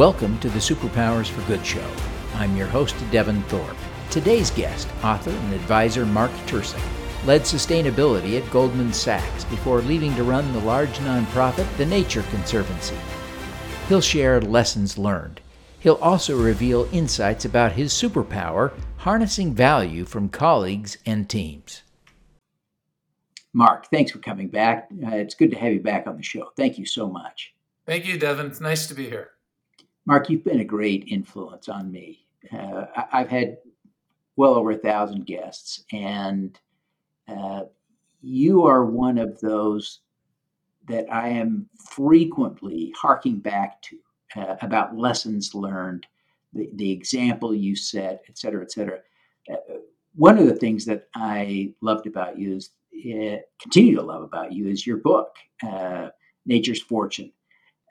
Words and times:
Welcome 0.00 0.38
to 0.38 0.48
the 0.48 0.58
Superpowers 0.58 1.28
for 1.28 1.46
Good 1.46 1.66
show. 1.66 1.86
I'm 2.36 2.56
your 2.56 2.68
host, 2.68 2.96
Devin 3.10 3.42
Thorpe. 3.42 3.76
Today's 4.08 4.50
guest, 4.50 4.88
author 5.04 5.28
and 5.30 5.52
advisor 5.52 6.06
Mark 6.06 6.30
Tercek, 6.46 6.80
led 7.26 7.42
sustainability 7.42 8.40
at 8.40 8.50
Goldman 8.50 8.94
Sachs 8.94 9.44
before 9.44 9.82
leaving 9.82 10.14
to 10.14 10.22
run 10.24 10.50
the 10.54 10.60
large 10.60 10.96
nonprofit, 11.00 11.66
the 11.76 11.84
Nature 11.84 12.22
Conservancy. 12.30 12.96
He'll 13.90 14.00
share 14.00 14.40
lessons 14.40 14.96
learned. 14.96 15.42
He'll 15.80 15.96
also 15.96 16.34
reveal 16.34 16.88
insights 16.92 17.44
about 17.44 17.72
his 17.72 17.92
superpower, 17.92 18.72
harnessing 18.96 19.52
value 19.52 20.06
from 20.06 20.30
colleagues 20.30 20.96
and 21.04 21.28
teams. 21.28 21.82
Mark, 23.52 23.90
thanks 23.90 24.12
for 24.12 24.18
coming 24.20 24.48
back. 24.48 24.88
Uh, 25.06 25.16
it's 25.16 25.34
good 25.34 25.50
to 25.50 25.58
have 25.58 25.74
you 25.74 25.80
back 25.80 26.06
on 26.06 26.16
the 26.16 26.22
show. 26.22 26.52
Thank 26.56 26.78
you 26.78 26.86
so 26.86 27.06
much. 27.06 27.52
Thank 27.84 28.06
you, 28.06 28.18
Devin. 28.18 28.46
It's 28.46 28.62
nice 28.62 28.86
to 28.86 28.94
be 28.94 29.06
here. 29.06 29.32
Mark, 30.06 30.30
you've 30.30 30.44
been 30.44 30.60
a 30.60 30.64
great 30.64 31.04
influence 31.08 31.68
on 31.68 31.90
me. 31.90 32.26
Uh, 32.52 32.86
I've 33.12 33.28
had 33.28 33.58
well 34.36 34.54
over 34.54 34.72
a 34.72 34.78
thousand 34.78 35.26
guests, 35.26 35.84
and 35.92 36.58
uh, 37.28 37.64
you 38.22 38.64
are 38.64 38.84
one 38.84 39.18
of 39.18 39.38
those 39.40 40.00
that 40.88 41.06
I 41.12 41.28
am 41.28 41.68
frequently 41.90 42.92
harking 42.96 43.38
back 43.38 43.82
to 43.82 43.98
uh, 44.36 44.56
about 44.62 44.96
lessons 44.96 45.54
learned, 45.54 46.06
the, 46.52 46.70
the 46.74 46.90
example 46.90 47.54
you 47.54 47.76
set, 47.76 48.22
et 48.28 48.38
cetera, 48.38 48.62
et 48.62 48.72
cetera. 48.72 48.98
Uh, 49.52 49.56
one 50.14 50.38
of 50.38 50.46
the 50.46 50.56
things 50.56 50.84
that 50.86 51.08
I 51.14 51.74
loved 51.82 52.06
about 52.06 52.38
you 52.38 52.56
is 52.56 52.70
uh, 53.06 53.36
continue 53.60 53.94
to 53.96 54.02
love 54.02 54.22
about 54.22 54.52
you 54.52 54.68
is 54.68 54.86
your 54.86 54.96
book, 54.96 55.34
uh, 55.62 56.08
Nature's 56.46 56.82
Fortune. 56.82 57.32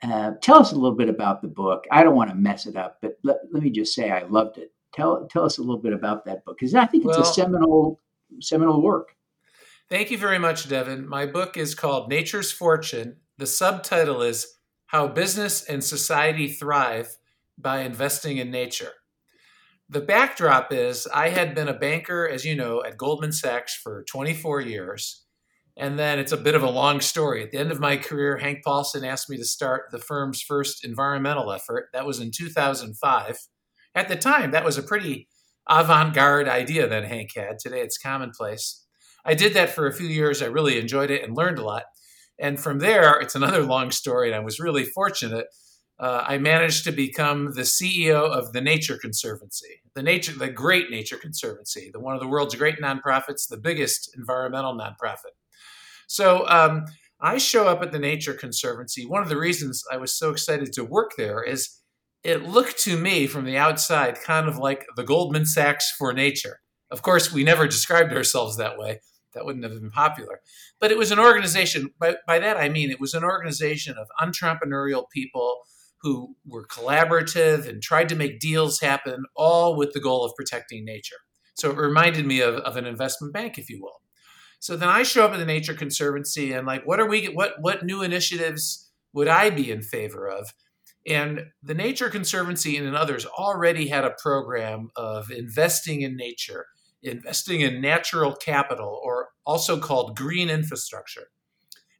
Uh, 0.02 0.32
tell 0.40 0.58
us 0.58 0.72
a 0.72 0.74
little 0.74 0.96
bit 0.96 1.08
about 1.08 1.42
the 1.42 1.48
book. 1.48 1.84
I 1.90 2.02
don't 2.02 2.16
want 2.16 2.30
to 2.30 2.36
mess 2.36 2.66
it 2.66 2.76
up, 2.76 2.98
but 3.02 3.18
let, 3.22 3.40
let 3.52 3.62
me 3.62 3.70
just 3.70 3.94
say 3.94 4.10
I 4.10 4.22
loved 4.24 4.58
it. 4.58 4.72
Tell 4.94 5.26
tell 5.28 5.44
us 5.44 5.58
a 5.58 5.60
little 5.60 5.80
bit 5.80 5.92
about 5.92 6.24
that 6.24 6.44
book 6.44 6.56
because 6.58 6.74
I 6.74 6.86
think 6.86 7.04
it's 7.04 7.16
well, 7.16 7.22
a 7.22 7.32
seminal 7.32 8.00
seminal 8.40 8.82
work. 8.82 9.14
Thank 9.88 10.10
you 10.10 10.18
very 10.18 10.38
much, 10.38 10.68
Devin. 10.68 11.08
My 11.08 11.26
book 11.26 11.56
is 11.56 11.74
called 11.74 12.08
Nature's 12.08 12.50
Fortune. 12.50 13.16
The 13.38 13.46
subtitle 13.46 14.22
is 14.22 14.54
How 14.86 15.08
Business 15.08 15.64
and 15.64 15.82
Society 15.82 16.48
Thrive 16.48 17.16
by 17.58 17.80
Investing 17.80 18.38
in 18.38 18.50
Nature. 18.50 18.92
The 19.88 20.00
backdrop 20.00 20.72
is 20.72 21.08
I 21.12 21.30
had 21.30 21.54
been 21.54 21.66
a 21.66 21.74
banker, 21.74 22.28
as 22.28 22.44
you 22.44 22.54
know, 22.54 22.82
at 22.84 22.96
Goldman 22.96 23.32
Sachs 23.32 23.74
for 23.74 24.04
24 24.04 24.60
years. 24.60 25.24
And 25.76 25.98
then 25.98 26.18
it's 26.18 26.32
a 26.32 26.36
bit 26.36 26.54
of 26.54 26.62
a 26.62 26.70
long 26.70 27.00
story. 27.00 27.42
At 27.42 27.52
the 27.52 27.58
end 27.58 27.70
of 27.70 27.80
my 27.80 27.96
career, 27.96 28.36
Hank 28.36 28.62
Paulson 28.64 29.04
asked 29.04 29.30
me 29.30 29.36
to 29.36 29.44
start 29.44 29.84
the 29.90 29.98
firm's 29.98 30.42
first 30.42 30.84
environmental 30.84 31.52
effort. 31.52 31.88
That 31.92 32.06
was 32.06 32.20
in 32.20 32.30
2005. 32.30 33.38
At 33.94 34.08
the 34.08 34.16
time, 34.16 34.50
that 34.50 34.64
was 34.64 34.78
a 34.78 34.82
pretty 34.82 35.28
avant 35.68 36.14
garde 36.14 36.48
idea 36.48 36.86
that 36.88 37.06
Hank 37.06 37.30
had. 37.34 37.58
Today, 37.58 37.80
it's 37.80 37.98
commonplace. 37.98 38.84
I 39.24 39.34
did 39.34 39.54
that 39.54 39.70
for 39.70 39.86
a 39.86 39.92
few 39.92 40.06
years. 40.06 40.42
I 40.42 40.46
really 40.46 40.78
enjoyed 40.78 41.10
it 41.10 41.22
and 41.22 41.36
learned 41.36 41.58
a 41.58 41.64
lot. 41.64 41.84
And 42.38 42.58
from 42.58 42.78
there, 42.78 43.20
it's 43.20 43.34
another 43.34 43.62
long 43.62 43.90
story, 43.90 44.28
and 44.28 44.34
I 44.34 44.40
was 44.40 44.58
really 44.58 44.84
fortunate. 44.84 45.46
Uh, 45.98 46.24
I 46.26 46.38
managed 46.38 46.84
to 46.84 46.92
become 46.92 47.52
the 47.52 47.62
CEO 47.62 48.22
of 48.22 48.54
the 48.54 48.62
Nature 48.62 48.96
Conservancy, 48.96 49.82
the 49.94 50.02
nature, 50.02 50.32
the 50.32 50.48
great 50.48 50.90
Nature 50.90 51.18
Conservancy, 51.18 51.90
the 51.92 52.00
one 52.00 52.14
of 52.14 52.20
the 52.20 52.26
world's 52.26 52.54
great 52.54 52.80
nonprofits, 52.80 53.46
the 53.46 53.58
biggest 53.58 54.16
environmental 54.16 54.74
nonprofit. 54.74 55.36
So 56.10 56.44
um, 56.48 56.86
I 57.20 57.38
show 57.38 57.68
up 57.68 57.82
at 57.82 57.92
the 57.92 57.98
Nature 58.00 58.34
Conservancy. 58.34 59.06
One 59.06 59.22
of 59.22 59.28
the 59.28 59.38
reasons 59.38 59.84
I 59.92 59.96
was 59.96 60.12
so 60.12 60.30
excited 60.30 60.72
to 60.72 60.84
work 60.84 61.12
there 61.16 61.40
is 61.40 61.70
it 62.24 62.42
looked 62.42 62.78
to 62.80 62.98
me 62.98 63.28
from 63.28 63.44
the 63.44 63.56
outside 63.56 64.18
kind 64.20 64.48
of 64.48 64.58
like 64.58 64.84
the 64.96 65.04
Goldman 65.04 65.46
Sachs 65.46 65.94
for 65.96 66.12
nature. 66.12 66.58
Of 66.90 67.02
course, 67.02 67.32
we 67.32 67.44
never 67.44 67.68
described 67.68 68.12
ourselves 68.12 68.56
that 68.56 68.76
way. 68.76 68.98
That 69.34 69.44
wouldn't 69.44 69.62
have 69.62 69.80
been 69.80 69.92
popular. 69.92 70.40
But 70.80 70.90
it 70.90 70.98
was 70.98 71.12
an 71.12 71.20
organization, 71.20 71.90
by, 72.00 72.16
by 72.26 72.40
that 72.40 72.56
I 72.56 72.68
mean 72.68 72.90
it 72.90 72.98
was 72.98 73.14
an 73.14 73.22
organization 73.22 73.94
of 73.96 74.08
entrepreneurial 74.20 75.04
people 75.14 75.58
who 76.02 76.34
were 76.44 76.66
collaborative 76.66 77.68
and 77.68 77.80
tried 77.80 78.08
to 78.08 78.16
make 78.16 78.40
deals 78.40 78.80
happen, 78.80 79.26
all 79.36 79.76
with 79.76 79.92
the 79.92 80.00
goal 80.00 80.24
of 80.24 80.34
protecting 80.34 80.84
nature. 80.84 81.18
So 81.54 81.70
it 81.70 81.76
reminded 81.76 82.26
me 82.26 82.40
of, 82.40 82.56
of 82.56 82.76
an 82.76 82.86
investment 82.86 83.32
bank, 83.32 83.58
if 83.58 83.70
you 83.70 83.80
will. 83.80 84.00
So 84.60 84.76
then 84.76 84.90
I 84.90 85.02
show 85.02 85.24
up 85.24 85.32
at 85.32 85.38
the 85.38 85.46
Nature 85.46 85.74
Conservancy 85.74 86.52
and 86.52 86.66
like, 86.66 86.86
what 86.86 87.00
are 87.00 87.08
we? 87.08 87.26
What 87.26 87.54
what 87.60 87.84
new 87.84 88.02
initiatives 88.02 88.90
would 89.12 89.26
I 89.26 89.50
be 89.50 89.70
in 89.70 89.82
favor 89.82 90.28
of? 90.28 90.52
And 91.06 91.46
the 91.62 91.74
Nature 91.74 92.10
Conservancy 92.10 92.76
and 92.76 92.94
others 92.94 93.24
already 93.24 93.88
had 93.88 94.04
a 94.04 94.14
program 94.22 94.90
of 94.96 95.30
investing 95.30 96.02
in 96.02 96.14
nature, 96.14 96.66
investing 97.02 97.62
in 97.62 97.80
natural 97.80 98.34
capital, 98.36 99.00
or 99.02 99.30
also 99.46 99.80
called 99.80 100.14
green 100.14 100.50
infrastructure. 100.50 101.28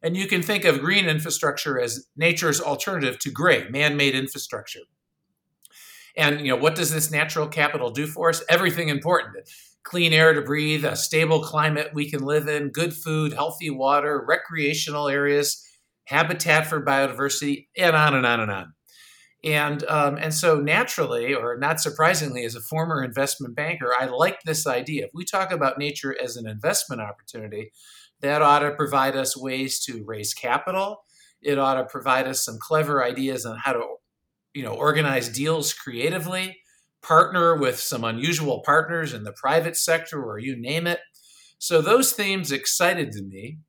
And 0.03 0.15
you 0.15 0.27
can 0.27 0.43
think 0.43 0.63
of 0.63 0.79
green 0.79 1.07
infrastructure 1.07 1.79
as 1.79 2.07
nature's 2.15 2.61
alternative 2.61 3.17
to 3.19 3.31
gray, 3.31 3.67
man-made 3.69 4.13
infrastructure. 4.13 4.81
And 6.15 6.41
you 6.41 6.49
know, 6.49 6.61
what 6.61 6.75
does 6.75 6.93
this 6.93 7.11
natural 7.11 7.47
capital 7.47 7.89
do 7.89 8.05
for 8.05 8.29
us? 8.29 8.43
Everything 8.49 8.89
important 8.89 9.35
clean 9.83 10.13
air 10.13 10.33
to 10.33 10.41
breathe, 10.41 10.85
a 10.85 10.95
stable 10.95 11.41
climate 11.41 11.91
we 11.93 12.09
can 12.09 12.23
live 12.23 12.47
in, 12.47 12.69
good 12.69 12.93
food, 12.93 13.33
healthy 13.33 13.69
water, 13.69 14.23
recreational 14.27 15.07
areas, 15.07 15.65
habitat 16.05 16.67
for 16.67 16.83
biodiversity, 16.83 17.67
and 17.77 17.95
on 17.95 18.15
and 18.15 18.25
on 18.25 18.39
and 18.39 18.51
on. 18.51 18.73
And 19.43 19.83
um, 19.85 20.17
and 20.17 20.33
so 20.33 20.59
naturally, 20.59 21.33
or 21.33 21.57
not 21.57 21.81
surprisingly, 21.81 22.45
as 22.45 22.53
a 22.53 22.61
former 22.61 23.03
investment 23.03 23.55
banker, 23.55 23.91
I 23.99 24.05
like 24.05 24.43
this 24.43 24.67
idea. 24.67 25.05
If 25.05 25.11
we 25.15 25.25
talk 25.25 25.51
about 25.51 25.79
nature 25.79 26.15
as 26.21 26.37
an 26.37 26.47
investment 26.47 27.01
opportunity, 27.01 27.71
that 28.21 28.43
ought 28.43 28.59
to 28.59 28.71
provide 28.71 29.15
us 29.15 29.35
ways 29.35 29.79
to 29.85 30.03
raise 30.05 30.35
capital. 30.35 31.03
It 31.41 31.57
ought 31.57 31.75
to 31.75 31.85
provide 31.85 32.27
us 32.27 32.45
some 32.45 32.59
clever 32.59 33.03
ideas 33.03 33.45
on 33.47 33.57
how 33.57 33.73
to, 33.73 33.81
you 34.53 34.61
know, 34.61 34.73
organize 34.73 35.27
deals 35.27 35.73
creatively 35.73 36.60
partner 37.01 37.55
with 37.55 37.79
some 37.79 38.03
unusual 38.03 38.61
partners 38.65 39.13
in 39.13 39.23
the 39.23 39.33
private 39.33 39.75
sector 39.75 40.23
or 40.23 40.37
you 40.37 40.55
name 40.55 40.87
it. 40.87 40.99
So 41.57 41.81
those 41.81 42.13
themes 42.13 42.51
excited 42.51 43.13
me. 43.13 43.59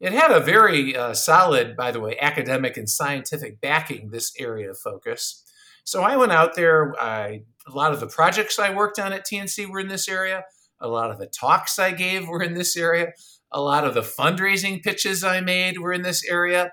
It 0.00 0.12
had 0.12 0.30
a 0.30 0.40
very 0.40 0.96
uh, 0.96 1.12
solid, 1.14 1.76
by 1.76 1.90
the 1.90 2.00
way, 2.00 2.16
academic 2.20 2.76
and 2.76 2.88
scientific 2.88 3.60
backing, 3.60 4.10
this 4.10 4.32
area 4.38 4.70
of 4.70 4.78
focus. 4.78 5.44
So 5.84 6.02
I 6.02 6.16
went 6.16 6.32
out 6.32 6.54
there. 6.54 6.94
I, 7.00 7.42
a 7.66 7.72
lot 7.72 7.92
of 7.92 8.00
the 8.00 8.06
projects 8.06 8.58
I 8.58 8.74
worked 8.74 8.98
on 8.98 9.12
at 9.12 9.26
TNC 9.26 9.68
were 9.68 9.80
in 9.80 9.88
this 9.88 10.08
area. 10.08 10.44
A 10.80 10.88
lot 10.88 11.10
of 11.10 11.18
the 11.18 11.26
talks 11.26 11.78
I 11.78 11.90
gave 11.90 12.26
were 12.26 12.42
in 12.42 12.54
this 12.54 12.76
area. 12.76 13.12
A 13.52 13.60
lot 13.60 13.84
of 13.84 13.94
the 13.94 14.00
fundraising 14.00 14.82
pitches 14.82 15.22
I 15.22 15.40
made 15.40 15.78
were 15.78 15.92
in 15.92 16.02
this 16.02 16.24
area. 16.28 16.72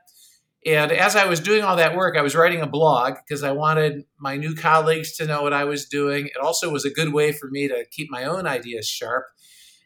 And 0.67 0.91
as 0.91 1.15
I 1.15 1.25
was 1.27 1.39
doing 1.39 1.63
all 1.63 1.77
that 1.77 1.95
work, 1.95 2.17
I 2.17 2.21
was 2.21 2.35
writing 2.35 2.61
a 2.61 2.67
blog 2.67 3.13
because 3.25 3.41
I 3.41 3.53
wanted 3.53 4.03
my 4.19 4.35
new 4.35 4.53
colleagues 4.53 5.15
to 5.15 5.25
know 5.25 5.41
what 5.41 5.53
I 5.53 5.63
was 5.63 5.85
doing. 5.85 6.25
It 6.27 6.35
also 6.41 6.69
was 6.69 6.83
a 6.83 6.89
good 6.89 7.13
way 7.13 7.31
for 7.31 7.49
me 7.49 7.69
to 7.69 7.85
keep 7.89 8.11
my 8.11 8.25
own 8.25 8.45
ideas 8.45 8.85
sharp. 8.85 9.27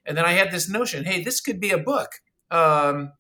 And 0.08 0.18
then 0.18 0.26
I 0.26 0.32
had 0.32 0.50
this 0.50 0.68
notion 0.68 1.06
hey, 1.06 1.24
this 1.24 1.40
could 1.40 1.60
be 1.60 1.70
a 1.70 1.78
book. 1.78 2.10
Um, 2.50 3.12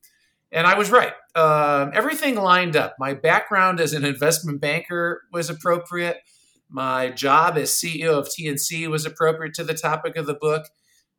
and 0.51 0.65
I 0.65 0.75
was 0.75 0.89
right. 0.89 1.13
Um, 1.35 1.91
everything 1.93 2.33
lined 2.33 2.75
up. 2.75 2.95
My 2.97 3.13
background 3.13 3.79
as 3.79 3.93
an 3.93 4.05
investment 4.05 4.59
banker 4.59 5.21
was 5.31 5.47
appropriate. 5.47 6.17
My 6.67 7.09
job 7.11 7.57
as 7.57 7.69
CEO 7.69 8.17
of 8.17 8.27
TNC 8.27 8.89
was 8.89 9.05
appropriate 9.05 9.53
to 9.53 9.63
the 9.63 9.75
topic 9.75 10.15
of 10.15 10.25
the 10.25 10.33
book. 10.33 10.65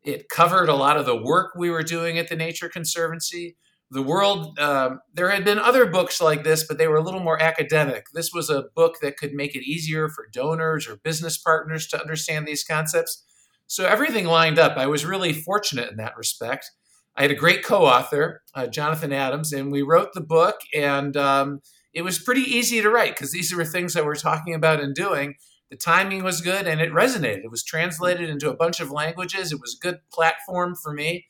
It 0.02 0.28
covered 0.28 0.68
a 0.68 0.74
lot 0.74 0.96
of 0.96 1.06
the 1.06 1.16
work 1.16 1.52
we 1.56 1.70
were 1.70 1.84
doing 1.84 2.18
at 2.18 2.28
the 2.28 2.34
Nature 2.34 2.68
Conservancy 2.68 3.56
the 3.92 4.02
world 4.02 4.58
um, 4.58 5.00
there 5.12 5.28
had 5.28 5.44
been 5.44 5.58
other 5.58 5.86
books 5.86 6.20
like 6.20 6.44
this 6.44 6.66
but 6.66 6.78
they 6.78 6.88
were 6.88 6.96
a 6.96 7.02
little 7.02 7.20
more 7.20 7.40
academic. 7.40 8.06
This 8.14 8.32
was 8.32 8.48
a 8.48 8.64
book 8.74 8.96
that 9.02 9.18
could 9.18 9.34
make 9.34 9.54
it 9.54 9.68
easier 9.68 10.08
for 10.08 10.28
donors 10.32 10.88
or 10.88 10.96
business 10.96 11.36
partners 11.36 11.86
to 11.88 12.00
understand 12.00 12.46
these 12.46 12.64
concepts. 12.64 13.22
So 13.66 13.86
everything 13.86 14.26
lined 14.26 14.58
up. 14.58 14.76
I 14.76 14.86
was 14.86 15.04
really 15.04 15.32
fortunate 15.32 15.90
in 15.90 15.96
that 15.98 16.16
respect. 16.16 16.70
I 17.16 17.22
had 17.22 17.30
a 17.30 17.34
great 17.34 17.62
co-author 17.64 18.42
uh, 18.54 18.66
jonathan 18.66 19.12
adams 19.12 19.52
and 19.52 19.70
we 19.70 19.82
wrote 19.82 20.14
the 20.14 20.22
book 20.22 20.56
and 20.74 21.14
um, 21.16 21.60
it 21.92 22.02
was 22.02 22.18
pretty 22.18 22.42
easy 22.42 22.80
to 22.80 22.90
write 22.90 23.14
because 23.14 23.32
these 23.32 23.54
were 23.54 23.64
things 23.64 23.92
that 23.92 24.06
we're 24.06 24.14
talking 24.14 24.54
about 24.54 24.80
and 24.80 24.94
doing. 24.94 25.34
The 25.70 25.76
timing 25.76 26.24
was 26.24 26.40
good 26.40 26.66
and 26.66 26.80
it 26.80 26.92
resonated. 26.92 27.44
It 27.44 27.50
was 27.50 27.64
translated 27.64 28.30
into 28.30 28.50
a 28.50 28.56
bunch 28.56 28.80
of 28.80 28.90
languages. 28.90 29.52
It 29.52 29.60
was 29.60 29.78
a 29.78 29.86
good 29.86 30.00
platform 30.12 30.74
for 30.74 30.92
me 30.92 31.26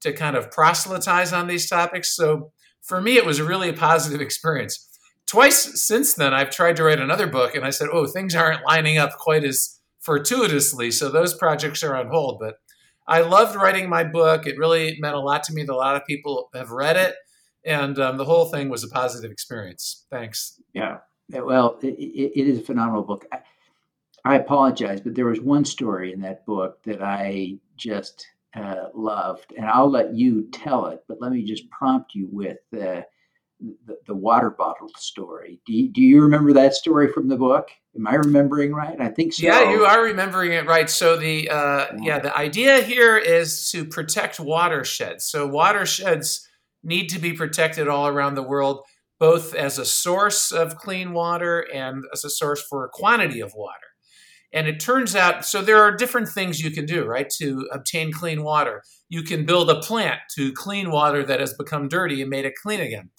to 0.00 0.12
kind 0.12 0.36
of 0.36 0.50
proselytize 0.50 1.32
on 1.32 1.46
these 1.46 1.68
topics. 1.68 2.14
So 2.14 2.52
for 2.82 3.00
me, 3.00 3.16
it 3.16 3.26
was 3.26 3.38
a 3.38 3.44
really 3.44 3.72
positive 3.72 4.20
experience. 4.26 4.82
Twice 5.26 5.82
since 5.82 6.14
then, 6.14 6.32
I've 6.32 6.50
tried 6.50 6.76
to 6.76 6.84
write 6.84 7.00
another 7.00 7.26
book, 7.26 7.54
and 7.54 7.64
I 7.64 7.70
said, 7.70 7.88
"Oh, 7.92 8.06
things 8.06 8.34
aren't 8.34 8.64
lining 8.64 8.96
up 8.96 9.18
quite 9.18 9.42
as 9.42 9.80
fortuitously." 9.98 10.92
So 10.92 11.08
those 11.08 11.34
projects 11.34 11.82
are 11.82 11.96
on 11.96 12.08
hold. 12.08 12.38
But 12.38 12.58
I 13.08 13.22
loved 13.22 13.56
writing 13.56 13.88
my 13.88 14.04
book. 14.04 14.46
It 14.46 14.56
really 14.56 14.96
meant 15.00 15.16
a 15.16 15.20
lot 15.20 15.42
to 15.44 15.52
me 15.52 15.64
that 15.64 15.72
a 15.72 15.74
lot 15.74 15.96
of 15.96 16.06
people 16.06 16.48
have 16.54 16.70
read 16.70 16.96
it, 16.96 17.16
and 17.64 17.98
um, 17.98 18.16
the 18.16 18.24
whole 18.24 18.46
thing 18.46 18.68
was 18.68 18.84
a 18.84 18.88
positive 18.88 19.32
experience. 19.32 20.06
Thanks. 20.10 20.60
Yeah, 20.72 20.98
Well, 21.40 21.78
it, 21.82 21.96
it 21.98 22.46
is 22.46 22.58
a 22.58 22.62
phenomenal 22.62 23.02
book. 23.02 23.26
I, 23.32 23.38
I, 24.24 24.36
apologize, 24.36 25.00
but 25.00 25.16
there 25.16 25.26
was 25.26 25.40
one 25.40 25.64
story 25.64 26.12
in 26.12 26.20
that 26.20 26.46
book 26.46 26.82
that 26.84 27.02
I 27.02 27.58
just 27.76 28.26
uh, 28.56 28.88
loved, 28.94 29.52
and 29.56 29.66
I'll 29.66 29.90
let 29.90 30.14
you 30.14 30.48
tell 30.52 30.86
it. 30.86 31.04
But 31.08 31.18
let 31.20 31.32
me 31.32 31.44
just 31.44 31.68
prompt 31.70 32.14
you 32.14 32.28
with 32.30 32.58
uh, 32.74 33.02
the, 33.60 33.98
the 34.06 34.14
water 34.14 34.50
bottle 34.50 34.88
story. 34.96 35.60
Do 35.66 35.72
you, 35.72 35.92
do 35.92 36.00
you 36.02 36.22
remember 36.22 36.52
that 36.54 36.74
story 36.74 37.12
from 37.12 37.28
the 37.28 37.36
book? 37.36 37.68
Am 37.96 38.06
I 38.06 38.14
remembering 38.14 38.74
right? 38.74 39.00
I 39.00 39.08
think 39.08 39.32
so. 39.32 39.46
Yeah, 39.46 39.70
you 39.70 39.84
are 39.84 40.02
remembering 40.02 40.52
it 40.52 40.66
right. 40.66 40.88
So 40.90 41.16
the 41.16 41.48
uh, 41.48 41.86
yeah, 42.00 42.18
the 42.18 42.36
idea 42.36 42.82
here 42.82 43.16
is 43.16 43.70
to 43.70 43.84
protect 43.84 44.38
watersheds. 44.38 45.24
So 45.24 45.46
watersheds 45.46 46.46
need 46.82 47.08
to 47.08 47.18
be 47.18 47.32
protected 47.32 47.88
all 47.88 48.06
around 48.06 48.34
the 48.34 48.42
world, 48.42 48.84
both 49.18 49.54
as 49.54 49.78
a 49.78 49.86
source 49.86 50.52
of 50.52 50.76
clean 50.76 51.12
water 51.12 51.66
and 51.72 52.04
as 52.12 52.24
a 52.24 52.30
source 52.30 52.62
for 52.62 52.84
a 52.84 52.90
quantity 52.90 53.40
of 53.40 53.54
water. 53.54 53.78
And 54.56 54.66
it 54.66 54.80
turns 54.80 55.14
out, 55.14 55.44
so 55.44 55.60
there 55.60 55.82
are 55.82 55.94
different 55.94 56.28
things 56.28 56.60
you 56.60 56.70
can 56.70 56.86
do, 56.86 57.04
right, 57.04 57.28
to 57.38 57.68
obtain 57.70 58.10
clean 58.10 58.42
water. 58.42 58.82
You 59.08 59.22
can 59.22 59.44
build 59.44 59.70
a 59.70 59.80
plant 59.80 60.20
to 60.36 60.52
clean 60.52 60.90
water 60.90 61.22
that 61.24 61.40
has 61.40 61.54
become 61.54 61.88
dirty 61.88 62.22
and 62.22 62.30
made 62.30 62.46
it 62.46 62.54
clean 62.60 62.80
again 62.80 63.10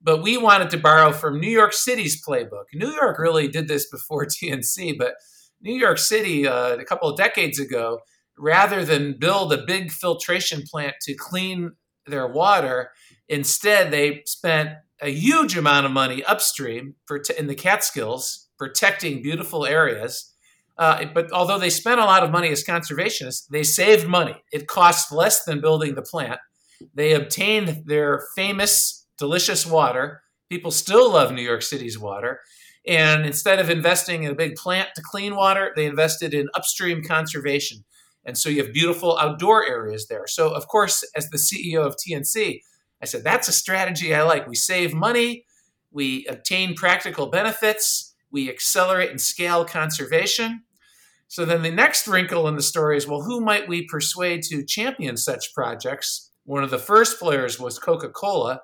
but 0.00 0.22
we 0.22 0.36
wanted 0.36 0.70
to 0.70 0.78
borrow 0.78 1.12
from 1.12 1.40
New 1.40 1.50
York 1.50 1.72
City's 1.72 2.24
playbook. 2.24 2.64
New 2.72 2.90
York 2.92 3.18
really 3.18 3.48
did 3.48 3.68
this 3.68 3.88
before 3.88 4.26
TNC, 4.42 4.96
but 4.98 5.14
New 5.60 5.74
York 5.74 5.98
City, 5.98 6.46
uh, 6.46 6.76
a 6.76 6.84
couple 6.84 7.08
of 7.08 7.16
decades 7.16 7.58
ago, 7.58 8.00
rather 8.38 8.84
than 8.84 9.18
build 9.18 9.52
a 9.52 9.64
big 9.66 9.90
filtration 9.90 10.62
plant 10.70 10.94
to 11.02 11.14
clean 11.14 11.72
their 12.06 12.28
water, 12.28 12.90
instead 13.28 13.90
they 13.90 14.22
spent 14.26 14.70
a 15.00 15.10
huge 15.10 15.56
amount 15.56 15.86
of 15.86 15.92
money 15.92 16.24
upstream 16.24 16.94
in 17.36 17.46
the 17.48 17.54
Catskills 17.54 18.48
protecting 18.56 19.22
beautiful 19.22 19.66
areas. 19.66 20.32
Uh, 20.78 21.06
but 21.12 21.30
although 21.32 21.58
they 21.58 21.70
spent 21.70 22.00
a 22.00 22.04
lot 22.04 22.22
of 22.22 22.30
money 22.30 22.50
as 22.50 22.64
conservationists, 22.64 23.48
they 23.48 23.64
saved 23.64 24.06
money. 24.06 24.36
It 24.52 24.68
cost 24.68 25.10
less 25.10 25.44
than 25.44 25.60
building 25.60 25.96
the 25.96 26.02
plant. 26.02 26.38
They 26.94 27.12
obtained 27.12 27.82
their 27.86 28.24
famous 28.36 29.06
delicious 29.18 29.66
water. 29.66 30.22
People 30.48 30.70
still 30.70 31.12
love 31.12 31.32
New 31.32 31.42
York 31.42 31.62
City's 31.62 31.98
water. 31.98 32.40
And 32.86 33.26
instead 33.26 33.58
of 33.58 33.68
investing 33.68 34.22
in 34.22 34.30
a 34.30 34.36
big 34.36 34.54
plant 34.54 34.90
to 34.94 35.02
clean 35.02 35.34
water, 35.34 35.72
they 35.74 35.84
invested 35.84 36.32
in 36.32 36.48
upstream 36.54 37.02
conservation. 37.02 37.84
And 38.24 38.38
so 38.38 38.48
you 38.48 38.62
have 38.62 38.72
beautiful 38.72 39.18
outdoor 39.18 39.66
areas 39.66 40.06
there. 40.06 40.26
So, 40.26 40.50
of 40.50 40.68
course, 40.68 41.04
as 41.16 41.28
the 41.30 41.38
CEO 41.38 41.84
of 41.84 41.96
TNC, 41.96 42.60
I 43.02 43.04
said, 43.04 43.24
that's 43.24 43.48
a 43.48 43.52
strategy 43.52 44.14
I 44.14 44.22
like. 44.22 44.46
We 44.46 44.54
save 44.54 44.94
money, 44.94 45.44
we 45.90 46.26
obtain 46.26 46.74
practical 46.74 47.26
benefits, 47.26 48.14
we 48.30 48.48
accelerate 48.48 49.10
and 49.10 49.20
scale 49.20 49.64
conservation. 49.64 50.62
So 51.28 51.44
then 51.44 51.62
the 51.62 51.70
next 51.70 52.08
wrinkle 52.08 52.48
in 52.48 52.56
the 52.56 52.62
story 52.62 52.96
is 52.96 53.06
well, 53.06 53.22
who 53.22 53.40
might 53.40 53.68
we 53.68 53.86
persuade 53.86 54.42
to 54.44 54.64
champion 54.64 55.16
such 55.16 55.54
projects? 55.54 56.30
One 56.44 56.64
of 56.64 56.70
the 56.70 56.78
first 56.78 57.18
players 57.18 57.60
was 57.60 57.78
Coca 57.78 58.08
Cola, 58.08 58.62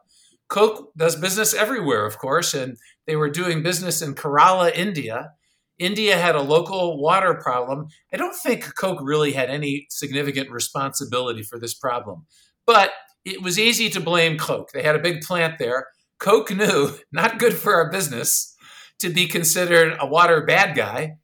Coke 0.49 0.93
does 0.97 1.17
business 1.17 1.55
everywhere, 1.55 2.05
of 2.05 2.19
course, 2.19 2.55
and 2.55 2.77
they 3.07 3.17
were 3.17 3.31
doing 3.31 3.63
business 3.63 4.03
in 4.03 4.15
Kerala, 4.15 4.73
India. 4.75 5.33
India 5.79 6.17
had 6.17 6.37
a 6.37 6.43
local 6.43 7.01
water 7.01 7.35
problem. 7.35 7.89
I 8.13 8.17
don't 8.17 8.37
think 8.37 8.75
Coke 8.77 9.01
really 9.03 9.33
had 9.33 9.51
any 9.51 9.87
significant 9.91 10.51
responsibility 10.51 11.43
for 11.43 11.59
this 11.59 11.75
problem, 11.75 12.27
but 12.67 12.91
it 13.25 13.43
was 13.43 13.59
easy 13.59 13.89
to 13.91 14.01
blame 14.01 14.39
Coke. 14.39 14.71
They 14.73 14.83
had 14.83 14.95
a 14.95 15.03
big 15.03 15.23
plant 15.23 15.59
there. 15.59 15.89
Coke 16.21 16.55
knew, 16.55 16.99
not 17.13 17.39
good 17.39 17.55
for 17.55 17.75
our 17.75 17.91
business, 17.91 18.55
to 19.01 19.11
be 19.11 19.27
considered 19.27 19.97
a 19.99 20.07
water 20.07 20.45
bad 20.47 20.77
guy. 20.77 21.17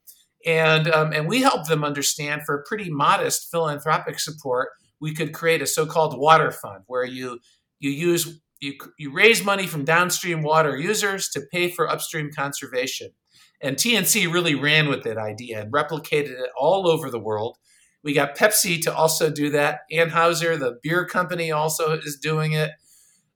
And, 0.47 0.91
um, 0.91 1.13
and 1.13 1.29
we 1.29 1.43
helped 1.43 1.69
them 1.69 1.85
understand 1.85 2.43
for 2.47 2.65
pretty 2.67 2.91
modest 2.91 3.51
philanthropic 3.51 4.19
support, 4.19 4.71
we 5.01 5.15
could 5.15 5.33
create 5.33 5.63
a 5.63 5.67
so 5.67 5.87
called 5.87 6.19
water 6.19 6.51
fund 6.51 6.85
where 6.87 7.05
you, 7.05 7.41
you 7.79 7.91
use 7.91 8.41
you, 8.61 8.75
you 8.99 9.13
raise 9.13 9.45
money 9.45 9.67
from 9.67 9.85
downstream 9.85 10.43
water 10.43 10.77
users 10.77 11.29
to 11.31 11.41
pay 11.51 11.71
for 11.71 11.89
upstream 11.89 12.31
conservation. 12.31 13.11
And 13.63 13.77
TNC 13.77 14.33
really 14.33 14.55
ran 14.55 14.89
with 14.89 15.03
that 15.05 15.19
idea 15.19 15.61
and 15.61 15.73
replicated 15.73 16.39
it 16.41 16.51
all 16.59 16.89
over 16.89 17.11
the 17.11 17.19
world. 17.19 17.57
We 18.03 18.15
got 18.15 18.37
Pepsi 18.37 18.81
to 18.83 18.95
also 18.95 19.31
do 19.31 19.51
that. 19.51 19.81
Anheuser, 19.93 20.59
the 20.59 20.79
beer 20.83 21.07
company, 21.07 21.51
also 21.51 21.93
is 21.93 22.19
doing 22.21 22.53
it. 22.53 22.71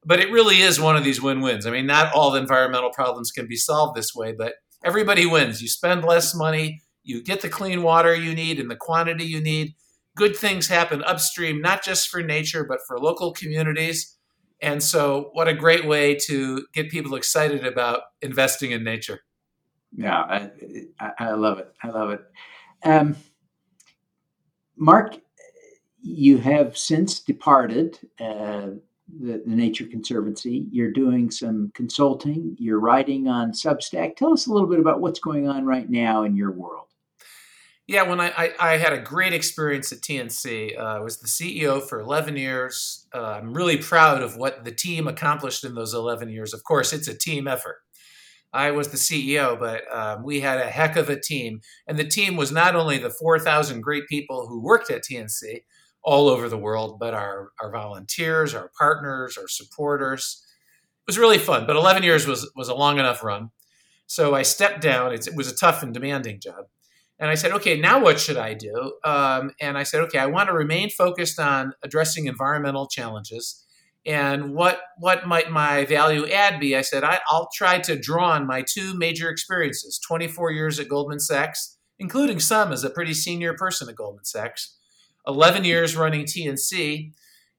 But 0.07 0.21
it 0.21 0.31
really 0.31 0.61
is 0.61 0.81
one 0.81 0.97
of 0.97 1.05
these 1.05 1.21
win 1.21 1.41
wins. 1.41 1.67
I 1.67 1.71
mean, 1.71 1.87
not 1.87 2.13
all 2.15 2.31
the 2.31 2.41
environmental 2.41 2.91
problems 2.91 3.31
can 3.31 3.47
be 3.47 3.57
solved 3.57 3.97
this 3.97 4.15
way, 4.15 4.33
but 4.33 4.55
everybody 4.83 5.25
wins. 5.25 5.63
You 5.63 5.69
spend 5.69 6.05
less 6.05 6.35
money, 6.35 6.83
you 7.05 7.23
get 7.23 7.41
the 7.41 7.49
clean 7.49 7.83
water 7.83 8.15
you 8.15 8.35
need 8.35 8.59
and 8.59 8.71
the 8.71 8.77
quantity 8.77 9.25
you 9.25 9.41
need. 9.41 9.75
Good 10.17 10.37
things 10.37 10.69
happen 10.69 11.03
upstream, 11.05 11.61
not 11.61 11.85
just 11.85 12.09
for 12.09 12.23
nature, 12.23 12.65
but 12.65 12.81
for 12.87 12.99
local 12.99 13.33
communities 13.33 14.15
and 14.65 14.83
so, 14.83 15.29
what 15.35 15.47
a 15.47 15.53
great 15.53 15.87
way 15.87 16.15
to 16.27 16.67
get 16.73 16.91
people 16.91 17.17
excited 17.17 17.67
about 17.67 18.01
investing 18.23 18.71
in 18.71 18.83
nature. 18.83 19.21
Yeah, 19.95 20.49
I, 20.99 21.11
I 21.19 21.33
love 21.33 21.59
it. 21.59 21.71
I 21.83 21.89
love 21.89 22.11
it. 22.11 22.21
Um, 22.83 23.15
Mark, 24.77 25.19
you 26.01 26.39
have 26.39 26.79
since 26.79 27.21
departed 27.21 27.99
uh, 28.19 28.71
the, 29.21 29.43
the, 29.45 29.55
Nature 29.55 29.87
Conservancy. 29.87 30.67
You're 30.71 30.91
doing 30.91 31.31
some 31.31 31.71
consulting, 31.75 32.57
you're 32.59 32.81
writing 32.81 33.29
on 33.29 33.53
Substack. 33.53 34.17
Tell 34.17 34.33
us 34.33 34.47
a 34.47 34.53
little 34.53 34.69
bit 34.69 34.81
about 34.81 35.01
what's 35.01 35.21
going 35.21 35.47
on 35.47 35.67
right 35.67 35.89
now 35.91 36.25
in 36.25 36.37
your 36.37 36.53
world. 36.53 36.87
Yeah, 37.87 38.05
when 38.05 38.19
I, 38.19 38.33
I, 38.35 38.53
I, 38.59 38.77
had 38.79 38.95
a 38.95 38.99
great 38.99 39.35
experience 39.35 39.93
at 39.93 40.01
TNC, 40.01 40.79
uh, 40.79 40.83
I 40.83 41.01
was 41.01 41.19
the 41.19 41.29
CEO 41.29 41.83
for 41.83 42.01
11 42.01 42.35
years. 42.35 43.07
Uh, 43.15 43.39
I'm 43.39 43.53
really 43.53 43.77
proud 43.77 44.23
of 44.23 44.39
what 44.39 44.65
the 44.65 44.73
team 44.73 45.07
accomplished 45.07 45.65
in 45.65 45.75
those 45.75 45.93
11 45.93 46.31
years. 46.31 46.55
Of 46.55 46.65
course, 46.65 46.95
it's 46.95 47.09
a 47.09 47.19
team 47.19 47.47
effort. 47.47 47.83
I 48.55 48.71
was 48.71 48.89
the 48.89 48.97
CEO, 48.97 49.59
but 49.59 49.83
um, 49.95 50.23
we 50.25 50.41
had 50.41 50.61
a 50.61 50.71
heck 50.71 50.97
of 50.97 51.11
a 51.11 51.21
team. 51.21 51.61
And 51.87 51.99
the 51.99 52.09
team 52.09 52.37
was 52.37 52.51
not 52.51 52.75
only 52.75 52.97
the 52.97 53.11
4,000 53.11 53.83
great 53.83 54.07
people 54.09 54.47
who 54.47 54.63
worked 54.63 54.91
at 54.91 55.03
TNC 55.03 55.65
all 56.03 56.29
over 56.29 56.49
the 56.49 56.57
world, 56.57 56.99
but 56.99 57.13
our, 57.13 57.51
our 57.61 57.71
volunteers, 57.71 58.55
our 58.55 58.71
partners, 58.79 59.37
our 59.37 59.49
supporters. 59.49 60.43
It 61.03 61.09
was 61.09 61.19
really 61.19 61.39
fun, 61.39 61.67
but 61.67 61.77
11 61.77 62.03
years 62.03 62.27
was, 62.27 62.51
was 62.57 62.69
a 62.69 62.75
long 62.75 62.99
enough 62.99 63.23
run. 63.23 63.51
So 64.07 64.35
I 64.35 64.43
stepped 64.43 64.81
down. 64.81 65.13
It's, 65.13 65.27
it 65.27 65.37
was 65.37 65.51
a 65.51 65.55
tough 65.55 65.83
and 65.83 65.93
demanding 65.93 66.41
job. 66.41 66.67
And 67.19 67.31
I 67.31 67.35
said, 67.35 67.53
okay, 67.53 67.79
now 67.79 68.03
what 68.03 68.19
should 68.19 68.37
I 68.37 68.55
do? 68.55 68.95
Um, 69.05 69.53
and 69.61 69.79
I 69.79 69.85
said, 69.85 70.01
okay, 70.03 70.19
I 70.19 70.27
want 70.27 70.49
to 70.49 70.53
remain 70.53 70.91
focused 70.91 71.39
on 71.39 71.73
addressing 71.83 72.27
environmental 72.27 72.89
challenges. 72.89 73.65
And 74.07 74.55
what 74.55 74.81
what 74.99 75.27
might 75.27 75.51
my 75.51 75.85
value 75.87 76.29
add 76.29 76.61
be? 76.61 76.77
I 76.77 76.83
said, 76.83 77.05
I, 77.05 77.21
I'll 77.29 77.49
try 77.55 77.79
to 77.81 77.99
draw 77.99 78.33
on 78.33 78.47
my 78.47 78.63
two 78.63 78.95
major 78.95 79.31
experiences: 79.31 79.99
24 80.07 80.51
years 80.53 80.79
at 80.79 80.89
Goldman 80.89 81.21
Sachs, 81.21 81.79
including 81.99 82.39
some 82.39 82.71
as 82.71 82.85
a 82.85 82.91
pretty 82.91 83.15
senior 83.15 83.55
person 83.55 83.89
at 83.89 83.97
Goldman 83.97 84.25
Sachs, 84.25 84.77
11 85.27 85.65
years 85.65 85.97
running 85.97 86.27
TNC, 86.27 87.13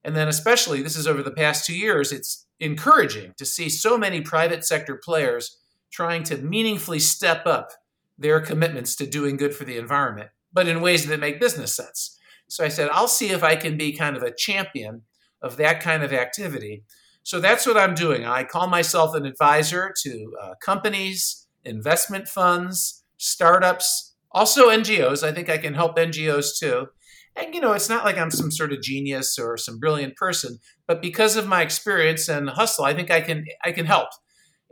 and 0.04 0.16
then 0.16 0.28
especially 0.28 0.84
this 0.84 0.96
is 0.96 1.08
over 1.08 1.24
the 1.24 1.32
past 1.32 1.66
two 1.66 1.76
years. 1.76 2.12
It's 2.12 2.46
encouraging 2.60 3.34
to 3.38 3.46
see 3.46 3.68
so 3.68 3.98
many 3.98 4.22
private 4.22 4.64
sector 4.64 5.00
players 5.04 5.58
trying 5.92 6.24
to 6.24 6.38
meaningfully 6.38 7.00
step 7.00 7.48
up 7.48 7.72
their 8.18 8.42
commitments 8.42 8.96
to 8.96 9.06
doing 9.06 9.38
good 9.38 9.56
for 9.56 9.66
the 9.66 9.78
environment, 9.78 10.30
but 10.54 10.68
in 10.68 10.82
ways 10.82 11.06
that 11.06 11.20
make 11.20 11.40
business 11.40 11.76
sense. 11.76 12.18
So 12.48 12.64
I 12.64 12.70
said, 12.70 12.90
I'll 12.92 13.08
see 13.08 13.30
if 13.30 13.44
I 13.44 13.56
can 13.56 13.78
be 13.78 13.94
kind 13.94 14.16
of 14.16 14.24
a 14.24 14.34
champion 14.34 15.02
of 15.42 15.58
that 15.58 15.82
kind 15.82 16.04
of 16.04 16.14
activity. 16.14 16.84
So 17.24 17.40
that's 17.40 17.66
what 17.66 17.78
I'm 17.78 17.96
doing. 17.96 18.26
I 18.26 18.44
call 18.44 18.68
myself 18.68 19.16
an 19.16 19.26
advisor 19.26 19.94
to 20.04 20.34
uh, 20.42 20.54
companies, 20.64 21.48
investment 21.64 22.28
funds, 22.28 23.04
startups, 23.18 24.16
also 24.32 24.70
NGOs. 24.70 25.24
I 25.24 25.32
think 25.32 25.50
I 25.50 25.58
can 25.58 25.74
help 25.74 25.98
NGOs 25.98 26.58
too. 26.60 26.88
And 27.36 27.54
you 27.54 27.60
know, 27.60 27.74
it's 27.74 27.90
not 27.90 28.06
like 28.06 28.18
I'm 28.18 28.32
some 28.32 28.52
sort 28.52 28.72
of 28.72 28.82
genius 28.82 29.38
or 29.38 29.58
some 29.58 29.80
brilliant 29.80 30.16
person, 30.16 30.60
but 30.88 31.02
because 31.02 31.36
of 31.36 31.48
my 31.48 31.62
experience 31.62 32.30
and 32.30 32.50
hustle, 32.50 32.86
I 32.86 32.94
think 32.94 33.12
I 33.12 33.22
can 33.22 33.46
I 33.64 33.72
can 33.72 33.86
help 33.86 34.10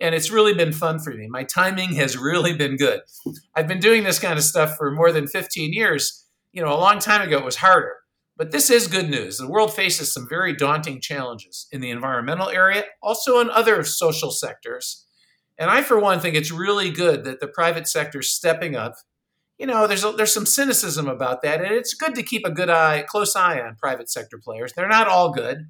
and 0.01 0.15
it's 0.15 0.31
really 0.31 0.53
been 0.53 0.73
fun 0.73 1.00
for 1.00 1.12
me. 1.12 1.27
My 1.29 1.43
timing 1.43 1.93
has 1.95 2.17
really 2.17 2.53
been 2.53 2.75
good. 2.75 3.01
I've 3.55 3.67
been 3.67 3.79
doing 3.79 4.03
this 4.03 4.19
kind 4.19 4.38
of 4.38 4.43
stuff 4.43 4.75
for 4.77 4.91
more 4.91 5.12
than 5.12 5.27
15 5.27 5.73
years. 5.73 6.25
You 6.51 6.63
know, 6.63 6.73
a 6.73 6.79
long 6.79 7.00
time 7.00 7.21
ago 7.21 7.38
it 7.38 7.45
was 7.45 7.57
harder. 7.57 7.95
But 8.35 8.51
this 8.51 8.69
is 8.69 8.88
good 8.88 9.09
news. 9.09 9.38
The 9.38 9.50
world 9.50 9.73
faces 9.73 10.12
some 10.12 10.27
very 10.27 10.55
daunting 10.55 11.00
challenges 11.00 11.67
in 11.71 11.81
the 11.81 11.91
environmental 11.91 12.50
area, 12.50 12.85
also 13.01 13.39
in 13.39 13.50
other 13.51 13.83
social 13.83 14.31
sectors. 14.31 15.05
And 15.59 15.69
I, 15.69 15.83
for 15.83 16.00
one, 16.00 16.19
think 16.19 16.35
it's 16.35 16.51
really 16.51 16.89
good 16.89 17.25
that 17.25 17.39
the 17.39 17.47
private 17.47 17.88
sector 17.88 18.19
is 18.19 18.31
stepping 18.31 18.75
up. 18.75 18.95
You 19.59 19.67
know, 19.67 19.85
there's 19.85 20.03
a, 20.03 20.12
there's 20.12 20.33
some 20.33 20.47
cynicism 20.47 21.07
about 21.07 21.43
that, 21.43 21.62
and 21.62 21.71
it's 21.71 21.93
good 21.93 22.15
to 22.15 22.23
keep 22.23 22.43
a 22.43 22.51
good 22.51 22.71
eye, 22.71 23.03
close 23.07 23.35
eye 23.35 23.62
on 23.62 23.75
private 23.75 24.09
sector 24.09 24.39
players. 24.43 24.73
They're 24.73 24.88
not 24.88 25.07
all 25.07 25.31
good. 25.31 25.67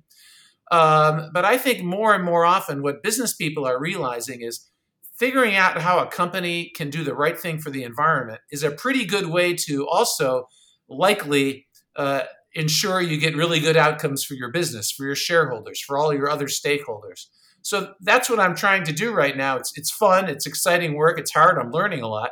Um, 0.71 1.29
but 1.33 1.45
I 1.45 1.57
think 1.57 1.83
more 1.83 2.13
and 2.15 2.23
more 2.23 2.45
often, 2.45 2.81
what 2.81 3.03
business 3.03 3.33
people 3.33 3.65
are 3.65 3.79
realizing 3.79 4.41
is 4.41 4.69
figuring 5.15 5.55
out 5.55 5.81
how 5.81 5.99
a 5.99 6.07
company 6.07 6.71
can 6.75 6.89
do 6.89 7.03
the 7.03 7.13
right 7.13 7.39
thing 7.39 7.59
for 7.59 7.69
the 7.69 7.83
environment 7.83 8.41
is 8.51 8.63
a 8.63 8.71
pretty 8.71 9.05
good 9.05 9.27
way 9.27 9.53
to 9.53 9.87
also 9.87 10.47
likely 10.89 11.67
uh, 11.95 12.23
ensure 12.55 13.01
you 13.01 13.19
get 13.19 13.35
really 13.35 13.59
good 13.59 13.77
outcomes 13.77 14.23
for 14.23 14.33
your 14.33 14.51
business, 14.51 14.91
for 14.91 15.05
your 15.05 15.15
shareholders, 15.15 15.79
for 15.79 15.97
all 15.97 16.13
your 16.13 16.29
other 16.29 16.47
stakeholders. 16.47 17.27
So 17.61 17.93
that's 18.01 18.29
what 18.29 18.39
I'm 18.39 18.55
trying 18.55 18.83
to 18.85 18.91
do 18.91 19.13
right 19.13 19.37
now. 19.37 19.57
It's 19.57 19.71
it's 19.77 19.91
fun, 19.91 20.27
it's 20.27 20.45
exciting 20.45 20.95
work, 20.95 21.17
it's 21.17 21.31
hard. 21.31 21.57
I'm 21.57 21.71
learning 21.71 22.01
a 22.01 22.07
lot. 22.07 22.31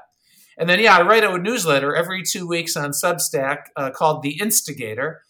And 0.57 0.69
then 0.69 0.79
yeah, 0.79 0.97
I 0.97 1.01
write 1.03 1.23
a 1.23 1.37
newsletter 1.37 1.95
every 1.95 2.23
two 2.23 2.47
weeks 2.47 2.75
on 2.75 2.91
Substack 2.91 3.67
uh, 3.75 3.91
called 3.91 4.21
The 4.21 4.39
Instigator. 4.39 5.21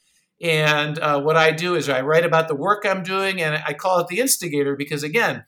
And 0.41 0.98
uh, 1.00 1.21
what 1.21 1.38
I 1.38 1.51
do 1.51 1.75
is 1.75 1.88
I 1.88 2.01
write 2.01 2.25
about 2.25 2.48
the 2.48 2.55
work 2.55 2.83
I'm 2.86 3.03
doing, 3.03 3.41
and 3.41 3.62
I 3.67 3.74
call 3.74 4.00
it 4.00 4.07
the 4.07 4.19
Instigator 4.19 4.75
because 4.75 5.03
again, 5.03 5.45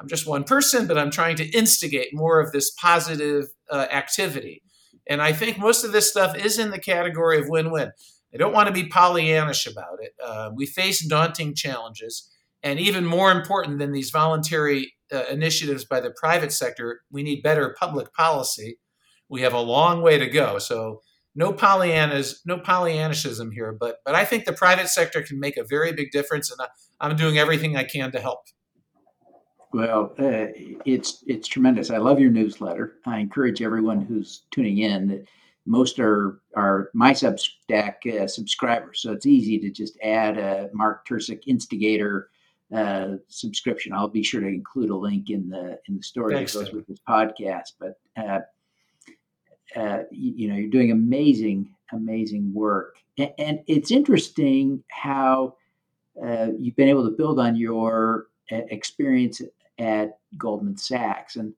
I'm 0.00 0.08
just 0.08 0.26
one 0.26 0.44
person, 0.44 0.86
but 0.86 0.96
I'm 0.96 1.10
trying 1.10 1.36
to 1.36 1.48
instigate 1.48 2.14
more 2.14 2.40
of 2.40 2.52
this 2.52 2.70
positive 2.70 3.46
uh, 3.68 3.86
activity. 3.90 4.62
And 5.08 5.20
I 5.20 5.32
think 5.32 5.58
most 5.58 5.84
of 5.84 5.92
this 5.92 6.08
stuff 6.08 6.36
is 6.36 6.58
in 6.58 6.70
the 6.70 6.78
category 6.78 7.40
of 7.40 7.48
win-win. 7.48 7.90
I 8.32 8.36
don't 8.36 8.52
want 8.52 8.68
to 8.68 8.74
be 8.74 8.88
Pollyannish 8.88 9.70
about 9.70 9.98
it. 10.00 10.12
Uh, 10.22 10.50
we 10.54 10.66
face 10.66 11.04
daunting 11.04 11.54
challenges. 11.54 12.30
And 12.62 12.78
even 12.78 13.06
more 13.06 13.32
important 13.32 13.78
than 13.78 13.92
these 13.92 14.10
voluntary 14.10 14.92
uh, 15.12 15.24
initiatives 15.30 15.84
by 15.84 16.00
the 16.00 16.14
private 16.16 16.52
sector, 16.52 17.00
we 17.10 17.22
need 17.22 17.42
better 17.42 17.74
public 17.78 18.12
policy. 18.12 18.78
We 19.28 19.40
have 19.42 19.54
a 19.54 19.60
long 19.60 20.02
way 20.02 20.18
to 20.18 20.28
go. 20.28 20.58
So 20.58 21.00
no 21.34 21.52
Pollyannas, 21.52 22.40
no 22.44 22.58
Pollyannishism 22.58 23.52
here, 23.52 23.76
but 23.78 23.98
but 24.04 24.14
I 24.14 24.24
think 24.24 24.44
the 24.44 24.52
private 24.52 24.88
sector 24.88 25.22
can 25.22 25.38
make 25.38 25.56
a 25.56 25.64
very 25.64 25.92
big 25.92 26.10
difference, 26.10 26.50
and 26.50 26.60
I, 27.00 27.10
am 27.10 27.16
doing 27.16 27.38
everything 27.38 27.76
I 27.76 27.84
can 27.84 28.10
to 28.12 28.20
help. 28.20 28.40
Well, 29.72 30.14
uh, 30.18 30.52
it's 30.84 31.22
it's 31.26 31.46
tremendous. 31.46 31.90
I 31.90 31.98
love 31.98 32.20
your 32.20 32.30
newsletter. 32.30 32.94
I 33.06 33.18
encourage 33.18 33.62
everyone 33.62 34.00
who's 34.00 34.42
tuning 34.50 34.78
in. 34.78 35.26
Most 35.66 35.98
are 35.98 36.40
are 36.56 36.90
my 36.94 37.12
Substack 37.12 38.06
uh, 38.06 38.26
subscribers, 38.26 39.02
so 39.02 39.12
it's 39.12 39.26
easy 39.26 39.58
to 39.58 39.70
just 39.70 39.98
add 40.02 40.38
a 40.38 40.70
Mark 40.72 41.06
Tercek 41.06 41.42
Instigator 41.46 42.30
uh, 42.74 43.16
subscription. 43.28 43.92
I'll 43.92 44.08
be 44.08 44.22
sure 44.22 44.40
to 44.40 44.46
include 44.46 44.90
a 44.90 44.96
link 44.96 45.30
in 45.30 45.48
the 45.50 45.78
in 45.88 45.96
the 45.96 46.02
story 46.02 46.34
Thanks, 46.34 46.54
that 46.54 46.64
goes 46.64 46.72
with 46.72 46.86
this 46.86 47.00
podcast. 47.06 47.72
But 47.78 47.94
uh, 49.76 50.00
you, 50.10 50.32
you, 50.36 50.48
know, 50.48 50.56
you're 50.56 50.70
doing 50.70 50.90
amazing, 50.90 51.68
amazing 51.92 52.52
work, 52.54 52.98
and, 53.18 53.32
and 53.38 53.60
it's 53.66 53.90
interesting 53.90 54.82
how 54.88 55.54
uh, 56.22 56.48
you've 56.58 56.76
been 56.76 56.88
able 56.88 57.04
to 57.04 57.16
build 57.16 57.38
on 57.38 57.56
your 57.56 58.26
uh, 58.50 58.62
experience 58.70 59.42
at 59.78 60.18
Goldman 60.36 60.76
Sachs. 60.76 61.36
And 61.36 61.54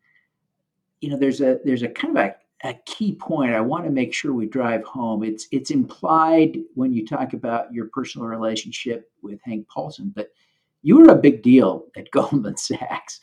you 1.01 1.11
know, 1.11 1.17
there's 1.17 1.41
a 1.41 1.61
there's 1.65 1.83
a 1.83 1.89
kind 1.89 2.17
of 2.17 2.25
a 2.25 2.35
a 2.63 2.75
key 2.85 3.15
point 3.15 3.55
I 3.55 3.61
want 3.61 3.85
to 3.85 3.91
make 3.91 4.13
sure 4.13 4.35
we 4.35 4.47
drive 4.47 4.85
home. 4.85 5.25
It's 5.25 5.47
it's 5.51 5.71
implied 5.71 6.59
when 6.75 6.93
you 6.93 7.07
talk 7.07 7.33
about 7.33 7.73
your 7.73 7.87
personal 7.87 8.27
relationship 8.27 9.11
with 9.23 9.41
Hank 9.43 9.67
Paulson, 9.69 10.13
but 10.15 10.31
you 10.83 10.99
were 10.99 11.11
a 11.11 11.17
big 11.17 11.43
deal 11.43 11.87
at 11.97 12.11
Goldman 12.13 12.57
Sachs. 12.57 13.21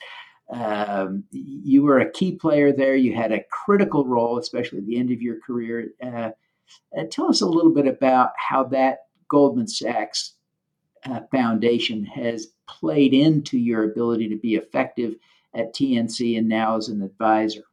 Um, 0.49 1.25
you 1.31 1.83
were 1.83 1.99
a 1.99 2.11
key 2.11 2.33
player 2.35 2.71
there. 2.71 2.95
You 2.95 3.15
had 3.15 3.31
a 3.31 3.43
critical 3.51 4.05
role, 4.05 4.37
especially 4.37 4.79
at 4.79 4.85
the 4.85 4.97
end 4.97 5.11
of 5.11 5.21
your 5.21 5.39
career. 5.45 5.89
Uh, 6.01 6.31
uh, 6.97 7.03
tell 7.11 7.29
us 7.29 7.41
a 7.41 7.45
little 7.45 7.73
bit 7.73 7.87
about 7.87 8.31
how 8.37 8.63
that 8.65 8.99
Goldman 9.29 9.67
Sachs 9.67 10.33
uh, 11.05 11.21
Foundation 11.31 12.05
has 12.05 12.47
played 12.67 13.13
into 13.13 13.57
your 13.57 13.83
ability 13.83 14.29
to 14.29 14.37
be 14.37 14.55
effective 14.55 15.15
at 15.53 15.73
TNC 15.73 16.37
and 16.37 16.47
now 16.47 16.77
as 16.77 16.89
an 16.89 17.01
advisor. 17.01 17.63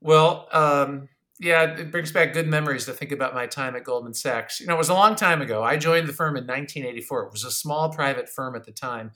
Well, 0.00 0.48
um, 0.52 1.08
yeah, 1.38 1.62
it 1.62 1.90
brings 1.90 2.12
back 2.12 2.32
good 2.32 2.46
memories 2.46 2.86
to 2.86 2.92
think 2.92 3.12
about 3.12 3.34
my 3.34 3.46
time 3.46 3.76
at 3.76 3.84
Goldman 3.84 4.14
Sachs. 4.14 4.60
You 4.60 4.66
know, 4.66 4.74
it 4.74 4.78
was 4.78 4.88
a 4.88 4.94
long 4.94 5.14
time 5.14 5.40
ago. 5.40 5.62
I 5.62 5.76
joined 5.76 6.06
the 6.06 6.12
firm 6.12 6.36
in 6.36 6.44
1984. 6.44 7.26
It 7.26 7.32
was 7.32 7.44
a 7.44 7.50
small 7.50 7.90
private 7.90 8.28
firm 8.28 8.56
at 8.56 8.64
the 8.64 8.72
time. 8.72 9.12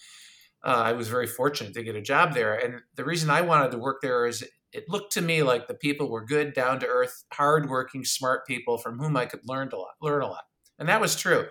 Uh, 0.64 0.82
I 0.86 0.92
was 0.92 1.08
very 1.08 1.26
fortunate 1.26 1.74
to 1.74 1.82
get 1.82 1.94
a 1.94 2.00
job 2.00 2.32
there. 2.32 2.54
And 2.54 2.80
the 2.94 3.04
reason 3.04 3.28
I 3.28 3.42
wanted 3.42 3.70
to 3.72 3.78
work 3.78 4.00
there 4.00 4.26
is 4.26 4.42
it 4.72 4.84
looked 4.88 5.12
to 5.12 5.20
me 5.20 5.42
like 5.42 5.68
the 5.68 5.74
people 5.74 6.10
were 6.10 6.24
good, 6.24 6.54
down 6.54 6.80
to 6.80 6.86
earth, 6.86 7.24
hardworking, 7.32 8.04
smart 8.04 8.46
people 8.46 8.78
from 8.78 8.98
whom 8.98 9.16
I 9.16 9.26
could 9.26 9.42
learn 9.44 9.70
a 9.72 9.76
lot. 9.76 9.92
Learn 10.02 10.22
a 10.22 10.26
lot, 10.26 10.44
and 10.78 10.88
that 10.88 11.00
was 11.00 11.14
true. 11.14 11.46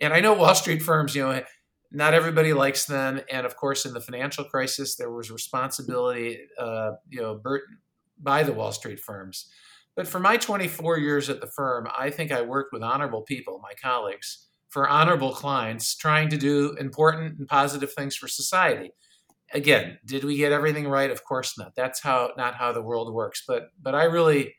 And 0.00 0.12
I 0.12 0.20
know 0.20 0.34
Wall 0.34 0.54
Street 0.54 0.82
firms, 0.82 1.14
you 1.14 1.22
know, 1.22 1.42
not 1.90 2.14
everybody 2.14 2.52
likes 2.52 2.84
them. 2.84 3.20
And 3.30 3.46
of 3.46 3.56
course, 3.56 3.84
in 3.86 3.94
the 3.94 4.00
financial 4.00 4.44
crisis, 4.44 4.96
there 4.96 5.10
was 5.10 5.30
responsibility, 5.30 6.38
uh, 6.58 6.92
you 7.08 7.20
know, 7.20 7.40
by 8.18 8.42
the 8.42 8.52
Wall 8.52 8.72
Street 8.72 9.00
firms. 9.00 9.50
But 9.96 10.06
for 10.06 10.20
my 10.20 10.36
24 10.36 10.98
years 10.98 11.28
at 11.28 11.40
the 11.40 11.46
firm, 11.46 11.88
I 11.96 12.10
think 12.10 12.30
I 12.30 12.42
worked 12.42 12.72
with 12.72 12.82
honorable 12.82 13.22
people, 13.22 13.60
my 13.62 13.72
colleagues, 13.82 14.46
for 14.70 14.88
honorable 14.88 15.32
clients, 15.32 15.94
trying 15.94 16.28
to 16.30 16.36
do 16.36 16.74
important 16.78 17.38
and 17.38 17.48
positive 17.48 17.92
things 17.92 18.16
for 18.16 18.28
society. 18.28 18.92
Again, 19.52 19.98
did 20.04 20.24
we 20.24 20.36
get 20.36 20.52
everything 20.52 20.86
right? 20.86 21.10
Of 21.10 21.24
course 21.24 21.58
not. 21.58 21.74
That's 21.74 22.00
how 22.00 22.30
not 22.36 22.54
how 22.54 22.72
the 22.72 22.82
world 22.82 23.12
works. 23.12 23.42
But 23.46 23.70
but 23.82 23.94
I 23.94 24.04
really 24.04 24.54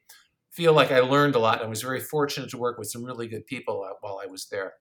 feel 0.51 0.73
like 0.73 0.91
I 0.91 0.99
learned 0.99 1.35
a 1.35 1.39
lot. 1.39 1.63
I 1.63 1.67
was 1.67 1.81
very 1.81 2.01
fortunate 2.01 2.49
to 2.49 2.57
work 2.57 2.77
with 2.77 2.89
some 2.89 3.03
really 3.03 3.27
good 3.27 3.45
people 3.45 3.87
while 4.01 4.19
I 4.21 4.27
was 4.27 4.47
there. 4.47 4.73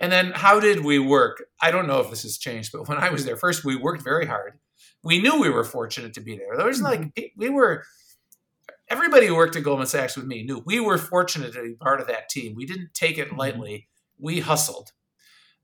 And 0.00 0.10
then 0.10 0.32
how 0.32 0.58
did 0.58 0.84
we 0.84 0.98
work? 0.98 1.44
I 1.60 1.70
don't 1.70 1.86
know 1.86 2.00
if 2.00 2.10
this 2.10 2.24
has 2.24 2.36
changed, 2.36 2.72
but 2.72 2.88
when 2.88 2.98
I 2.98 3.10
was 3.10 3.24
there, 3.24 3.36
first 3.36 3.64
we 3.64 3.76
worked 3.76 4.02
very 4.02 4.26
hard. 4.26 4.58
We 5.04 5.22
knew 5.22 5.40
we 5.40 5.50
were 5.50 5.64
fortunate 5.64 6.14
to 6.14 6.20
be 6.20 6.36
there. 6.36 6.56
There 6.56 6.66
was 6.66 6.82
like 6.82 7.00
mm-hmm. 7.00 7.24
we 7.36 7.48
were 7.48 7.84
everybody 8.88 9.26
who 9.26 9.36
worked 9.36 9.56
at 9.56 9.62
Goldman 9.62 9.86
Sachs 9.86 10.16
with 10.16 10.26
me 10.26 10.42
knew 10.42 10.62
we 10.66 10.80
were 10.80 10.98
fortunate 10.98 11.52
to 11.52 11.62
be 11.62 11.74
part 11.74 12.00
of 12.00 12.08
that 12.08 12.28
team. 12.28 12.54
We 12.54 12.66
didn't 12.66 12.92
take 12.94 13.18
it 13.18 13.28
mm-hmm. 13.28 13.38
lightly. 13.38 13.88
We 14.18 14.40
hustled. 14.40 14.92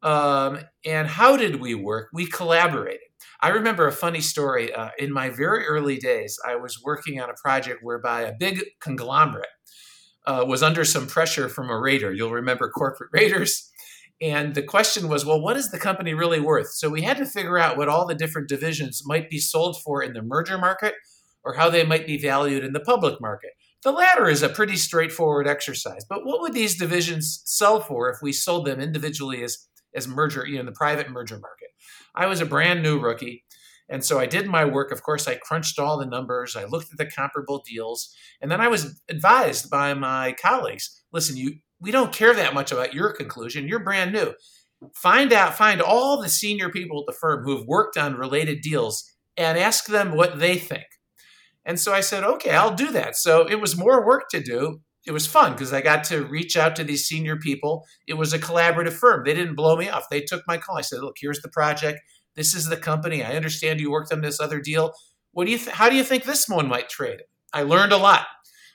Um, 0.03 0.61
and 0.85 1.09
how 1.09 1.37
did 1.37 1.61
we 1.61 1.75
work? 1.75 2.09
We 2.13 2.27
collaborated. 2.27 3.01
I 3.43 3.49
remember 3.49 3.87
a 3.87 3.93
funny 3.93 4.21
story. 4.21 4.73
Uh, 4.73 4.91
in 4.99 5.13
my 5.13 5.31
very 5.31 5.67
early 5.67 5.99
days, 5.99 6.39
I 6.47 6.57
was 6.57 6.83
working 6.83 7.21
on 7.21 7.31
a 7.31 7.35
project 7.35 7.81
whereby 7.83 8.23
a 8.23 8.35
big 8.39 8.63
conglomerate 8.81 9.49
uh, 10.27 10.45
was 10.47 10.63
under 10.63 10.85
some 10.85 11.07
pressure 11.07 11.49
from 11.49 11.71
a 11.71 11.79
raider. 11.79 12.13
You'll 12.13 12.33
remember 12.33 12.71
corporate 12.71 13.11
raiders. 13.15 13.71
And 14.23 14.55
the 14.55 14.63
question 14.63 15.09
was, 15.09 15.25
well, 15.25 15.41
what 15.41 15.57
is 15.57 15.71
the 15.71 15.79
company 15.79 16.13
really 16.13 16.41
worth? 16.41 16.73
So 16.73 16.91
we 16.91 17.03
had 17.03 17.17
to 17.17 17.27
figure 17.27 17.59
out 17.59 17.79
what 17.79 17.89
all 17.89 18.07
the 18.07 18.15
different 18.15 18.49
divisions 18.49 19.03
might 19.07 19.31
be 19.31 19.39
sold 19.39 19.81
for 19.81 20.03
in 20.03 20.13
the 20.13 20.23
merger 20.23 20.59
market 20.59 20.95
or 21.43 21.55
how 21.55 21.71
they 21.71 21.85
might 21.85 22.07
be 22.07 22.19
valued 22.19 22.63
in 22.63 22.75
the 22.75 22.81
public 22.81 23.19
market. 23.21 23.53
The 23.83 23.93
latter 23.93 24.29
is 24.29 24.43
a 24.43 24.49
pretty 24.49 24.77
straightforward 24.77 25.47
exercise, 25.47 26.05
but 26.09 26.25
what 26.25 26.43
would 26.43 26.53
these 26.53 26.79
divisions 26.79 27.43
sell 27.47 27.81
for 27.81 28.11
if 28.11 28.19
we 28.23 28.33
sold 28.33 28.67
them 28.67 28.79
individually 28.79 29.43
as, 29.43 29.69
as 29.95 30.07
merger, 30.07 30.47
you 30.47 30.55
know, 30.55 30.61
in 30.61 30.67
the 30.67 30.73
private 30.73 31.11
merger 31.11 31.39
market? 31.39 31.69
I 32.15 32.27
was 32.27 32.41
a 32.41 32.47
brand 32.47 32.83
new 32.83 33.01
rookie. 33.01 33.45
And 33.89 34.05
so 34.05 34.21
I 34.21 34.27
did 34.27 34.47
my 34.47 34.65
work. 34.65 34.93
Of 34.93 35.03
course, 35.03 35.27
I 35.27 35.35
crunched 35.35 35.79
all 35.79 35.99
the 35.99 36.07
numbers. 36.07 36.55
I 36.55 36.65
looked 36.65 36.93
at 36.93 36.99
the 36.99 37.11
comparable 37.11 37.63
deals. 37.67 38.15
And 38.41 38.51
then 38.51 38.61
I 38.61 38.69
was 38.69 39.03
advised 39.09 39.69
by 39.69 39.95
my 39.95 40.35
colleagues 40.41 41.01
listen, 41.13 41.37
you, 41.37 41.57
we 41.81 41.91
don't 41.91 42.13
care 42.13 42.35
that 42.35 42.55
much 42.55 42.73
about 42.73 42.95
your 42.95 43.13
conclusion. 43.13 43.67
You're 43.67 43.81
brand 43.81 44.13
new. 44.13 44.35
Find 44.95 45.33
out, 45.33 45.57
find 45.57 45.83
all 45.83 46.21
the 46.21 46.29
senior 46.29 46.71
people 46.71 47.01
at 47.01 47.07
the 47.07 47.19
firm 47.19 47.45
who 47.45 47.57
have 47.57 47.67
worked 47.67 47.97
on 47.97 48.15
related 48.15 48.61
deals 48.61 49.05
and 49.37 49.59
ask 49.59 49.87
them 49.87 50.13
what 50.13 50.39
they 50.39 50.57
think. 50.57 50.85
And 51.65 51.79
so 51.79 51.93
I 51.93 52.01
said, 52.01 52.25
okay, 52.25 52.51
I'll 52.51 52.75
do 52.75 52.91
that. 52.93 53.17
So 53.17 53.47
it 53.49 53.61
was 53.61 53.77
more 53.77 54.05
work 54.07 54.29
to 54.31 54.41
do. 54.41 54.81
It 55.07 55.13
was 55.13 55.27
fun 55.27 55.53
because 55.53 55.73
I 55.73 55.81
got 55.81 56.05
to 56.05 56.25
reach 56.25 56.57
out 56.57 56.77
to 56.77 56.85
these 56.85 57.07
senior 57.07 57.37
people. 57.37 57.85
It 58.07 58.15
was 58.15 58.33
a 58.33 58.39
collaborative 58.39 58.93
firm. 58.93 59.25
They 59.25 59.35
didn't 59.35 59.55
blow 59.55 59.77
me 59.77 59.89
off. 59.89 60.09
They 60.11 60.21
took 60.21 60.43
my 60.47 60.59
call. 60.59 60.77
I 60.77 60.83
said, 60.83 61.01
look, 61.01 61.17
here's 61.19 61.41
the 61.41 61.49
project. 61.49 62.01
This 62.37 62.55
is 62.55 62.67
the 62.67 62.77
company. 62.77 63.25
I 63.25 63.35
understand 63.37 63.81
you 63.81 63.91
worked 63.91 64.13
on 64.13 64.21
this 64.21 64.41
other 64.41 64.61
deal. 64.61 64.93
What 65.33 65.47
do 65.47 65.53
you 65.53 65.59
th- 65.59 65.77
how 65.77 65.89
do 65.89 65.97
you 65.97 66.05
think 66.05 66.25
this 66.25 66.49
one 66.49 66.69
might 66.69 66.89
trade? 66.89 67.23
I 67.53 67.63
learned 67.63 67.93
a 67.93 67.97
lot. 67.97 68.27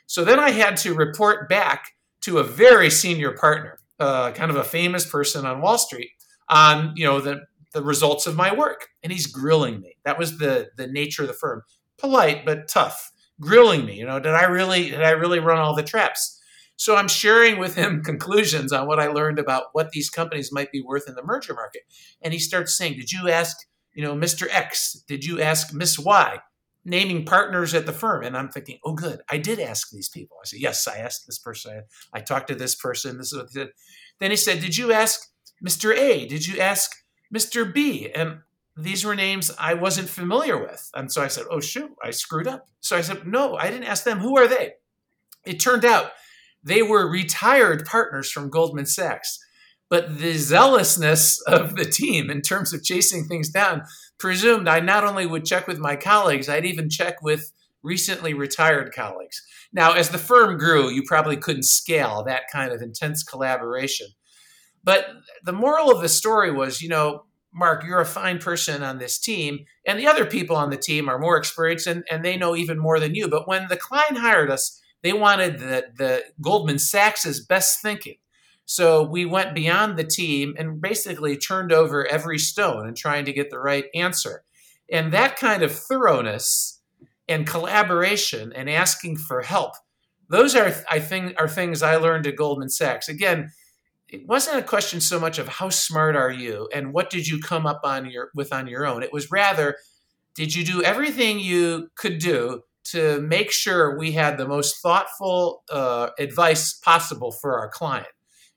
So 0.07 0.23
then 0.23 0.39
I 0.39 0.51
had 0.51 0.77
to 0.77 0.93
report 0.93 1.49
back 1.49 1.91
to 2.21 2.39
a 2.39 2.43
very 2.43 2.89
senior 2.89 3.31
partner, 3.31 3.79
uh, 3.99 4.31
kind 4.31 4.51
of 4.51 4.57
a 4.57 4.63
famous 4.63 5.05
person 5.05 5.45
on 5.45 5.61
Wall 5.61 5.77
Street, 5.77 6.09
on 6.49 6.93
you 6.95 7.05
know 7.05 7.19
the 7.19 7.41
the 7.73 7.83
results 7.83 8.25
of 8.25 8.35
my 8.35 8.53
work, 8.53 8.87
and 9.03 9.11
he's 9.11 9.27
grilling 9.27 9.81
me. 9.81 9.97
That 10.05 10.17
was 10.17 10.37
the 10.37 10.69
the 10.77 10.87
nature 10.87 11.23
of 11.23 11.27
the 11.27 11.33
firm 11.33 11.61
polite 11.97 12.45
but 12.45 12.67
tough, 12.67 13.11
grilling 13.39 13.85
me. 13.85 13.95
You 13.95 14.05
know, 14.05 14.19
did 14.19 14.33
I 14.33 14.45
really 14.45 14.89
did 14.89 15.03
I 15.03 15.11
really 15.11 15.39
run 15.39 15.59
all 15.59 15.75
the 15.75 15.83
traps? 15.83 16.41
So 16.77 16.95
I'm 16.95 17.07
sharing 17.07 17.57
with 17.57 17.75
him 17.75 18.03
conclusions 18.05 18.71
on 18.71 18.87
what 18.87 18.99
I 18.99 19.07
learned 19.07 19.39
about 19.39 19.65
what 19.73 19.91
these 19.91 20.09
companies 20.09 20.51
might 20.51 20.71
be 20.71 20.81
worth 20.81 21.07
in 21.07 21.15
the 21.15 21.23
merger 21.23 21.53
market. 21.53 21.83
And 22.21 22.33
he 22.33 22.39
starts 22.39 22.77
saying, 22.77 22.95
"Did 22.95 23.11
you 23.11 23.29
ask, 23.29 23.55
you 23.93 24.03
know, 24.03 24.15
Mr. 24.15 24.47
X? 24.49 25.03
Did 25.07 25.23
you 25.23 25.41
ask 25.41 25.73
Miss 25.73 25.97
Y?" 25.97 26.39
Naming 26.87 27.25
partners 27.25 27.73
at 27.73 27.87
the 27.87 27.91
firm, 27.91 28.23
and 28.23 28.37
I'm 28.37 28.49
thinking, 28.49 28.77
"Oh, 28.85 28.93
good, 28.93 29.21
I 29.29 29.39
did 29.39 29.59
ask 29.59 29.89
these 29.89 30.09
people." 30.09 30.37
I 30.39 30.45
said, 30.45 30.59
"Yes, 30.59 30.87
I 30.87 30.97
asked 30.97 31.25
this 31.25 31.39
person. 31.39 31.83
I, 32.13 32.19
I 32.19 32.21
talked 32.21 32.47
to 32.49 32.55
this 32.55 32.75
person. 32.75 33.17
This 33.17 33.33
is 33.33 33.39
what 33.39 33.51
they 33.53 33.61
did." 33.61 33.69
Then 34.19 34.31
he 34.31 34.37
said, 34.37 34.61
"Did 34.61 34.77
you 34.77 34.91
ask 34.91 35.19
Mr. 35.65 35.97
A? 35.97 36.27
Did 36.27 36.45
you 36.45 36.59
ask 36.59 36.91
Mr. 37.33 37.71
B?" 37.73 38.11
And 38.13 38.41
these 38.75 39.05
were 39.05 39.15
names 39.15 39.51
I 39.57 39.73
wasn't 39.73 40.09
familiar 40.09 40.57
with. 40.57 40.89
And 40.93 41.11
so 41.11 41.21
I 41.21 41.27
said, 41.27 41.45
Oh, 41.49 41.59
shoot, 41.59 41.91
I 42.03 42.11
screwed 42.11 42.47
up. 42.47 42.67
So 42.81 42.97
I 42.97 43.01
said, 43.01 43.25
No, 43.25 43.55
I 43.55 43.69
didn't 43.69 43.87
ask 43.87 44.03
them. 44.03 44.19
Who 44.19 44.37
are 44.37 44.47
they? 44.47 44.73
It 45.45 45.59
turned 45.59 45.85
out 45.85 46.11
they 46.63 46.81
were 46.81 47.09
retired 47.09 47.85
partners 47.85 48.31
from 48.31 48.49
Goldman 48.49 48.87
Sachs. 48.87 49.39
But 49.87 50.17
the 50.17 50.33
zealousness 50.33 51.39
of 51.41 51.75
the 51.75 51.85
team 51.85 52.31
in 52.31 52.41
terms 52.41 52.73
of 52.73 52.83
chasing 52.83 53.25
things 53.25 53.49
down 53.49 53.83
presumed 54.17 54.67
I 54.67 54.79
not 54.79 55.03
only 55.03 55.27
would 55.27 55.45
check 55.45 55.67
with 55.67 55.77
my 55.77 55.95
colleagues, 55.95 56.49
I'd 56.49 56.65
even 56.65 56.89
check 56.89 57.21
with 57.21 57.51
recently 57.83 58.33
retired 58.33 58.93
colleagues. 58.93 59.43
Now, 59.71 59.93
as 59.93 60.09
the 60.09 60.17
firm 60.17 60.57
grew, 60.57 60.89
you 60.89 61.03
probably 61.05 61.37
couldn't 61.37 61.63
scale 61.63 62.23
that 62.23 62.43
kind 62.51 62.71
of 62.71 62.81
intense 62.81 63.23
collaboration. 63.23 64.07
But 64.83 65.05
the 65.43 65.53
moral 65.53 65.91
of 65.91 66.01
the 66.01 66.09
story 66.09 66.51
was, 66.51 66.81
you 66.81 66.89
know, 66.89 67.25
Mark, 67.55 67.85
you're 67.85 68.01
a 68.01 68.05
fine 68.05 68.37
person 68.37 68.83
on 68.83 68.99
this 68.99 69.17
team, 69.17 69.65
and 69.87 69.97
the 69.97 70.07
other 70.07 70.25
people 70.25 70.57
on 70.57 70.69
the 70.69 70.77
team 70.77 71.07
are 71.07 71.17
more 71.17 71.37
experienced 71.37 71.87
and, 71.87 72.03
and 72.11 72.23
they 72.23 72.35
know 72.35 72.55
even 72.55 72.77
more 72.77 72.99
than 72.99 73.15
you. 73.15 73.29
But 73.29 73.47
when 73.47 73.67
the 73.69 73.77
client 73.77 74.17
hired 74.17 74.51
us, 74.51 74.81
they 75.03 75.13
wanted 75.13 75.59
the, 75.59 75.85
the 75.95 76.23
Goldman 76.41 76.79
Sachs's 76.79 77.39
best 77.39 77.81
thinking. 77.81 78.17
So 78.65 79.03
we 79.03 79.25
went 79.25 79.55
beyond 79.55 79.97
the 79.97 80.03
team 80.03 80.55
and 80.57 80.81
basically 80.81 81.37
turned 81.37 81.71
over 81.71 82.05
every 82.05 82.39
stone 82.39 82.87
and 82.87 82.97
trying 82.97 83.25
to 83.25 83.33
get 83.33 83.51
the 83.51 83.59
right 83.59 83.85
answer. 83.93 84.43
And 84.91 85.13
that 85.13 85.37
kind 85.37 85.63
of 85.63 85.71
thoroughness 85.71 86.81
and 87.27 87.47
collaboration 87.47 88.51
and 88.53 88.69
asking 88.69 89.17
for 89.17 89.43
help, 89.43 89.75
those 90.29 90.55
are 90.55 90.73
I 90.89 90.99
think 90.99 91.35
are 91.39 91.47
things 91.47 91.83
I 91.83 91.97
learned 91.97 92.27
at 92.27 92.35
Goldman 92.35 92.69
Sachs. 92.69 93.07
Again, 93.07 93.51
it 94.15 94.27
wasn't 94.27 94.57
a 94.57 94.63
question 94.63 95.01
so 95.01 95.19
much 95.19 95.39
of 95.39 95.47
how 95.47 95.69
smart 95.69 96.15
are 96.15 96.31
you 96.31 96.69
and 96.73 96.93
what 96.93 97.09
did 97.09 97.27
you 97.27 97.39
come 97.39 97.65
up 97.65 97.81
on 97.83 98.09
your 98.09 98.29
with 98.33 98.53
on 98.53 98.67
your 98.67 98.85
own. 98.85 99.03
It 99.03 99.11
was 99.11 99.29
rather 99.29 99.75
did 100.35 100.55
you 100.55 100.63
do 100.65 100.83
everything 100.83 101.39
you 101.39 101.89
could 101.95 102.19
do 102.19 102.61
to 102.85 103.19
make 103.21 103.51
sure 103.51 103.97
we 103.97 104.13
had 104.13 104.37
the 104.37 104.47
most 104.47 104.81
thoughtful 104.81 105.63
uh, 105.69 106.09
advice 106.17 106.73
possible 106.73 107.31
for 107.31 107.59
our 107.59 107.69
client. 107.69 108.07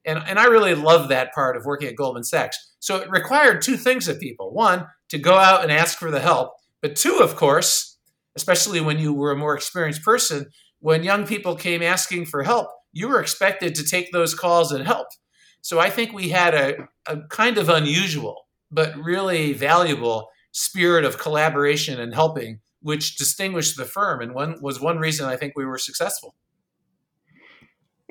And, 0.04 0.22
and 0.26 0.38
I 0.38 0.44
really 0.44 0.74
love 0.74 1.08
that 1.08 1.32
part 1.34 1.56
of 1.56 1.64
working 1.64 1.88
at 1.88 1.96
Goldman 1.96 2.24
Sachs. 2.24 2.72
So 2.78 2.96
it 2.96 3.10
required 3.10 3.62
two 3.62 3.76
things 3.76 4.06
of 4.06 4.20
people. 4.20 4.52
One, 4.52 4.86
to 5.08 5.18
go 5.18 5.34
out 5.34 5.62
and 5.62 5.72
ask 5.72 5.98
for 5.98 6.10
the 6.10 6.20
help. 6.20 6.52
But 6.82 6.94
two, 6.94 7.18
of 7.20 7.36
course, 7.36 7.96
especially 8.36 8.80
when 8.80 8.98
you 8.98 9.12
were 9.12 9.32
a 9.32 9.36
more 9.36 9.54
experienced 9.54 10.02
person, 10.02 10.46
when 10.80 11.02
young 11.02 11.26
people 11.26 11.56
came 11.56 11.82
asking 11.82 12.26
for 12.26 12.42
help, 12.42 12.68
you 12.92 13.08
were 13.08 13.20
expected 13.20 13.74
to 13.74 13.84
take 13.84 14.12
those 14.12 14.34
calls 14.34 14.72
and 14.72 14.86
help. 14.86 15.08
So 15.60 15.78
I 15.78 15.90
think 15.90 16.12
we 16.12 16.28
had 16.28 16.54
a, 16.54 16.88
a 17.06 17.22
kind 17.28 17.58
of 17.58 17.68
unusual, 17.68 18.46
but 18.70 18.96
really 18.96 19.52
valuable 19.52 20.30
spirit 20.52 21.04
of 21.04 21.18
collaboration 21.18 22.00
and 22.00 22.14
helping, 22.14 22.60
which 22.80 23.16
distinguished 23.16 23.76
the 23.76 23.84
firm 23.84 24.20
and 24.20 24.34
one 24.34 24.60
was 24.60 24.80
one 24.80 24.98
reason 24.98 25.26
I 25.26 25.36
think 25.36 25.54
we 25.56 25.64
were 25.64 25.78
successful. 25.78 26.34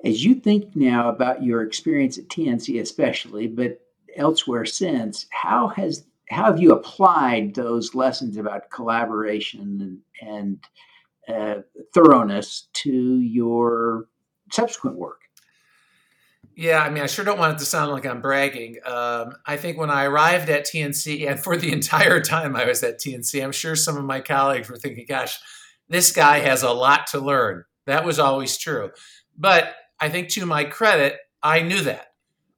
As 0.04 0.24
you 0.24 0.36
think 0.36 0.76
now 0.76 1.10
about 1.10 1.44
your 1.44 1.64
experience 1.64 2.18
at 2.18 2.28
TNC, 2.28 2.80
especially, 2.80 3.48
but 3.48 3.82
elsewhere 4.16 4.66
since, 4.66 5.26
how 5.32 5.70
has 5.70 6.06
how 6.30 6.46
have 6.46 6.60
you 6.60 6.74
applied 6.74 7.56
those 7.56 7.96
lessons 7.96 8.38
about 8.38 8.70
collaboration 8.70 10.02
and, 10.22 10.60
and 11.30 11.34
uh, 11.34 11.62
thoroughness 11.94 12.68
to 12.74 13.20
your 13.22 14.08
subsequent 14.52 14.98
work? 14.98 15.22
Yeah, 16.58 16.82
I 16.82 16.90
mean, 16.90 17.04
I 17.04 17.06
sure 17.06 17.24
don't 17.24 17.38
want 17.38 17.54
it 17.54 17.60
to 17.60 17.66
sound 17.66 17.92
like 17.92 18.04
I'm 18.04 18.20
bragging. 18.20 18.78
Um, 18.84 19.36
I 19.46 19.58
think 19.58 19.78
when 19.78 19.92
I 19.92 20.06
arrived 20.06 20.50
at 20.50 20.66
TNC, 20.66 21.30
and 21.30 21.40
for 21.40 21.56
the 21.56 21.72
entire 21.72 22.20
time 22.20 22.56
I 22.56 22.66
was 22.66 22.82
at 22.82 23.00
TNC, 23.00 23.44
I'm 23.44 23.52
sure 23.52 23.76
some 23.76 23.96
of 23.96 24.04
my 24.04 24.22
colleagues 24.22 24.68
were 24.68 24.76
thinking, 24.76 25.06
gosh, 25.08 25.38
this 25.88 26.12
guy 26.12 26.40
has 26.40 26.64
a 26.64 26.72
lot 26.72 27.06
to 27.08 27.20
learn. 27.20 27.64
That 27.86 28.06
was 28.06 28.18
always 28.18 28.58
true. 28.58 28.90
But 29.38 29.76
I 30.00 30.10
think 30.10 30.30
to 30.30 30.48
my 30.48 30.64
credit, 30.64 31.18
I 31.44 31.62
knew 31.62 31.82
that. 31.82 32.08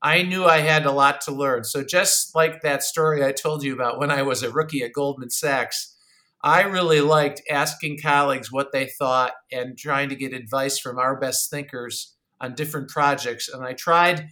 I 0.01 0.21
knew 0.21 0.45
I 0.45 0.59
had 0.59 0.85
a 0.85 0.93
lot 0.93 1.19
to 1.21 1.33
learn. 1.33 1.65
So, 1.65 1.83
just 1.83 2.33
like 2.33 2.62
that 2.62 2.83
story 2.83 3.25
I 3.25 3.33
told 3.33 3.63
you 3.63 3.73
about 3.73 3.99
when 3.99 4.12
I 4.12 4.21
was 4.21 4.43
a 4.43 4.49
rookie 4.49 4.81
at 4.81 4.93
Goldman 4.93 5.29
Sachs, 5.29 5.97
I 6.41 6.62
really 6.62 7.01
liked 7.01 7.41
asking 7.51 7.99
colleagues 8.01 8.49
what 8.49 8.71
they 8.71 8.85
thought 8.88 9.33
and 9.51 9.77
trying 9.77 10.07
to 10.07 10.15
get 10.15 10.31
advice 10.31 10.79
from 10.79 10.97
our 10.97 11.19
best 11.19 11.49
thinkers 11.49 12.15
on 12.41 12.56
different 12.56 12.89
projects. 12.89 13.49
And 13.49 13.63
I 13.63 13.73
tried, 13.73 14.30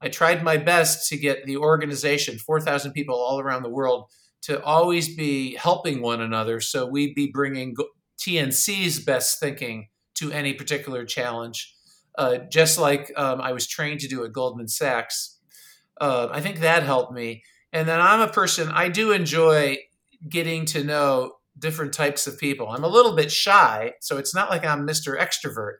I 0.00 0.08
tried 0.08 0.42
my 0.42 0.56
best 0.56 1.08
to 1.08 1.16
get 1.16 1.44
the 1.44 1.56
organization, 1.56 2.38
4,000 2.38 2.92
people 2.92 3.16
all 3.16 3.40
around 3.40 3.62
the 3.62 3.70
world, 3.70 4.10
to 4.42 4.62
always 4.62 5.14
be 5.16 5.54
helping 5.56 6.02
one 6.02 6.20
another. 6.20 6.60
So 6.60 6.86
we'd 6.86 7.14
be 7.14 7.30
bringing 7.32 7.74
TNC's 8.18 9.00
best 9.00 9.40
thinking 9.40 9.88
to 10.14 10.32
any 10.32 10.54
particular 10.54 11.04
challenge 11.04 11.74
uh, 12.16 12.38
just 12.50 12.78
like 12.78 13.12
um, 13.16 13.40
I 13.40 13.52
was 13.52 13.66
trained 13.66 14.00
to 14.00 14.08
do 14.08 14.24
at 14.24 14.32
Goldman 14.32 14.68
Sachs. 14.68 15.38
Uh, 16.00 16.28
I 16.30 16.40
think 16.40 16.60
that 16.60 16.82
helped 16.82 17.12
me. 17.12 17.42
And 17.72 17.86
then 17.86 18.00
I'm 18.00 18.20
a 18.20 18.28
person, 18.28 18.68
I 18.68 18.88
do 18.88 19.12
enjoy 19.12 19.78
getting 20.28 20.64
to 20.66 20.82
know 20.82 21.32
different 21.58 21.92
types 21.92 22.26
of 22.26 22.38
people. 22.38 22.68
I'm 22.68 22.84
a 22.84 22.88
little 22.88 23.14
bit 23.14 23.30
shy, 23.30 23.92
so 24.00 24.16
it's 24.16 24.34
not 24.34 24.50
like 24.50 24.64
I'm 24.64 24.86
Mr. 24.86 25.18
Extrovert. 25.18 25.76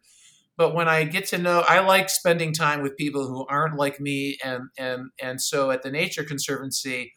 But 0.56 0.74
when 0.74 0.88
I 0.88 1.04
get 1.04 1.26
to 1.28 1.38
know, 1.38 1.64
I 1.68 1.80
like 1.80 2.08
spending 2.08 2.52
time 2.52 2.82
with 2.82 2.96
people 2.96 3.26
who 3.26 3.46
aren't 3.48 3.76
like 3.76 4.00
me, 4.00 4.38
and 4.44 4.68
and 4.78 5.10
and 5.20 5.40
so 5.40 5.70
at 5.70 5.82
the 5.82 5.90
Nature 5.90 6.24
Conservancy, 6.24 7.12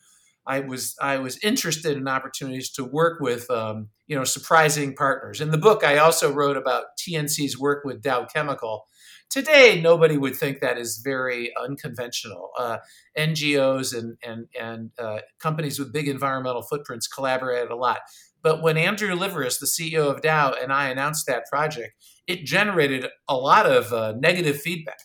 I 0.45 0.59
was 0.61 0.95
I 1.01 1.17
was 1.17 1.37
interested 1.43 1.97
in 1.97 2.07
opportunities 2.07 2.69
to 2.71 2.83
work 2.83 3.19
with 3.21 3.49
um, 3.49 3.89
you 4.07 4.15
know 4.15 4.23
surprising 4.23 4.95
partners. 4.95 5.41
In 5.41 5.51
the 5.51 5.57
book, 5.57 5.83
I 5.83 5.97
also 5.97 6.31
wrote 6.31 6.57
about 6.57 6.85
TNC's 6.99 7.57
work 7.57 7.83
with 7.85 8.01
Dow 8.01 8.25
Chemical, 8.25 8.85
Today, 9.29 9.79
nobody 9.79 10.17
would 10.17 10.35
think 10.35 10.59
that 10.59 10.79
is 10.79 11.01
very 11.03 11.51
unconventional. 11.55 12.49
Uh, 12.57 12.77
NGOs 13.15 13.95
and 13.95 14.17
and 14.23 14.47
and 14.59 14.89
uh, 14.97 15.19
companies 15.39 15.77
with 15.77 15.93
big 15.93 16.07
environmental 16.07 16.63
footprints 16.63 17.07
collaborated 17.07 17.69
a 17.69 17.75
lot. 17.75 17.99
But 18.41 18.61
when 18.61 18.77
Andrew 18.77 19.15
Liveris, 19.15 19.59
the 19.59 19.65
CEO 19.65 20.09
of 20.09 20.21
Dow, 20.21 20.53
and 20.53 20.71
I 20.71 20.89
announced 20.89 21.27
that 21.27 21.45
project, 21.49 21.93
it 22.27 22.45
generated 22.45 23.07
a 23.27 23.35
lot 23.35 23.65
of 23.65 23.91
uh, 23.91 24.13
negative 24.13 24.61
feedback. 24.61 24.99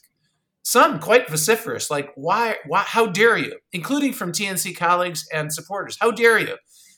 Some 0.62 0.98
quite 0.98 1.28
vociferous, 1.28 1.90
like 1.90 2.10
why, 2.14 2.56
why, 2.66 2.80
how 2.80 3.06
dare 3.06 3.36
you, 3.36 3.58
including 3.72 4.12
from 4.12 4.32
TNC 4.32 4.76
colleagues 4.76 5.26
and 5.32 5.52
supporters. 5.52 5.98
How 6.00 6.10
dare 6.10 6.38
you? 6.38 6.56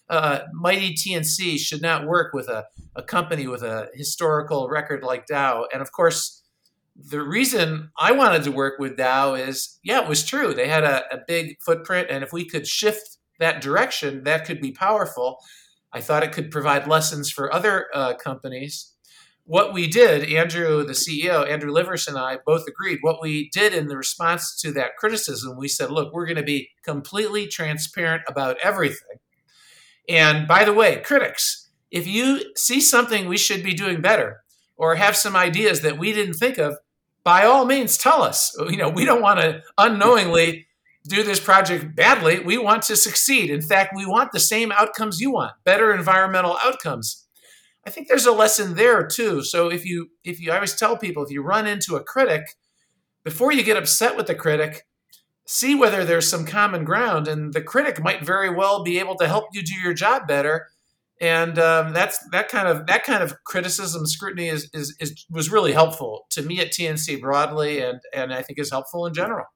Uh, 0.09 0.41
mighty 0.53 0.95
TNC 0.95 1.59
should 1.59 1.83
not 1.83 2.07
work 2.07 2.33
with 2.33 2.49
a, 2.49 2.65
a 2.95 3.03
company 3.03 3.49
with 3.49 3.63
a 3.63 3.89
historical 3.95 4.69
record 4.69 5.03
like 5.03 5.27
Dow. 5.27 5.67
And 5.73 5.83
of 5.83 5.91
course, 5.91 6.45
the 6.95 7.23
reason 7.23 7.91
I 7.99 8.13
wanted 8.13 8.45
to 8.45 8.53
work 8.53 8.79
with 8.79 8.97
Dow 8.97 9.35
is, 9.35 9.79
yeah, 9.83 10.03
it 10.03 10.09
was 10.09 10.25
true. 10.25 10.55
They 10.55 10.69
had 10.69 10.85
a, 10.85 11.03
a, 11.13 11.19
big 11.27 11.61
footprint, 11.61 12.09
and 12.11 12.25
if 12.25 12.33
we 12.33 12.45
could 12.49 12.67
shift 12.67 13.19
that 13.39 13.61
direction, 13.61 14.25
that 14.25 14.45
could 14.45 14.61
be 14.61 14.73
powerful. 14.73 15.39
I 15.97 16.03
thought 16.03 16.23
it 16.23 16.33
could 16.33 16.51
provide 16.51 16.87
lessons 16.87 17.31
for 17.31 17.51
other 17.51 17.87
uh, 17.95 18.13
companies. 18.15 18.93
What 19.45 19.73
we 19.73 19.87
did, 19.87 20.31
Andrew, 20.31 20.85
the 20.85 20.93
CEO, 20.93 21.49
Andrew 21.49 21.73
Liveris, 21.73 22.07
and 22.07 22.19
I 22.19 22.37
both 22.45 22.67
agreed. 22.69 22.99
What 23.01 23.23
we 23.23 23.49
did 23.51 23.73
in 23.73 23.89
the 23.89 23.97
response 23.97 24.55
to 24.61 24.73
that 24.73 24.97
criticism, 24.99 25.57
we 25.57 25.69
said, 25.69 25.91
look, 25.91 26.13
we're 26.13 26.27
going 26.27 26.37
to 26.37 26.43
be 26.43 26.69
completely 26.85 27.47
transparent 27.47 28.25
about 28.29 28.59
everything. 28.63 29.21
And 30.07 30.47
by 30.47 30.65
the 30.65 30.75
way, 30.75 31.01
critics, 31.01 31.71
if 31.91 32.07
you 32.07 32.53
see 32.57 32.83
something 32.83 33.27
we 33.27 33.39
should 33.39 33.63
be 33.63 33.73
doing 33.73 34.03
better, 34.03 34.43
or 34.77 34.97
have 34.97 35.17
some 35.17 35.35
ideas 35.35 35.81
that 35.81 35.97
we 35.97 36.13
didn't 36.13 36.35
think 36.35 36.59
of, 36.59 36.77
by 37.25 37.47
all 37.47 37.65
means 37.65 37.97
tell 37.97 38.23
us. 38.23 38.55
You 38.69 38.77
know, 38.77 38.91
we 38.91 39.07
don't 39.07 39.23
want 39.23 39.41
to 39.41 39.63
unknowingly 39.79 40.67
do 41.09 41.23
this 41.23 41.41
project 41.41 41.95
badly. 41.95 42.41
We 42.41 42.59
want 42.59 42.83
to 42.85 42.97
succeed. 42.97 43.51
In 43.51 43.63
fact, 43.63 43.93
we 43.97 44.07
want 44.07 44.33
the 44.33 44.41
same 44.41 44.73
outcomes 44.73 45.21
you 45.21 45.31
want, 45.33 45.53
better 45.65 45.93
environmental 45.93 46.59
outcomes. 46.63 47.27
I 47.87 47.91
think 47.91 48.09
there's 48.09 48.27
a 48.27 48.33
lesson 48.33 48.75
there 48.75 49.07
too. 49.07 49.43
So 49.43 49.69
if 49.71 49.85
you 49.85 50.09
if 50.25 50.41
you 50.41 50.51
I 50.51 50.57
always 50.57 50.75
tell 50.75 50.97
people 50.97 51.23
if 51.23 51.31
you 51.31 51.43
run 51.43 51.67
into 51.67 51.97
a 51.97 52.03
critic, 52.03 52.43
before 53.25 53.53
you 53.53 53.63
get 53.63 53.77
upset 53.77 54.17
with 54.17 54.27
the 54.27 54.35
critic, 54.35 54.83
see 55.47 55.75
whether 55.75 56.05
there's 56.05 56.29
some 56.29 56.45
common 56.45 56.85
ground 56.85 57.29
and 57.29 57.53
the 57.53 57.63
critic 57.63 58.03
might 58.03 58.25
very 58.25 58.51
well 58.51 58.83
be 58.83 58.99
able 58.99 59.15
to 59.17 59.29
help 59.29 59.47
you 59.53 59.63
do 59.63 59.75
your 59.75 59.95
job 59.95 60.27
better 60.27 60.67
and 61.21 61.59
um, 61.59 61.93
that's 61.93 62.19
that 62.33 62.49
kind 62.49 62.69
of 62.69 62.87
that 62.87 63.05
kind 63.05 63.23
of 63.23 63.43
criticism 63.45 64.07
scrutiny 64.07 64.49
is, 64.49 64.69
is, 64.75 64.95
is 65.01 65.25
was 65.31 65.51
really 65.51 65.73
helpful 65.73 66.27
to 66.31 66.43
me 66.43 66.61
at 66.61 66.73
TNC 66.73 67.21
broadly, 67.21 67.81
and 67.81 68.01
and 68.13 68.35
I 68.35 68.43
think 68.43 68.59
is 68.59 68.71
helpful 68.71 69.07
in 69.07 69.15
general. 69.15 69.47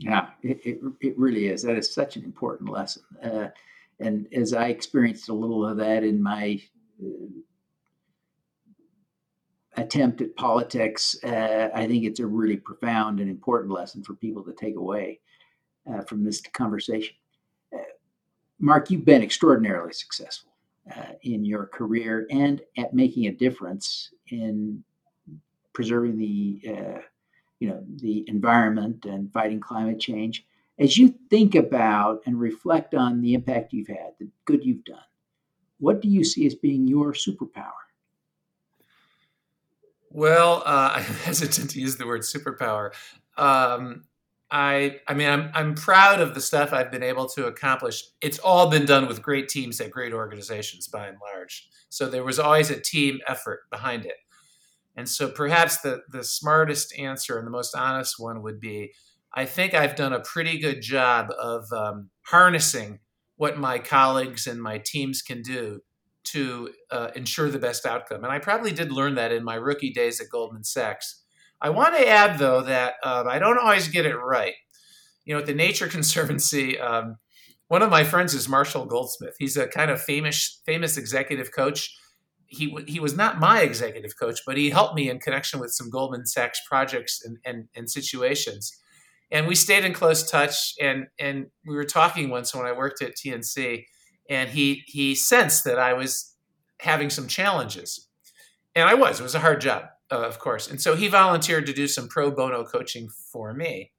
Yeah, 0.00 0.30
it, 0.42 0.60
it, 0.64 0.80
it 1.00 1.18
really 1.18 1.48
is. 1.48 1.62
That 1.62 1.76
is 1.76 1.92
such 1.92 2.16
an 2.16 2.24
important 2.24 2.70
lesson, 2.70 3.02
uh, 3.22 3.48
and 4.00 4.26
as 4.32 4.54
I 4.54 4.68
experienced 4.68 5.28
a 5.28 5.34
little 5.34 5.66
of 5.66 5.76
that 5.76 6.02
in 6.04 6.22
my 6.22 6.60
uh, 7.04 7.26
attempt 9.76 10.22
at 10.22 10.34
politics, 10.36 11.16
uh, 11.22 11.68
I 11.74 11.86
think 11.86 12.04
it's 12.04 12.20
a 12.20 12.26
really 12.26 12.56
profound 12.56 13.20
and 13.20 13.28
important 13.28 13.72
lesson 13.72 14.02
for 14.02 14.14
people 14.14 14.42
to 14.44 14.54
take 14.54 14.76
away 14.76 15.20
uh, 15.86 16.00
from 16.02 16.24
this 16.24 16.40
conversation. 16.40 17.14
Mark, 18.60 18.90
you've 18.90 19.06
been 19.06 19.22
extraordinarily 19.22 19.92
successful 19.94 20.52
uh, 20.94 21.12
in 21.22 21.44
your 21.44 21.66
career 21.66 22.26
and 22.30 22.60
at 22.76 22.92
making 22.92 23.26
a 23.26 23.32
difference 23.32 24.12
in 24.28 24.84
preserving 25.72 26.18
the 26.18 26.60
uh, 26.68 27.00
you 27.60 27.68
know 27.68 27.84
the 27.96 28.24
environment 28.26 29.04
and 29.04 29.32
fighting 29.32 29.60
climate 29.60 30.00
change. 30.00 30.44
As 30.78 30.96
you 30.96 31.14
think 31.28 31.54
about 31.54 32.22
and 32.24 32.40
reflect 32.40 32.94
on 32.94 33.20
the 33.20 33.34
impact 33.34 33.74
you've 33.74 33.88
had, 33.88 34.14
the 34.18 34.28
good 34.46 34.64
you've 34.64 34.84
done, 34.84 34.98
what 35.78 36.00
do 36.00 36.08
you 36.08 36.24
see 36.24 36.46
as 36.46 36.54
being 36.54 36.88
your 36.88 37.12
superpower? 37.12 37.72
Well, 40.10 40.62
uh, 40.64 40.92
I'm 40.96 41.02
hesitant 41.02 41.70
to 41.70 41.80
use 41.80 41.96
the 41.96 42.06
word 42.06 42.22
superpower. 42.22 42.92
Um, 43.36 44.04
I, 44.50 44.98
I 45.06 45.14
mean, 45.14 45.28
I'm, 45.28 45.50
I'm 45.54 45.74
proud 45.74 46.20
of 46.20 46.34
the 46.34 46.40
stuff 46.40 46.72
I've 46.72 46.90
been 46.90 47.04
able 47.04 47.28
to 47.28 47.46
accomplish. 47.46 48.02
It's 48.20 48.38
all 48.40 48.68
been 48.68 48.84
done 48.84 49.06
with 49.06 49.22
great 49.22 49.48
teams 49.48 49.80
at 49.80 49.92
great 49.92 50.12
organizations, 50.12 50.88
by 50.88 51.06
and 51.06 51.18
large. 51.20 51.68
So 51.88 52.08
there 52.08 52.24
was 52.24 52.40
always 52.40 52.70
a 52.70 52.80
team 52.80 53.20
effort 53.28 53.70
behind 53.70 54.06
it. 54.06 54.16
And 54.96 55.08
so 55.08 55.28
perhaps 55.28 55.78
the, 55.78 56.02
the 56.10 56.24
smartest 56.24 56.96
answer 56.98 57.38
and 57.38 57.46
the 57.46 57.50
most 57.50 57.74
honest 57.74 58.16
one 58.18 58.42
would 58.42 58.60
be 58.60 58.92
I 59.32 59.44
think 59.44 59.74
I've 59.74 59.94
done 59.94 60.12
a 60.12 60.20
pretty 60.20 60.58
good 60.58 60.82
job 60.82 61.30
of 61.40 61.72
um, 61.72 62.10
harnessing 62.22 62.98
what 63.36 63.56
my 63.56 63.78
colleagues 63.78 64.46
and 64.46 64.60
my 64.60 64.78
teams 64.78 65.22
can 65.22 65.42
do 65.42 65.80
to 66.22 66.70
uh, 66.90 67.10
ensure 67.14 67.48
the 67.48 67.58
best 67.58 67.86
outcome. 67.86 68.24
And 68.24 68.32
I 68.32 68.38
probably 68.38 68.72
did 68.72 68.92
learn 68.92 69.14
that 69.14 69.32
in 69.32 69.44
my 69.44 69.54
rookie 69.54 69.92
days 69.92 70.20
at 70.20 70.28
Goldman 70.28 70.64
Sachs. 70.64 71.22
I 71.60 71.70
want 71.70 71.96
to 71.96 72.08
add, 72.08 72.38
though, 72.38 72.62
that 72.62 72.94
uh, 73.02 73.24
I 73.26 73.38
don't 73.38 73.58
always 73.58 73.88
get 73.88 74.06
it 74.06 74.16
right. 74.16 74.54
You 75.24 75.34
know, 75.34 75.40
at 75.40 75.46
the 75.46 75.54
Nature 75.54 75.88
Conservancy, 75.88 76.78
um, 76.78 77.16
one 77.68 77.82
of 77.82 77.90
my 77.90 78.02
friends 78.02 78.34
is 78.34 78.48
Marshall 78.48 78.86
Goldsmith. 78.86 79.36
He's 79.38 79.56
a 79.56 79.68
kind 79.68 79.90
of 79.90 80.02
famous 80.02 80.60
famous 80.66 80.96
executive 80.96 81.52
coach. 81.52 81.96
He 82.50 82.76
he 82.86 83.00
was 83.00 83.16
not 83.16 83.38
my 83.38 83.60
executive 83.60 84.18
coach, 84.18 84.40
but 84.44 84.56
he 84.56 84.70
helped 84.70 84.94
me 84.94 85.08
in 85.08 85.20
connection 85.20 85.60
with 85.60 85.72
some 85.72 85.88
Goldman 85.88 86.26
Sachs 86.26 86.60
projects 86.68 87.22
and, 87.24 87.38
and, 87.44 87.68
and 87.76 87.88
situations. 87.88 88.76
And 89.30 89.46
we 89.46 89.54
stayed 89.54 89.84
in 89.84 89.92
close 89.92 90.28
touch. 90.28 90.74
And 90.80 91.06
and 91.18 91.46
we 91.66 91.74
were 91.74 91.84
talking 91.84 92.28
once 92.28 92.54
when 92.54 92.66
I 92.66 92.72
worked 92.72 93.02
at 93.02 93.16
TNC, 93.16 93.84
and 94.28 94.50
he 94.50 94.82
he 94.86 95.14
sensed 95.14 95.64
that 95.64 95.78
I 95.78 95.92
was 95.92 96.34
having 96.80 97.10
some 97.10 97.28
challenges, 97.28 98.08
and 98.74 98.88
I 98.88 98.94
was. 98.94 99.20
It 99.20 99.22
was 99.22 99.36
a 99.36 99.40
hard 99.40 99.60
job, 99.60 99.84
uh, 100.10 100.20
of 100.20 100.38
course. 100.38 100.68
And 100.68 100.80
so 100.80 100.96
he 100.96 101.08
volunteered 101.08 101.66
to 101.66 101.72
do 101.72 101.86
some 101.86 102.08
pro 102.08 102.30
bono 102.30 102.64
coaching 102.64 103.08
for 103.32 103.54
me. 103.54 103.92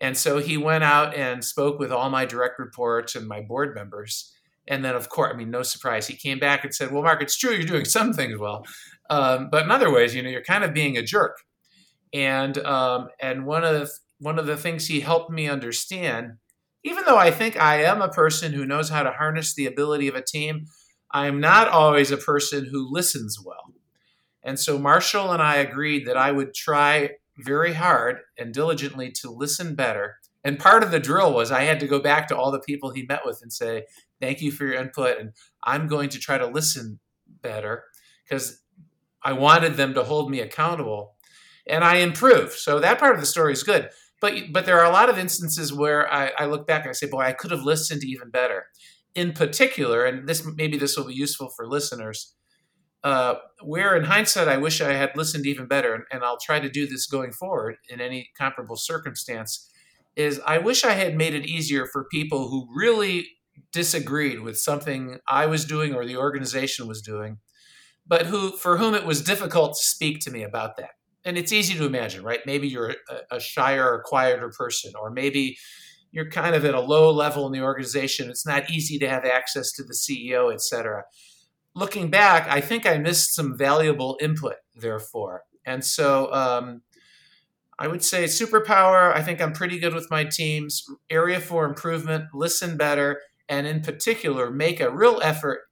And 0.00 0.16
so 0.16 0.38
he 0.38 0.56
went 0.56 0.84
out 0.84 1.14
and 1.14 1.44
spoke 1.44 1.78
with 1.78 1.90
all 1.90 2.08
my 2.10 2.24
direct 2.24 2.58
reports 2.58 3.14
and 3.14 3.26
my 3.26 3.40
board 3.40 3.74
members. 3.74 4.32
And 4.68 4.84
then, 4.84 4.94
of 4.94 5.08
course, 5.08 5.32
I 5.32 5.36
mean, 5.36 5.50
no 5.50 5.62
surprise, 5.62 6.06
he 6.06 6.14
came 6.14 6.38
back 6.38 6.62
and 6.62 6.74
said, 6.74 6.92
"Well, 6.92 7.02
Mark, 7.02 7.22
it's 7.22 7.36
true 7.36 7.52
you're 7.52 7.64
doing 7.64 7.86
some 7.86 8.12
things 8.12 8.38
well, 8.38 8.64
um, 9.10 9.48
but 9.50 9.64
in 9.64 9.70
other 9.70 9.90
ways, 9.90 10.14
you 10.14 10.22
know, 10.22 10.28
you're 10.28 10.42
kind 10.42 10.64
of 10.64 10.74
being 10.74 10.96
a 10.96 11.02
jerk." 11.02 11.38
And 12.12 12.58
um, 12.58 13.08
and 13.20 13.46
one 13.46 13.64
of 13.64 13.72
the, 13.72 13.90
one 14.18 14.38
of 14.38 14.46
the 14.46 14.56
things 14.56 14.86
he 14.86 15.00
helped 15.00 15.30
me 15.30 15.48
understand 15.48 16.38
even 16.84 17.04
though 17.04 17.18
I 17.18 17.30
think 17.30 17.60
I 17.60 17.82
am 17.82 18.00
a 18.00 18.08
person 18.08 18.52
who 18.52 18.64
knows 18.64 18.88
how 18.88 19.02
to 19.02 19.10
harness 19.10 19.54
the 19.54 19.66
ability 19.66 20.08
of 20.08 20.14
a 20.14 20.22
team, 20.22 20.66
I'm 21.10 21.40
not 21.40 21.68
always 21.68 22.10
a 22.10 22.16
person 22.16 22.66
who 22.66 22.90
listens 22.90 23.38
well. 23.44 23.74
And 24.42 24.58
so 24.58 24.78
Marshall 24.78 25.32
and 25.32 25.42
I 25.42 25.56
agreed 25.56 26.06
that 26.06 26.16
I 26.16 26.32
would 26.32 26.54
try 26.54 27.10
very 27.36 27.74
hard 27.74 28.20
and 28.38 28.54
diligently 28.54 29.10
to 29.12 29.30
listen 29.30 29.74
better. 29.74 30.16
And 30.48 30.58
part 30.58 30.82
of 30.82 30.90
the 30.90 30.98
drill 30.98 31.34
was 31.34 31.52
I 31.52 31.64
had 31.64 31.78
to 31.80 31.86
go 31.86 32.00
back 32.00 32.26
to 32.28 32.36
all 32.36 32.50
the 32.50 32.58
people 32.58 32.88
he 32.88 33.04
met 33.06 33.20
with 33.26 33.40
and 33.42 33.52
say, 33.52 33.84
Thank 34.18 34.40
you 34.40 34.50
for 34.50 34.64
your 34.64 34.76
input. 34.76 35.18
And 35.18 35.32
I'm 35.62 35.86
going 35.86 36.08
to 36.08 36.18
try 36.18 36.38
to 36.38 36.46
listen 36.46 37.00
better 37.42 37.84
because 38.24 38.62
I 39.22 39.34
wanted 39.34 39.74
them 39.74 39.92
to 39.92 40.04
hold 40.04 40.30
me 40.30 40.40
accountable. 40.40 41.16
And 41.66 41.84
I 41.84 41.96
improved. 41.96 42.54
So 42.54 42.80
that 42.80 42.98
part 42.98 43.14
of 43.14 43.20
the 43.20 43.26
story 43.26 43.52
is 43.52 43.62
good. 43.62 43.90
But 44.22 44.50
but 44.50 44.64
there 44.64 44.80
are 44.80 44.86
a 44.86 44.92
lot 44.92 45.10
of 45.10 45.18
instances 45.18 45.70
where 45.70 46.10
I, 46.10 46.32
I 46.38 46.46
look 46.46 46.66
back 46.66 46.80
and 46.80 46.88
I 46.88 46.94
say, 46.94 47.08
boy, 47.08 47.20
I 47.20 47.34
could 47.34 47.50
have 47.50 47.62
listened 47.62 48.02
even 48.02 48.30
better. 48.30 48.68
In 49.14 49.34
particular, 49.34 50.06
and 50.06 50.26
this 50.26 50.46
maybe 50.56 50.78
this 50.78 50.96
will 50.96 51.08
be 51.08 51.14
useful 51.14 51.50
for 51.54 51.68
listeners, 51.68 52.34
uh, 53.04 53.34
where 53.62 53.94
in 53.94 54.04
hindsight 54.04 54.48
I 54.48 54.56
wish 54.56 54.80
I 54.80 54.94
had 54.94 55.14
listened 55.14 55.44
even 55.44 55.66
better, 55.66 55.92
and, 55.92 56.04
and 56.10 56.24
I'll 56.24 56.38
try 56.38 56.58
to 56.58 56.70
do 56.70 56.86
this 56.86 57.06
going 57.06 57.32
forward 57.32 57.76
in 57.90 58.00
any 58.00 58.30
comparable 58.38 58.76
circumstance, 58.76 59.70
is 60.18 60.40
I 60.46 60.58
wish 60.58 60.84
I 60.84 60.92
had 60.92 61.16
made 61.16 61.32
it 61.32 61.46
easier 61.46 61.86
for 61.86 62.04
people 62.10 62.48
who 62.48 62.68
really 62.74 63.26
disagreed 63.72 64.40
with 64.40 64.58
something 64.58 65.18
I 65.26 65.46
was 65.46 65.64
doing 65.64 65.94
or 65.94 66.04
the 66.04 66.16
organization 66.16 66.86
was 66.86 67.00
doing, 67.00 67.38
but 68.06 68.26
who 68.26 68.50
for 68.50 68.76
whom 68.76 68.94
it 68.94 69.06
was 69.06 69.22
difficult 69.22 69.76
to 69.78 69.84
speak 69.84 70.20
to 70.20 70.30
me 70.30 70.42
about 70.42 70.76
that 70.76 70.90
and 71.28 71.36
it's 71.36 71.52
easy 71.52 71.74
to 71.74 71.84
imagine, 71.84 72.24
right? 72.24 72.40
Maybe 72.46 72.68
you're 72.68 72.94
a, 73.10 73.36
a 73.36 73.40
shyer 73.40 73.84
or 73.84 74.02
quieter 74.02 74.50
person, 74.56 74.92
or 75.00 75.10
maybe 75.10 75.58
you're 76.10 76.30
kind 76.30 76.54
of 76.54 76.64
at 76.64 76.74
a 76.74 76.80
low 76.80 77.10
level 77.10 77.46
in 77.46 77.52
the 77.52 77.60
organization. 77.60 78.30
It's 78.30 78.46
not 78.46 78.70
easy 78.70 78.98
to 79.00 79.08
have 79.08 79.26
access 79.26 79.72
to 79.72 79.82
the 79.82 79.92
CEO, 79.92 80.52
et 80.52 80.62
cetera. 80.62 81.04
Looking 81.74 82.08
back, 82.08 82.48
I 82.48 82.62
think 82.62 82.86
I 82.86 82.96
missed 82.96 83.34
some 83.34 83.58
valuable 83.58 84.16
input, 84.22 84.54
therefore. 84.74 85.42
And 85.66 85.84
so 85.84 86.32
um, 86.32 86.80
I 87.78 87.86
would 87.86 88.02
say 88.02 88.24
superpower, 88.24 89.14
I 89.14 89.22
think 89.22 89.40
I'm 89.40 89.52
pretty 89.52 89.78
good 89.78 89.94
with 89.94 90.10
my 90.10 90.24
teams. 90.24 90.84
Area 91.10 91.40
for 91.40 91.64
improvement, 91.64 92.24
listen 92.34 92.76
better, 92.76 93.20
and 93.48 93.66
in 93.66 93.82
particular, 93.82 94.50
make 94.50 94.80
a 94.80 94.90
real 94.90 95.20
effort 95.22 95.62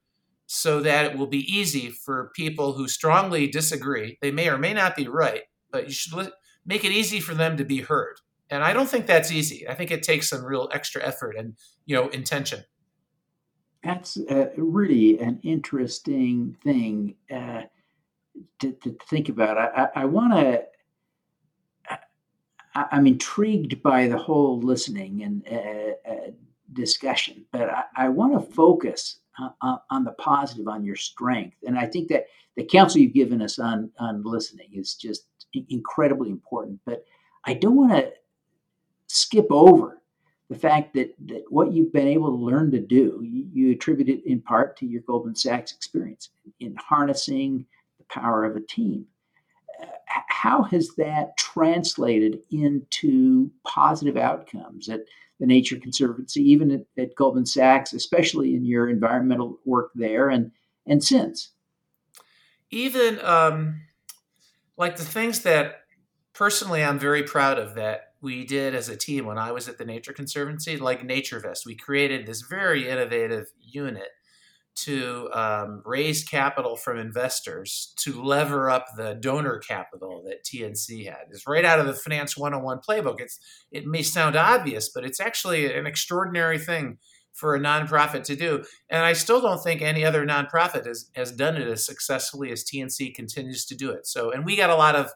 so 0.47 0.79
that 0.79 1.05
it 1.05 1.17
will 1.17 1.27
be 1.27 1.53
easy 1.53 1.89
for 1.89 2.31
people 2.33 2.73
who 2.73 2.87
strongly 2.87 3.47
disagree. 3.47 4.17
They 4.21 4.31
may 4.31 4.47
or 4.47 4.57
may 4.57 4.73
not 4.73 4.95
be 4.95 5.07
right, 5.07 5.43
but 5.71 5.87
you 5.87 5.91
should 5.91 6.31
make 6.65 6.85
it 6.85 6.91
easy 6.91 7.19
for 7.19 7.35
them 7.35 7.57
to 7.57 7.65
be 7.65 7.81
heard. 7.81 8.15
And 8.49 8.63
I 8.63 8.71
don't 8.71 8.87
think 8.87 9.05
that's 9.05 9.31
easy. 9.31 9.67
I 9.67 9.75
think 9.75 9.91
it 9.91 10.03
takes 10.03 10.29
some 10.29 10.45
real 10.45 10.69
extra 10.71 11.05
effort 11.05 11.35
and 11.37 11.55
you 11.85 11.95
know 11.95 12.07
intention. 12.09 12.63
That's 13.83 14.17
uh, 14.17 14.47
really 14.55 15.19
an 15.19 15.39
interesting 15.43 16.57
thing 16.63 17.15
uh, 17.31 17.63
to, 18.59 18.71
to, 18.71 18.97
think 19.07 19.29
about. 19.29 19.57
I, 19.57 19.67
I, 19.83 20.01
I 20.01 20.05
want 20.05 20.33
to. 20.33 20.63
I'm 22.91 23.07
intrigued 23.07 23.81
by 23.81 24.07
the 24.07 24.17
whole 24.17 24.59
listening 24.59 25.23
and 25.23 25.47
uh, 25.51 26.11
uh 26.11 26.31
discussion, 26.73 27.45
but 27.51 27.69
I, 27.69 27.83
I 27.95 28.09
want 28.09 28.33
to 28.33 28.53
focus 28.53 29.19
uh, 29.61 29.77
on 29.89 30.03
the 30.03 30.11
positive, 30.13 30.67
on 30.67 30.83
your 30.83 30.95
strength. 30.95 31.57
And 31.65 31.77
I 31.77 31.85
think 31.85 32.09
that 32.09 32.27
the 32.55 32.63
counsel 32.63 33.01
you've 33.01 33.13
given 33.13 33.41
us 33.41 33.59
on 33.59 33.91
on 33.99 34.23
listening 34.23 34.69
is 34.73 34.95
just 34.95 35.25
incredibly 35.69 36.29
important. 36.29 36.79
But 36.85 37.05
I 37.45 37.53
don't 37.53 37.75
want 37.75 37.91
to 37.93 38.11
skip 39.07 39.47
over 39.49 40.01
the 40.49 40.57
fact 40.57 40.93
that, 40.93 41.13
that 41.25 41.43
what 41.49 41.73
you've 41.73 41.91
been 41.91 42.07
able 42.07 42.29
to 42.29 42.43
learn 42.43 42.71
to 42.71 42.79
do, 42.79 43.21
you, 43.23 43.47
you 43.51 43.71
attribute 43.71 44.09
it 44.09 44.25
in 44.25 44.41
part 44.41 44.77
to 44.77 44.85
your 44.85 45.01
Goldman 45.01 45.35
Sachs 45.35 45.73
experience 45.73 46.29
in 46.59 46.75
harnessing 46.75 47.65
the 47.97 48.05
power 48.05 48.45
of 48.45 48.55
a 48.55 48.61
team. 48.61 49.05
How 50.07 50.63
has 50.63 50.95
that 50.97 51.37
translated 51.37 52.39
into 52.49 53.51
positive 53.63 54.17
outcomes 54.17 54.89
at 54.89 55.01
the 55.39 55.45
Nature 55.45 55.77
Conservancy, 55.77 56.41
even 56.41 56.71
at, 56.71 56.81
at, 56.97 57.15
Goldman 57.15 57.45
Sachs, 57.45 57.93
especially 57.93 58.55
in 58.55 58.65
your 58.65 58.89
environmental 58.89 59.59
work 59.65 59.91
there 59.93 60.29
and 60.29 60.51
and 60.85 61.03
since. 61.03 61.51
Even 62.71 63.19
um, 63.23 63.81
like 64.77 64.95
the 64.95 65.05
things 65.05 65.41
that 65.41 65.81
personally 66.33 66.83
I'm 66.83 66.99
very 66.99 67.23
proud 67.23 67.59
of 67.59 67.75
that 67.75 68.13
we 68.21 68.45
did 68.45 68.73
as 68.73 68.89
a 68.89 68.97
team 68.97 69.25
when 69.25 69.37
I 69.37 69.51
was 69.51 69.69
at 69.69 69.77
the 69.77 69.85
Nature 69.85 70.13
Conservancy, 70.13 70.77
like 70.77 71.07
NatureVest. 71.07 71.65
We 71.65 71.75
created 71.75 72.25
this 72.25 72.41
very 72.41 72.89
innovative 72.89 73.47
unit 73.61 74.09
to 74.77 75.29
um, 75.33 75.81
raise 75.85 76.23
capital 76.23 76.75
from 76.75 76.97
investors 76.97 77.93
to 77.97 78.21
lever 78.21 78.69
up 78.69 78.85
the 78.95 79.15
donor 79.15 79.57
capital 79.59 80.23
that 80.25 80.43
TNC 80.43 81.05
had. 81.05 81.27
It's 81.31 81.47
right 81.47 81.65
out 81.65 81.79
of 81.79 81.87
the 81.87 81.93
Finance 81.93 82.37
101 82.37 82.79
playbook. 82.87 83.19
It's 83.19 83.39
it 83.71 83.85
may 83.85 84.03
sound 84.03 84.35
obvious, 84.35 84.89
but 84.89 85.03
it's 85.03 85.19
actually 85.19 85.73
an 85.73 85.87
extraordinary 85.87 86.59
thing 86.59 86.97
for 87.33 87.55
a 87.55 87.59
nonprofit 87.59 88.23
to 88.23 88.35
do. 88.35 88.63
And 88.89 89.03
I 89.03 89.13
still 89.13 89.41
don't 89.41 89.61
think 89.61 89.81
any 89.81 90.03
other 90.03 90.25
nonprofit 90.25 90.87
has, 90.87 91.09
has 91.15 91.31
done 91.31 91.55
it 91.55 91.67
as 91.67 91.85
successfully 91.85 92.51
as 92.51 92.63
TNC 92.63 93.13
continues 93.13 93.65
to 93.65 93.75
do 93.75 93.91
it. 93.91 94.07
So, 94.07 94.31
and 94.31 94.43
we 94.43 94.55
got 94.55 94.71
a 94.71 94.75
lot 94.75 94.95
of 94.95 95.11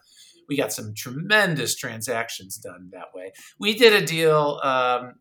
we 0.48 0.58
got 0.58 0.74
some 0.74 0.94
tremendous 0.94 1.76
transactions 1.76 2.58
done 2.58 2.90
that 2.92 3.14
way. 3.16 3.32
We 3.58 3.74
did 3.74 3.94
a 3.94 4.06
deal. 4.06 4.60
Um, 4.64 5.14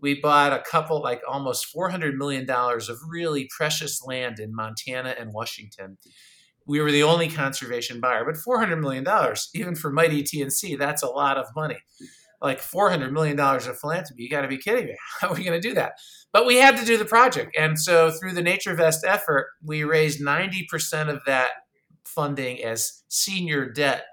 we 0.00 0.20
bought 0.20 0.52
a 0.52 0.62
couple, 0.70 1.00
like 1.02 1.22
almost 1.28 1.66
$400 1.74 2.14
million 2.14 2.48
of 2.50 2.98
really 3.08 3.48
precious 3.56 4.02
land 4.04 4.38
in 4.38 4.54
Montana 4.54 5.14
and 5.18 5.32
Washington. 5.32 5.98
We 6.66 6.80
were 6.80 6.92
the 6.92 7.04
only 7.04 7.28
conservation 7.28 8.00
buyer, 8.00 8.24
but 8.24 8.34
$400 8.34 8.80
million, 8.80 9.06
even 9.54 9.74
for 9.74 9.90
mighty 9.90 10.22
TNC, 10.22 10.78
that's 10.78 11.02
a 11.02 11.08
lot 11.08 11.38
of 11.38 11.46
money. 11.54 11.78
like 12.42 12.60
$400 12.60 13.12
million 13.12 13.38
of 13.38 13.78
philanthropy. 13.78 14.22
You 14.22 14.30
got 14.30 14.42
to 14.42 14.48
be 14.48 14.58
kidding 14.58 14.86
me. 14.86 14.96
How 15.20 15.28
are 15.28 15.34
we 15.34 15.44
going 15.44 15.60
to 15.60 15.68
do 15.68 15.74
that? 15.74 15.92
But 16.32 16.46
we 16.46 16.56
had 16.56 16.76
to 16.76 16.84
do 16.84 16.98
the 16.98 17.04
project. 17.04 17.56
And 17.58 17.78
so 17.78 18.10
through 18.10 18.32
the 18.32 18.42
NatureVest 18.42 18.98
effort, 19.06 19.46
we 19.64 19.84
raised 19.84 20.20
90% 20.20 21.08
of 21.08 21.20
that 21.26 21.50
funding 22.04 22.62
as 22.62 23.02
senior 23.08 23.70
debt. 23.70 24.04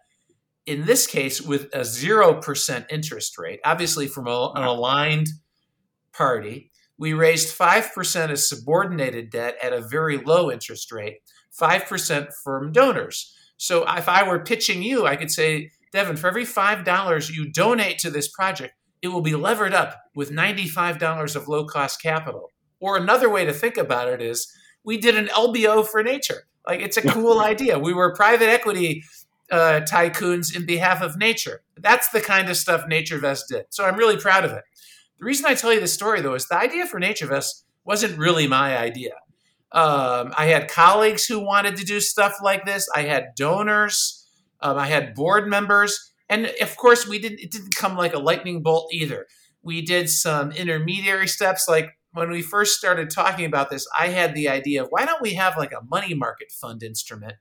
In 0.65 0.85
this 0.85 1.05
case, 1.07 1.41
with 1.41 1.63
a 1.73 1.79
0% 1.79 2.85
interest 2.89 3.37
rate, 3.37 3.59
obviously 3.65 4.07
from 4.07 4.27
a, 4.27 4.51
an 4.55 4.63
aligned 4.63 5.27
party. 6.15 6.71
We 6.97 7.13
raised 7.13 7.57
5% 7.57 8.29
as 8.29 8.47
subordinated 8.47 9.29
debt 9.29 9.57
at 9.61 9.73
a 9.73 9.81
very 9.81 10.17
low 10.17 10.51
interest 10.51 10.91
rate, 10.91 11.17
5% 11.59 12.27
from 12.43 12.71
donors. 12.71 13.35
So 13.57 13.83
if 13.87 14.07
I 14.07 14.27
were 14.27 14.43
pitching 14.43 14.83
you, 14.83 15.05
I 15.05 15.15
could 15.15 15.31
say, 15.31 15.71
Devin, 15.91 16.17
for 16.17 16.27
every 16.27 16.45
$5 16.45 17.31
you 17.31 17.51
donate 17.51 17.99
to 17.99 18.09
this 18.09 18.27
project, 18.27 18.73
it 19.01 19.09
will 19.09 19.21
be 19.21 19.35
levered 19.35 19.73
up 19.73 20.01
with 20.15 20.31
$95 20.31 21.35
of 21.35 21.47
low 21.47 21.65
cost 21.65 22.01
capital. 22.01 22.51
Or 22.79 22.97
another 22.97 23.29
way 23.29 23.45
to 23.45 23.53
think 23.53 23.77
about 23.77 24.07
it 24.07 24.21
is 24.21 24.51
we 24.83 24.97
did 24.97 25.15
an 25.15 25.27
LBO 25.27 25.87
for 25.87 26.03
nature. 26.03 26.43
Like 26.65 26.81
it's 26.81 26.97
a 26.97 27.01
cool 27.01 27.39
idea. 27.41 27.79
We 27.79 27.93
were 27.93 28.15
private 28.15 28.49
equity 28.49 29.03
uh, 29.51 29.81
tycoons 29.81 30.55
in 30.55 30.65
behalf 30.65 31.01
of 31.01 31.17
nature. 31.17 31.61
That's 31.77 32.09
the 32.09 32.21
kind 32.21 32.49
of 32.49 32.57
stuff 32.57 32.85
NatureVest 32.89 33.43
did. 33.49 33.65
So 33.69 33.85
I'm 33.85 33.97
really 33.97 34.17
proud 34.17 34.45
of 34.45 34.51
it. 34.51 34.63
The 35.23 35.27
reason 35.27 35.45
I 35.45 35.53
tell 35.53 35.71
you 35.71 35.79
this 35.79 35.93
story, 35.93 36.19
though, 36.19 36.33
is 36.33 36.47
the 36.47 36.57
idea 36.57 36.85
for 36.85 36.99
NatureVest 36.99 37.63
wasn't 37.85 38.17
really 38.17 38.45
my 38.45 38.77
idea. 38.77 39.13
Um, 39.71 40.33
I 40.37 40.47
had 40.47 40.69
colleagues 40.69 41.23
who 41.25 41.39
wanted 41.39 41.77
to 41.77 41.85
do 41.85 42.01
stuff 42.01 42.39
like 42.43 42.65
this. 42.65 42.89
I 42.93 43.03
had 43.03 43.33
donors. 43.37 44.27
Um, 44.59 44.77
I 44.77 44.87
had 44.87 45.15
board 45.15 45.47
members, 45.47 46.11
and 46.27 46.51
of 46.61 46.75
course, 46.75 47.07
we 47.07 47.19
didn't. 47.19 47.39
It 47.39 47.51
didn't 47.51 47.73
come 47.73 47.95
like 47.95 48.13
a 48.13 48.19
lightning 48.19 48.63
bolt 48.63 48.93
either. 48.93 49.27
We 49.61 49.81
did 49.81 50.09
some 50.09 50.51
intermediary 50.51 51.29
steps. 51.29 51.69
Like 51.69 51.97
when 52.11 52.29
we 52.29 52.41
first 52.41 52.77
started 52.77 53.09
talking 53.09 53.45
about 53.45 53.69
this, 53.69 53.87
I 53.97 54.09
had 54.09 54.35
the 54.35 54.49
idea 54.49 54.83
of 54.83 54.89
why 54.89 55.05
don't 55.05 55.21
we 55.21 55.35
have 55.35 55.55
like 55.55 55.71
a 55.71 55.85
money 55.89 56.13
market 56.13 56.51
fund 56.51 56.83
instrument 56.83 57.35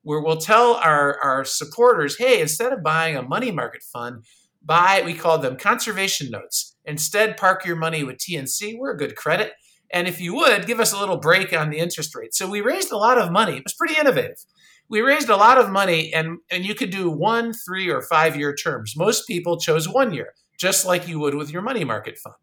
where 0.00 0.22
we'll 0.22 0.38
tell 0.38 0.76
our, 0.76 1.18
our 1.22 1.44
supporters, 1.44 2.16
hey, 2.16 2.40
instead 2.40 2.72
of 2.72 2.82
buying 2.82 3.16
a 3.16 3.22
money 3.22 3.50
market 3.50 3.82
fund, 3.82 4.24
buy, 4.62 5.02
we 5.04 5.12
call 5.12 5.36
them 5.36 5.58
conservation 5.58 6.30
notes. 6.30 6.76
Instead, 6.88 7.36
park 7.36 7.66
your 7.66 7.76
money 7.76 8.02
with 8.02 8.16
TNC. 8.16 8.78
We're 8.78 8.92
a 8.92 8.96
good 8.96 9.14
credit. 9.14 9.52
And 9.92 10.08
if 10.08 10.20
you 10.20 10.34
would, 10.34 10.66
give 10.66 10.80
us 10.80 10.92
a 10.92 10.98
little 10.98 11.18
break 11.18 11.52
on 11.52 11.70
the 11.70 11.78
interest 11.78 12.14
rate. 12.14 12.34
So 12.34 12.48
we 12.48 12.60
raised 12.62 12.90
a 12.90 12.96
lot 12.96 13.18
of 13.18 13.30
money. 13.30 13.58
It 13.58 13.64
was 13.64 13.74
pretty 13.74 13.98
innovative. 13.98 14.38
We 14.88 15.02
raised 15.02 15.28
a 15.28 15.36
lot 15.36 15.58
of 15.58 15.70
money, 15.70 16.12
and, 16.14 16.38
and 16.50 16.64
you 16.64 16.74
could 16.74 16.90
do 16.90 17.10
one, 17.10 17.52
three, 17.52 17.90
or 17.90 18.00
five 18.00 18.36
year 18.36 18.54
terms. 18.54 18.94
Most 18.96 19.26
people 19.26 19.58
chose 19.58 19.86
one 19.86 20.14
year, 20.14 20.32
just 20.58 20.86
like 20.86 21.06
you 21.06 21.20
would 21.20 21.34
with 21.34 21.50
your 21.50 21.60
money 21.60 21.84
market 21.84 22.16
fund. 22.18 22.36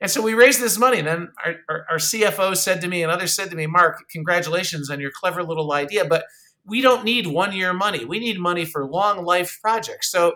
And 0.00 0.10
so 0.10 0.22
we 0.22 0.34
raised 0.34 0.60
this 0.60 0.78
money. 0.78 0.98
And 0.98 1.06
then 1.06 1.28
our, 1.44 1.54
our, 1.68 1.86
our 1.90 1.96
CFO 1.98 2.56
said 2.56 2.80
to 2.80 2.88
me, 2.88 3.02
and 3.02 3.12
others 3.12 3.34
said 3.34 3.50
to 3.50 3.56
me, 3.56 3.66
Mark, 3.66 3.98
congratulations 4.10 4.90
on 4.90 4.98
your 4.98 5.10
clever 5.10 5.42
little 5.42 5.72
idea, 5.72 6.04
but 6.06 6.24
we 6.66 6.80
don't 6.80 7.04
need 7.04 7.26
one 7.26 7.52
year 7.52 7.74
money. 7.74 8.04
We 8.04 8.18
need 8.18 8.38
money 8.38 8.64
for 8.64 8.86
long 8.86 9.24
life 9.24 9.58
projects. 9.62 10.10
So 10.10 10.34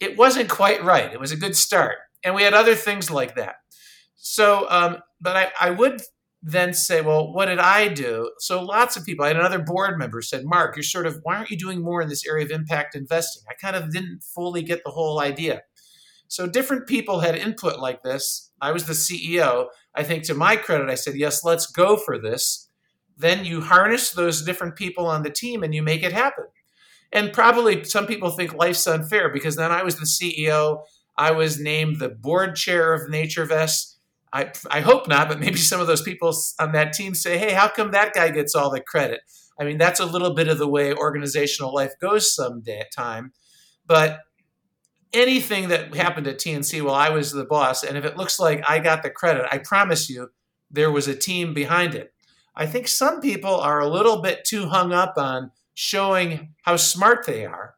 it 0.00 0.16
wasn't 0.16 0.48
quite 0.48 0.82
right. 0.82 1.12
It 1.12 1.20
was 1.20 1.32
a 1.32 1.36
good 1.36 1.56
start. 1.56 1.98
And 2.24 2.34
we 2.34 2.42
had 2.42 2.54
other 2.54 2.74
things 2.74 3.10
like 3.10 3.36
that. 3.36 3.56
So, 4.16 4.66
um, 4.68 4.98
but 5.20 5.36
I, 5.36 5.52
I 5.60 5.70
would 5.70 6.02
then 6.42 6.72
say, 6.72 7.00
well, 7.00 7.32
what 7.32 7.46
did 7.46 7.58
I 7.58 7.88
do? 7.88 8.30
So 8.38 8.62
lots 8.62 8.96
of 8.96 9.04
people, 9.04 9.24
I 9.24 9.28
had 9.28 9.36
another 9.36 9.58
board 9.58 9.98
member 9.98 10.22
said, 10.22 10.44
Mark, 10.44 10.76
you're 10.76 10.82
sort 10.82 11.06
of, 11.06 11.18
why 11.22 11.36
aren't 11.36 11.50
you 11.50 11.58
doing 11.58 11.82
more 11.82 12.00
in 12.00 12.08
this 12.08 12.26
area 12.26 12.44
of 12.44 12.50
impact 12.50 12.94
investing? 12.94 13.42
I 13.48 13.54
kind 13.54 13.76
of 13.76 13.92
didn't 13.92 14.22
fully 14.22 14.62
get 14.62 14.82
the 14.84 14.90
whole 14.90 15.20
idea. 15.20 15.62
So 16.28 16.46
different 16.46 16.86
people 16.86 17.20
had 17.20 17.34
input 17.34 17.80
like 17.80 18.02
this. 18.02 18.52
I 18.60 18.72
was 18.72 18.84
the 18.84 18.92
CEO. 18.92 19.66
I 19.94 20.04
think 20.04 20.24
to 20.24 20.34
my 20.34 20.56
credit, 20.56 20.88
I 20.88 20.94
said, 20.94 21.16
yes, 21.16 21.44
let's 21.44 21.66
go 21.66 21.96
for 21.96 22.18
this. 22.18 22.68
Then 23.16 23.44
you 23.44 23.60
harness 23.60 24.12
those 24.12 24.42
different 24.42 24.76
people 24.76 25.06
on 25.06 25.22
the 25.22 25.30
team 25.30 25.62
and 25.62 25.74
you 25.74 25.82
make 25.82 26.02
it 26.02 26.12
happen. 26.12 26.44
And 27.12 27.32
probably 27.32 27.84
some 27.84 28.06
people 28.06 28.30
think 28.30 28.54
life's 28.54 28.86
unfair 28.86 29.28
because 29.28 29.56
then 29.56 29.72
I 29.72 29.82
was 29.82 29.96
the 29.96 30.06
CEO. 30.06 30.84
I 31.20 31.32
was 31.32 31.60
named 31.60 31.98
the 31.98 32.08
board 32.08 32.56
chair 32.56 32.94
of 32.94 33.10
NatureVest. 33.10 33.96
I, 34.32 34.52
I 34.70 34.80
hope 34.80 35.06
not, 35.06 35.28
but 35.28 35.38
maybe 35.38 35.58
some 35.58 35.78
of 35.78 35.86
those 35.86 36.00
people 36.00 36.34
on 36.58 36.72
that 36.72 36.94
team 36.94 37.14
say, 37.14 37.36
hey, 37.36 37.52
how 37.52 37.68
come 37.68 37.90
that 37.90 38.14
guy 38.14 38.30
gets 38.30 38.54
all 38.54 38.70
the 38.70 38.80
credit? 38.80 39.20
I 39.60 39.64
mean, 39.64 39.76
that's 39.76 40.00
a 40.00 40.06
little 40.06 40.34
bit 40.34 40.48
of 40.48 40.56
the 40.56 40.66
way 40.66 40.94
organizational 40.94 41.74
life 41.74 41.92
goes 42.00 42.34
some 42.34 42.62
time. 42.96 43.32
But 43.86 44.20
anything 45.12 45.68
that 45.68 45.94
happened 45.94 46.26
at 46.26 46.38
TNC 46.38 46.80
while 46.82 46.94
I 46.94 47.10
was 47.10 47.32
the 47.32 47.44
boss, 47.44 47.84
and 47.84 47.98
if 47.98 48.06
it 48.06 48.16
looks 48.16 48.40
like 48.40 48.64
I 48.66 48.78
got 48.78 49.02
the 49.02 49.10
credit, 49.10 49.44
I 49.52 49.58
promise 49.58 50.08
you 50.08 50.30
there 50.70 50.90
was 50.90 51.06
a 51.06 51.14
team 51.14 51.52
behind 51.52 51.94
it. 51.94 52.14
I 52.56 52.64
think 52.64 52.88
some 52.88 53.20
people 53.20 53.54
are 53.54 53.80
a 53.80 53.88
little 53.88 54.22
bit 54.22 54.46
too 54.46 54.68
hung 54.68 54.94
up 54.94 55.18
on 55.18 55.50
showing 55.74 56.54
how 56.62 56.76
smart 56.76 57.26
they 57.26 57.44
are. 57.44 57.74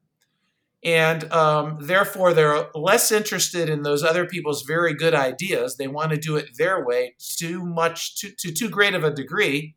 And 0.84 1.32
um, 1.32 1.78
therefore, 1.80 2.34
they're 2.34 2.66
less 2.74 3.12
interested 3.12 3.68
in 3.68 3.82
those 3.82 4.02
other 4.02 4.26
people's 4.26 4.62
very 4.62 4.94
good 4.94 5.14
ideas. 5.14 5.76
They 5.76 5.86
want 5.86 6.10
to 6.10 6.16
do 6.16 6.36
it 6.36 6.56
their 6.58 6.84
way 6.84 7.14
too 7.18 7.64
much, 7.64 8.16
to, 8.16 8.30
to 8.38 8.52
too 8.52 8.68
great 8.68 8.94
of 8.94 9.04
a 9.04 9.12
degree. 9.12 9.76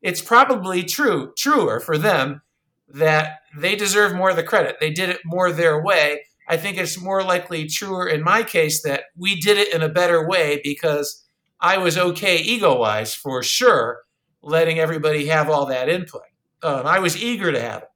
It's 0.00 0.22
probably 0.22 0.84
true, 0.84 1.32
truer 1.36 1.80
for 1.80 1.98
them 1.98 2.40
that 2.88 3.40
they 3.56 3.76
deserve 3.76 4.14
more 4.14 4.30
of 4.30 4.36
the 4.36 4.42
credit. 4.42 4.76
They 4.80 4.90
did 4.90 5.10
it 5.10 5.20
more 5.24 5.52
their 5.52 5.82
way. 5.82 6.22
I 6.48 6.56
think 6.56 6.78
it's 6.78 6.98
more 6.98 7.22
likely 7.22 7.66
truer 7.66 8.08
in 8.08 8.22
my 8.22 8.42
case 8.42 8.82
that 8.82 9.04
we 9.14 9.38
did 9.38 9.58
it 9.58 9.74
in 9.74 9.82
a 9.82 9.88
better 9.88 10.26
way 10.26 10.60
because 10.64 11.26
I 11.60 11.76
was 11.76 11.98
okay 11.98 12.38
ego 12.38 12.78
wise 12.78 13.14
for 13.14 13.42
sure, 13.42 14.02
letting 14.40 14.78
everybody 14.78 15.26
have 15.26 15.50
all 15.50 15.66
that 15.66 15.90
input. 15.90 16.22
Um, 16.62 16.86
I 16.86 17.00
was 17.00 17.22
eager 17.22 17.52
to 17.52 17.60
have 17.60 17.82
it. 17.82 17.88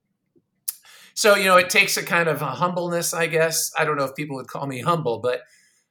So, 1.15 1.35
you 1.37 1.45
know, 1.45 1.57
it 1.57 1.71
takes 1.71 1.97
a 1.97 2.03
kind 2.03 2.29
of 2.29 2.43
a 2.43 2.47
humbleness, 2.47 3.13
I 3.13 3.27
guess. 3.27 3.71
I 3.79 3.85
don't 3.85 3.97
know 3.97 4.05
if 4.05 4.15
people 4.15 4.37
would 4.37 4.49
call 4.49 4.67
me 4.67 4.81
humble, 4.81 5.21
but 5.21 5.43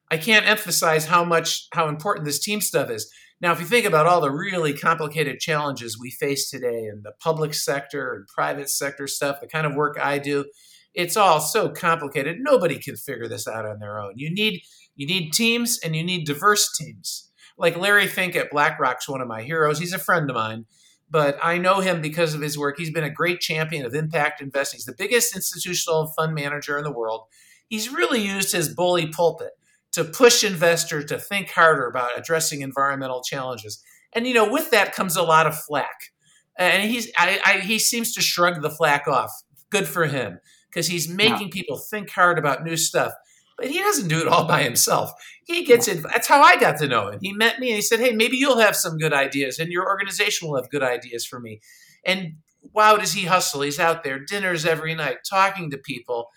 I 0.09 0.17
can't 0.17 0.47
emphasize 0.47 1.05
how 1.05 1.23
much, 1.23 1.67
how 1.73 1.87
important 1.87 2.25
this 2.25 2.39
team 2.39 2.61
stuff 2.61 2.89
is. 2.89 3.11
Now, 3.39 3.51
if 3.51 3.59
you 3.59 3.65
think 3.65 3.85
about 3.85 4.05
all 4.05 4.21
the 4.21 4.29
really 4.29 4.73
complicated 4.73 5.39
challenges 5.39 5.99
we 5.99 6.11
face 6.11 6.49
today 6.49 6.85
in 6.85 7.01
the 7.03 7.13
public 7.19 7.53
sector 7.53 8.13
and 8.13 8.27
private 8.27 8.69
sector 8.69 9.07
stuff, 9.07 9.41
the 9.41 9.47
kind 9.47 9.65
of 9.65 9.73
work 9.73 9.97
I 9.99 10.19
do, 10.19 10.45
it's 10.93 11.17
all 11.17 11.39
so 11.39 11.69
complicated. 11.69 12.37
Nobody 12.39 12.77
can 12.77 12.95
figure 12.95 13.27
this 13.27 13.47
out 13.47 13.65
on 13.65 13.79
their 13.79 13.99
own. 13.99 14.13
You 14.15 14.31
need 14.31 14.61
you 14.95 15.07
need 15.07 15.31
teams 15.31 15.79
and 15.79 15.95
you 15.95 16.03
need 16.03 16.25
diverse 16.25 16.69
teams. 16.77 17.31
Like 17.57 17.77
Larry 17.77 18.07
Fink 18.07 18.35
at 18.35 18.51
BlackRock's 18.51 19.07
one 19.09 19.21
of 19.21 19.27
my 19.27 19.41
heroes. 19.41 19.79
He's 19.79 19.93
a 19.93 19.99
friend 19.99 20.29
of 20.29 20.35
mine 20.35 20.65
but 21.11 21.37
I 21.43 21.57
know 21.57 21.81
him 21.81 22.01
because 22.01 22.33
of 22.33 22.41
his 22.41 22.57
work. 22.57 22.77
He's 22.77 22.89
been 22.89 23.03
a 23.03 23.09
great 23.09 23.41
champion 23.41 23.85
of 23.85 23.93
impact 23.93 24.41
investing. 24.41 24.77
He's 24.77 24.85
the 24.85 24.95
biggest 24.97 25.35
institutional 25.35 26.07
fund 26.17 26.33
manager 26.33 26.77
in 26.77 26.85
the 26.85 26.91
world. 26.91 27.25
He's 27.67 27.91
really 27.91 28.21
used 28.21 28.53
his 28.53 28.73
bully 28.73 29.07
pulpit 29.07 29.51
to 29.91 30.05
push 30.05 30.43
investors 30.43 31.05
to 31.05 31.19
think 31.19 31.49
harder 31.49 31.85
about 31.85 32.17
addressing 32.17 32.61
environmental 32.61 33.21
challenges. 33.21 33.83
And 34.13 34.25
you 34.25 34.33
know, 34.33 34.49
with 34.49 34.71
that 34.71 34.95
comes 34.95 35.17
a 35.17 35.23
lot 35.23 35.47
of 35.47 35.57
flack. 35.57 36.11
And 36.57 36.89
he's 36.89 37.11
I, 37.17 37.39
I, 37.45 37.57
he 37.59 37.77
seems 37.77 38.13
to 38.15 38.21
shrug 38.21 38.61
the 38.61 38.69
flack 38.69 39.07
off. 39.07 39.31
Good 39.69 39.87
for 39.87 40.05
him 40.05 40.39
because 40.69 40.87
he's 40.87 41.09
making 41.09 41.47
yeah. 41.47 41.53
people 41.53 41.77
think 41.77 42.09
hard 42.09 42.39
about 42.39 42.63
new 42.63 42.77
stuff. 42.77 43.13
But 43.57 43.69
he 43.69 43.79
doesn't 43.79 44.07
do 44.07 44.21
it 44.21 44.27
all 44.27 44.47
by 44.47 44.63
himself. 44.63 45.11
He 45.43 45.65
gets 45.65 45.87
it. 45.87 46.03
That's 46.03 46.27
how 46.27 46.41
I 46.41 46.59
got 46.59 46.77
to 46.79 46.87
know 46.87 47.09
him. 47.09 47.19
He 47.21 47.33
met 47.33 47.59
me 47.59 47.67
and 47.67 47.75
he 47.75 47.81
said, 47.81 47.99
Hey, 47.99 48.11
maybe 48.11 48.37
you'll 48.37 48.59
have 48.59 48.75
some 48.75 48.97
good 48.97 49.13
ideas 49.13 49.59
and 49.59 49.71
your 49.71 49.87
organization 49.87 50.47
will 50.47 50.55
have 50.55 50.69
good 50.69 50.83
ideas 50.83 51.25
for 51.25 51.39
me. 51.39 51.61
And 52.05 52.35
wow, 52.73 52.97
does 52.97 53.13
he 53.13 53.25
hustle? 53.25 53.61
He's 53.61 53.79
out 53.79 54.03
there, 54.03 54.19
dinners 54.19 54.65
every 54.65 54.95
night, 54.95 55.17
talking 55.29 55.69
to 55.71 55.77
people. 55.77 56.29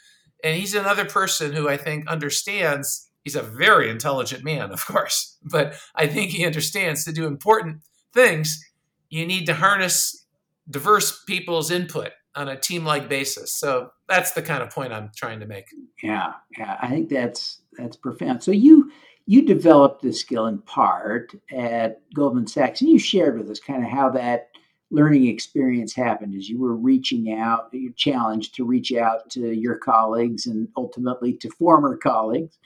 And 0.43 0.57
he's 0.57 0.75
another 0.75 1.05
person 1.05 1.53
who 1.53 1.69
I 1.69 1.77
think 1.77 2.07
understands. 2.09 3.09
He's 3.23 3.37
a 3.37 3.43
very 3.43 3.89
intelligent 3.89 4.45
man, 4.45 4.71
of 4.73 4.85
course, 4.87 5.39
but 5.43 5.75
I 5.95 6.07
think 6.07 6.31
he 6.31 6.45
understands 6.45 7.05
to 7.05 7.13
do 7.13 7.27
important 7.27 7.79
things, 8.13 8.63
you 9.09 9.27
need 9.27 9.47
to 9.47 9.55
harness 9.55 10.27
diverse 10.71 11.23
people's 11.25 11.71
input 11.71 12.11
on 12.37 12.49
a 12.49 12.59
team 12.59 12.85
like 12.85 13.09
basis. 13.09 13.53
So 13.53 13.91
that's 14.09 14.33
the 14.33 14.43
kind 14.43 14.63
of 14.63 14.71
point 14.71 14.93
I'm 14.93 15.11
trying 15.15 15.41
to 15.41 15.47
make. 15.47 15.67
Yeah, 16.03 16.35
yeah, 16.59 16.77
I 16.81 16.89
think 16.89 17.09
that's 17.09 17.63
that's 17.79 17.97
profound. 17.97 18.43
So 18.43 18.51
you 18.51 18.91
you 19.27 19.47
developed 19.47 20.03
this 20.03 20.21
skill 20.21 20.47
in 20.47 20.59
part 20.59 21.35
at 21.53 22.01
Goldman 22.15 22.47
Sachs, 22.47 22.81
and 22.81 22.91
you 22.91 22.99
shared 22.99 23.39
with 23.39 23.51
us 23.51 23.61
kind 23.61 23.85
of 23.85 23.91
how 23.91 24.11
that 24.11 24.49
learning 24.91 25.27
experience 25.27 25.95
happened 25.95 26.35
as 26.37 26.49
you 26.49 26.61
were 26.61 26.77
reaching 26.77 27.33
out, 27.33 27.69
you're 27.73 27.93
challenged 27.95 28.55
to 28.55 28.65
reach 28.65 28.93
out 28.93 29.29
to 29.31 29.53
your 29.53 29.77
colleagues 29.77 30.47
and 30.47 30.69
ultimately 30.77 31.33
to 31.33 31.51
former 31.51 31.97
colleagues. 31.97 32.59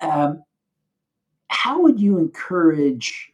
Um, 0.00 0.42
how 1.48 1.82
would 1.82 2.00
you 2.00 2.18
encourage 2.18 3.30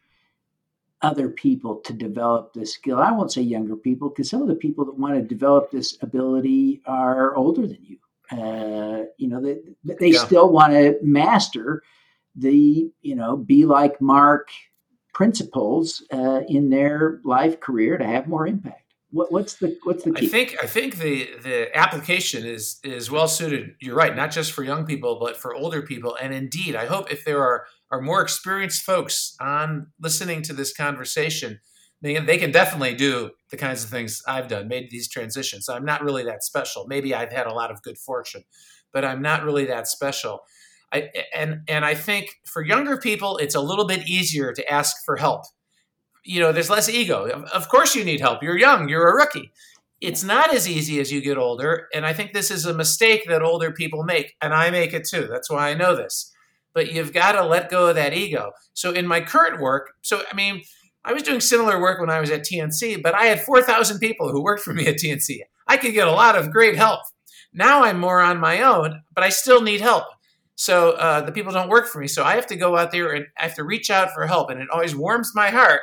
other 1.01 1.29
people 1.29 1.75
to 1.77 1.93
develop 1.93 2.53
this 2.53 2.73
skill. 2.73 2.99
I 2.99 3.11
won't 3.11 3.31
say 3.31 3.41
younger 3.41 3.75
people 3.75 4.09
because 4.09 4.29
some 4.29 4.41
of 4.41 4.47
the 4.47 4.55
people 4.55 4.85
that 4.85 4.97
want 4.97 5.15
to 5.15 5.21
develop 5.21 5.71
this 5.71 5.97
ability 6.01 6.81
are 6.85 7.35
older 7.35 7.67
than 7.67 7.79
you. 7.83 7.97
Uh, 8.31 9.05
you 9.17 9.27
know, 9.27 9.41
they, 9.41 9.57
they 9.95 10.11
yeah. 10.11 10.25
still 10.25 10.51
want 10.51 10.73
to 10.73 10.97
master 11.01 11.83
the, 12.35 12.91
you 13.01 13.15
know, 13.15 13.37
be 13.37 13.65
like 13.65 14.01
Mark 14.01 14.49
principles 15.13 16.03
uh, 16.11 16.41
in 16.47 16.69
their 16.69 17.21
life 17.23 17.59
career 17.59 17.97
to 17.97 18.05
have 18.05 18.27
more 18.27 18.45
impact. 18.45 18.83
What, 19.11 19.31
what's 19.31 19.55
the 19.55 19.77
what's 19.83 20.03
the 20.03 20.11
key? 20.11 20.25
I 20.25 20.29
think 20.29 20.57
I 20.61 20.67
think 20.67 20.97
the 20.97 21.29
the 21.41 21.75
application 21.75 22.45
is 22.45 22.79
is 22.83 23.09
well 23.09 23.29
suited. 23.29 23.75
You're 23.79 23.95
right, 23.95 24.13
not 24.13 24.31
just 24.31 24.51
for 24.51 24.63
young 24.63 24.85
people, 24.85 25.17
but 25.19 25.37
for 25.37 25.55
older 25.55 25.81
people. 25.81 26.17
And 26.21 26.33
indeed, 26.33 26.75
I 26.75 26.87
hope 26.87 27.09
if 27.09 27.23
there 27.23 27.41
are 27.41 27.65
are 27.91 28.01
more 28.01 28.21
experienced 28.21 28.83
folks 28.83 29.35
on 29.39 29.87
listening 29.99 30.41
to 30.43 30.53
this 30.53 30.73
conversation, 30.73 31.59
they, 32.01 32.37
can 32.37 32.51
definitely 32.51 32.93
do 32.93 33.31
the 33.49 33.57
kinds 33.57 33.83
of 33.83 33.89
things 33.89 34.21
I've 34.27 34.47
done, 34.47 34.67
made 34.67 34.89
these 34.91 35.09
transitions. 35.09 35.67
I'm 35.67 35.85
not 35.85 36.03
really 36.03 36.23
that 36.25 36.43
special. 36.43 36.85
Maybe 36.87 37.15
I've 37.15 37.31
had 37.31 37.47
a 37.47 37.53
lot 37.53 37.71
of 37.71 37.81
good 37.81 37.97
fortune, 37.97 38.43
but 38.93 39.03
I'm 39.03 39.21
not 39.21 39.43
really 39.43 39.65
that 39.65 39.87
special. 39.87 40.41
I, 40.93 41.09
and 41.35 41.61
and 41.67 41.83
I 41.83 41.95
think 41.95 42.29
for 42.45 42.63
younger 42.63 42.97
people, 42.97 43.37
it's 43.37 43.55
a 43.55 43.61
little 43.61 43.85
bit 43.85 44.07
easier 44.07 44.53
to 44.53 44.71
ask 44.71 44.95
for 45.05 45.17
help 45.17 45.43
you 46.27 46.41
know, 46.41 46.51
there's 46.51 46.69
less 46.69 46.89
ego. 46.89 47.45
Of 47.53 47.69
course, 47.69 47.95
you 47.95 48.03
need 48.03 48.19
help. 48.19 48.43
You're 48.43 48.57
young. 48.57 48.89
You're 48.89 49.09
a 49.09 49.15
rookie. 49.15 49.53
It's 50.01 50.23
not 50.23 50.53
as 50.53 50.69
easy 50.69 50.99
as 50.99 51.11
you 51.11 51.21
get 51.21 51.37
older, 51.37 51.87
and 51.93 52.05
I 52.05 52.13
think 52.13 52.33
this 52.33 52.51
is 52.51 52.65
a 52.65 52.73
mistake 52.73 53.23
that 53.27 53.41
older 53.41 53.71
people 53.71 54.03
make, 54.03 54.35
and 54.41 54.53
I 54.53 54.69
make 54.69 54.93
it 54.93 55.07
too. 55.07 55.27
That's 55.27 55.49
why 55.49 55.69
I 55.69 55.73
know 55.73 55.95
this. 55.95 56.31
But 56.77 56.91
you've 56.91 57.11
got 57.11 57.31
to 57.31 57.43
let 57.43 57.71
go 57.71 57.87
of 57.87 57.95
that 57.95 58.13
ego. 58.13 58.51
So 58.75 58.91
in 58.91 59.07
my 59.07 59.21
current 59.21 59.59
work, 59.59 59.93
so 60.03 60.21
I 60.31 60.35
mean, 60.35 60.61
I 61.03 61.11
was 61.11 61.23
doing 61.23 61.39
similar 61.39 61.81
work 61.81 61.99
when 61.99 62.11
I 62.11 62.19
was 62.19 62.29
at 62.29 62.43
TNC, 62.43 63.01
but 63.01 63.15
I 63.15 63.25
had 63.25 63.41
4,000 63.41 63.97
people 63.97 64.29
who 64.29 64.43
worked 64.43 64.61
for 64.61 64.73
me 64.73 64.85
at 64.85 64.97
TNC. 64.97 65.39
I 65.65 65.77
could 65.77 65.93
get 65.93 66.07
a 66.07 66.11
lot 66.11 66.35
of 66.35 66.51
great 66.51 66.75
help. 66.75 66.99
Now 67.51 67.83
I'm 67.83 67.99
more 67.99 68.21
on 68.21 68.39
my 68.39 68.61
own, 68.61 69.01
but 69.15 69.23
I 69.23 69.29
still 69.29 69.61
need 69.61 69.81
help. 69.81 70.03
So 70.53 70.91
uh, 70.91 71.21
the 71.21 71.31
people 71.31 71.51
don't 71.51 71.69
work 71.69 71.87
for 71.87 71.99
me. 71.99 72.07
So 72.07 72.23
I 72.23 72.35
have 72.35 72.47
to 72.47 72.55
go 72.55 72.77
out 72.77 72.91
there 72.91 73.11
and 73.13 73.25
I 73.39 73.43
have 73.43 73.55
to 73.55 73.63
reach 73.63 73.89
out 73.89 74.11
for 74.11 74.27
help. 74.27 74.51
And 74.51 74.61
it 74.61 74.69
always 74.69 74.95
warms 74.95 75.31
my 75.33 75.49
heart 75.49 75.81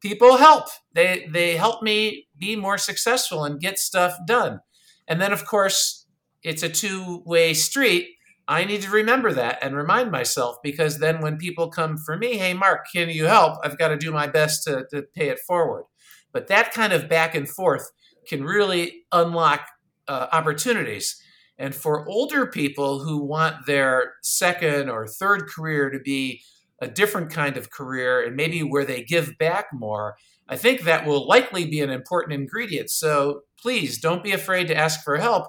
people 0.00 0.36
help. 0.36 0.68
They 0.92 1.28
they 1.30 1.56
help 1.56 1.82
me 1.82 2.28
be 2.36 2.56
more 2.56 2.78
successful 2.78 3.44
and 3.44 3.60
get 3.60 3.78
stuff 3.78 4.16
done. 4.26 4.60
And 5.06 5.20
then 5.20 5.32
of 5.32 5.46
course, 5.46 6.06
it's 6.42 6.62
a 6.62 6.68
two-way 6.68 7.54
street. 7.54 8.17
I 8.48 8.64
need 8.64 8.80
to 8.82 8.90
remember 8.90 9.32
that 9.34 9.58
and 9.62 9.76
remind 9.76 10.10
myself 10.10 10.56
because 10.62 10.98
then 10.98 11.20
when 11.20 11.36
people 11.36 11.68
come 11.68 11.98
for 11.98 12.16
me, 12.16 12.38
hey 12.38 12.54
Mark, 12.54 12.86
can 12.90 13.10
you 13.10 13.26
help? 13.26 13.58
I've 13.62 13.76
got 13.76 13.88
to 13.88 13.96
do 13.98 14.10
my 14.10 14.26
best 14.26 14.64
to, 14.64 14.86
to 14.90 15.02
pay 15.02 15.28
it 15.28 15.38
forward. 15.46 15.84
But 16.32 16.48
that 16.48 16.72
kind 16.72 16.94
of 16.94 17.10
back 17.10 17.34
and 17.34 17.46
forth 17.46 17.90
can 18.26 18.44
really 18.44 19.02
unlock 19.12 19.68
uh, 20.08 20.28
opportunities. 20.32 21.22
And 21.58 21.74
for 21.74 22.08
older 22.08 22.46
people 22.46 23.00
who 23.00 23.22
want 23.22 23.66
their 23.66 24.14
second 24.22 24.88
or 24.88 25.06
third 25.06 25.46
career 25.48 25.90
to 25.90 25.98
be 25.98 26.42
a 26.80 26.88
different 26.88 27.30
kind 27.30 27.56
of 27.56 27.70
career 27.70 28.24
and 28.24 28.36
maybe 28.36 28.62
where 28.62 28.84
they 28.84 29.02
give 29.02 29.36
back 29.38 29.66
more, 29.72 30.16
I 30.48 30.56
think 30.56 30.82
that 30.82 31.04
will 31.04 31.26
likely 31.26 31.66
be 31.66 31.80
an 31.80 31.90
important 31.90 32.40
ingredient. 32.40 32.90
So 32.90 33.42
please 33.60 34.00
don't 34.00 34.24
be 34.24 34.32
afraid 34.32 34.68
to 34.68 34.76
ask 34.76 35.02
for 35.02 35.16
help. 35.16 35.48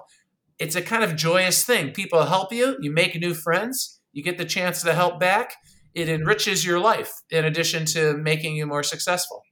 It's 0.60 0.76
a 0.76 0.82
kind 0.82 1.02
of 1.02 1.16
joyous 1.16 1.64
thing. 1.64 1.92
People 1.92 2.24
help 2.26 2.52
you, 2.52 2.76
you 2.80 2.92
make 2.92 3.18
new 3.18 3.34
friends, 3.34 4.00
you 4.12 4.22
get 4.22 4.38
the 4.38 4.44
chance 4.44 4.82
to 4.82 4.92
help 4.92 5.18
back. 5.18 5.54
It 5.94 6.08
enriches 6.08 6.64
your 6.64 6.78
life 6.78 7.12
in 7.30 7.44
addition 7.44 7.86
to 7.86 8.16
making 8.16 8.54
you 8.54 8.66
more 8.66 8.82
successful. 8.82 9.42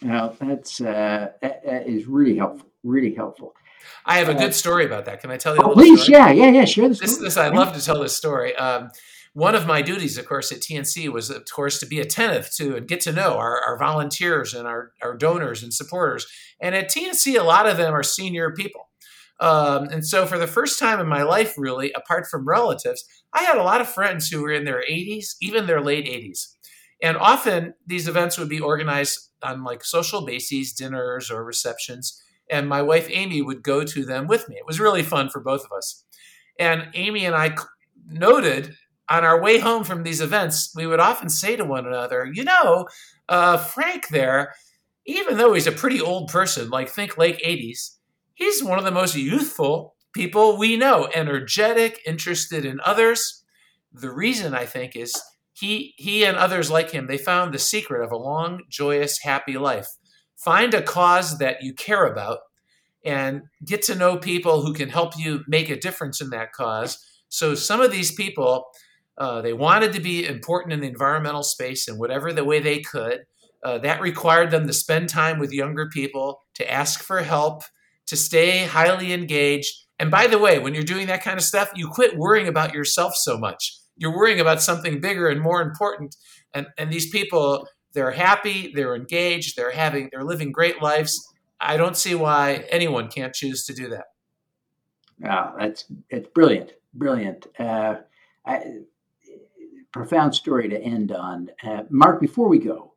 Now 0.00 0.34
that's 0.40 0.80
uh, 0.80 1.28
that, 1.40 1.64
that 1.64 1.86
is 1.86 2.06
really 2.06 2.36
helpful. 2.36 2.68
Really 2.82 3.14
helpful. 3.14 3.54
I 4.04 4.18
have 4.18 4.28
a 4.28 4.34
good 4.34 4.50
uh, 4.50 4.52
story 4.52 4.84
about 4.84 5.04
that. 5.04 5.20
Can 5.20 5.30
I 5.30 5.36
tell 5.36 5.54
you? 5.54 5.62
Oh, 5.62 5.74
please, 5.74 6.02
story? 6.02 6.18
yeah, 6.18 6.30
yeah, 6.32 6.50
yeah. 6.50 6.64
Share 6.64 6.88
this. 6.88 6.98
This, 6.98 7.18
this 7.18 7.36
I 7.36 7.48
love 7.48 7.74
to 7.74 7.84
tell 7.84 8.00
this 8.00 8.16
story. 8.16 8.56
Um, 8.56 8.90
one 9.34 9.54
of 9.54 9.66
my 9.66 9.80
duties, 9.80 10.18
of 10.18 10.26
course, 10.26 10.52
at 10.52 10.58
TNC 10.60 11.08
was, 11.10 11.30
of 11.30 11.44
course, 11.50 11.78
to 11.80 11.86
be 11.86 12.00
attentive 12.00 12.50
to 12.56 12.76
and 12.76 12.88
get 12.88 13.00
to 13.02 13.12
know 13.12 13.34
our, 13.38 13.60
our 13.62 13.78
volunteers 13.78 14.52
and 14.52 14.66
our, 14.66 14.92
our 15.02 15.16
donors 15.16 15.62
and 15.62 15.72
supporters. 15.72 16.26
And 16.60 16.74
at 16.74 16.90
TNC, 16.90 17.38
a 17.38 17.42
lot 17.42 17.66
of 17.66 17.76
them 17.76 17.94
are 17.94 18.02
senior 18.02 18.50
people. 18.50 18.88
Um, 19.42 19.88
and 19.90 20.06
so, 20.06 20.24
for 20.24 20.38
the 20.38 20.46
first 20.46 20.78
time 20.78 21.00
in 21.00 21.08
my 21.08 21.24
life, 21.24 21.54
really, 21.58 21.92
apart 21.94 22.28
from 22.28 22.46
relatives, 22.48 23.04
I 23.32 23.42
had 23.42 23.58
a 23.58 23.64
lot 23.64 23.80
of 23.80 23.88
friends 23.88 24.28
who 24.28 24.42
were 24.42 24.52
in 24.52 24.64
their 24.64 24.84
80s, 24.88 25.36
even 25.42 25.66
their 25.66 25.80
late 25.80 26.06
80s. 26.06 26.56
And 27.02 27.16
often 27.16 27.74
these 27.84 28.06
events 28.06 28.38
would 28.38 28.48
be 28.48 28.60
organized 28.60 29.30
on 29.42 29.64
like 29.64 29.84
social 29.84 30.24
bases, 30.24 30.72
dinners 30.72 31.30
or 31.30 31.44
receptions. 31.44 32.22
And 32.48 32.68
my 32.68 32.82
wife, 32.82 33.08
Amy, 33.10 33.42
would 33.42 33.64
go 33.64 33.82
to 33.84 34.04
them 34.04 34.28
with 34.28 34.48
me. 34.48 34.56
It 34.56 34.66
was 34.66 34.78
really 34.78 35.02
fun 35.02 35.28
for 35.28 35.40
both 35.40 35.64
of 35.64 35.72
us. 35.76 36.04
And 36.58 36.88
Amy 36.94 37.24
and 37.26 37.34
I 37.34 37.56
noted 38.06 38.76
on 39.08 39.24
our 39.24 39.42
way 39.42 39.58
home 39.58 39.84
from 39.84 40.04
these 40.04 40.20
events, 40.20 40.72
we 40.76 40.86
would 40.86 41.00
often 41.00 41.28
say 41.28 41.56
to 41.56 41.64
one 41.64 41.86
another, 41.86 42.30
you 42.32 42.44
know, 42.44 42.86
uh, 43.28 43.56
Frank 43.56 44.08
there, 44.08 44.54
even 45.06 45.36
though 45.36 45.54
he's 45.54 45.66
a 45.66 45.72
pretty 45.72 46.00
old 46.00 46.30
person, 46.30 46.70
like 46.70 46.88
think 46.88 47.18
late 47.18 47.40
80s, 47.44 47.98
he's 48.34 48.62
one 48.62 48.78
of 48.78 48.84
the 48.84 48.90
most 48.90 49.14
youthful 49.16 49.94
people 50.14 50.58
we 50.58 50.76
know, 50.76 51.08
energetic, 51.14 52.00
interested 52.06 52.64
in 52.64 52.80
others. 52.84 53.44
The 53.92 54.10
reason 54.10 54.54
I 54.54 54.66
think 54.66 54.96
is 54.96 55.14
he 55.52 55.94
he 55.96 56.24
and 56.24 56.36
others 56.36 56.70
like 56.70 56.90
him, 56.90 57.06
they 57.06 57.18
found 57.18 57.52
the 57.52 57.58
secret 57.58 58.04
of 58.04 58.12
a 58.12 58.16
long, 58.16 58.62
joyous, 58.68 59.20
happy 59.22 59.56
life. 59.58 59.88
Find 60.36 60.74
a 60.74 60.82
cause 60.82 61.38
that 61.38 61.62
you 61.62 61.72
care 61.72 62.06
about 62.06 62.38
and 63.04 63.42
get 63.64 63.82
to 63.82 63.94
know 63.94 64.16
people 64.16 64.62
who 64.62 64.72
can 64.72 64.88
help 64.88 65.18
you 65.18 65.44
make 65.46 65.68
a 65.68 65.78
difference 65.78 66.20
in 66.20 66.30
that 66.30 66.52
cause. 66.52 67.04
So 67.28 67.54
some 67.54 67.80
of 67.80 67.90
these 67.90 68.12
people 68.12 68.66
uh, 69.18 69.42
they 69.42 69.52
wanted 69.52 69.92
to 69.92 70.00
be 70.00 70.26
important 70.26 70.72
in 70.72 70.80
the 70.80 70.88
environmental 70.88 71.42
space 71.42 71.88
in 71.88 71.98
whatever 71.98 72.32
the 72.32 72.44
way 72.44 72.60
they 72.60 72.80
could. 72.80 73.20
Uh, 73.62 73.78
that 73.78 74.00
required 74.00 74.50
them 74.50 74.66
to 74.66 74.72
spend 74.72 75.08
time 75.08 75.38
with 75.38 75.52
younger 75.52 75.88
people, 75.88 76.42
to 76.54 76.68
ask 76.68 77.02
for 77.02 77.22
help, 77.22 77.62
to 78.12 78.16
stay 78.18 78.66
highly 78.66 79.14
engaged. 79.14 79.72
And 79.98 80.10
by 80.10 80.26
the 80.26 80.38
way, 80.38 80.58
when 80.58 80.74
you're 80.74 80.82
doing 80.82 81.06
that 81.06 81.22
kind 81.22 81.38
of 81.38 81.44
stuff, 81.44 81.70
you 81.74 81.88
quit 81.88 82.18
worrying 82.18 82.46
about 82.46 82.74
yourself 82.74 83.14
so 83.16 83.38
much. 83.38 83.74
You're 83.96 84.14
worrying 84.14 84.38
about 84.38 84.60
something 84.60 85.00
bigger 85.00 85.28
and 85.28 85.40
more 85.40 85.62
important. 85.62 86.14
And, 86.52 86.66
and 86.76 86.92
these 86.92 87.08
people, 87.08 87.66
they're 87.94 88.10
happy, 88.10 88.70
they're 88.74 88.94
engaged, 88.94 89.56
they're 89.56 89.70
having, 89.70 90.10
they're 90.12 90.24
living 90.24 90.52
great 90.52 90.82
lives. 90.82 91.26
I 91.58 91.78
don't 91.78 91.96
see 91.96 92.14
why 92.14 92.66
anyone 92.68 93.08
can't 93.08 93.32
choose 93.32 93.64
to 93.64 93.72
do 93.72 93.88
that. 93.88 94.04
Wow, 95.18 95.54
that's 95.58 95.86
it's 96.10 96.28
brilliant, 96.34 96.72
brilliant. 96.92 97.46
Uh, 97.58 97.94
I, 98.44 98.60
profound 99.90 100.34
story 100.34 100.68
to 100.68 100.78
end 100.82 101.12
on. 101.12 101.48
Uh, 101.64 101.84
Mark, 101.88 102.20
before 102.20 102.48
we 102.48 102.58
go, 102.58 102.91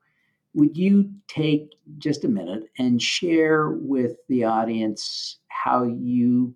would 0.56 0.76
you 0.76 1.12
take 1.28 1.76
just 1.98 2.24
a 2.24 2.30
minute 2.30 2.70
and 2.80 3.02
share 3.02 3.72
with 3.72 4.16
the 4.30 4.46
audience 4.46 5.38
how 5.50 5.84
you 5.84 6.56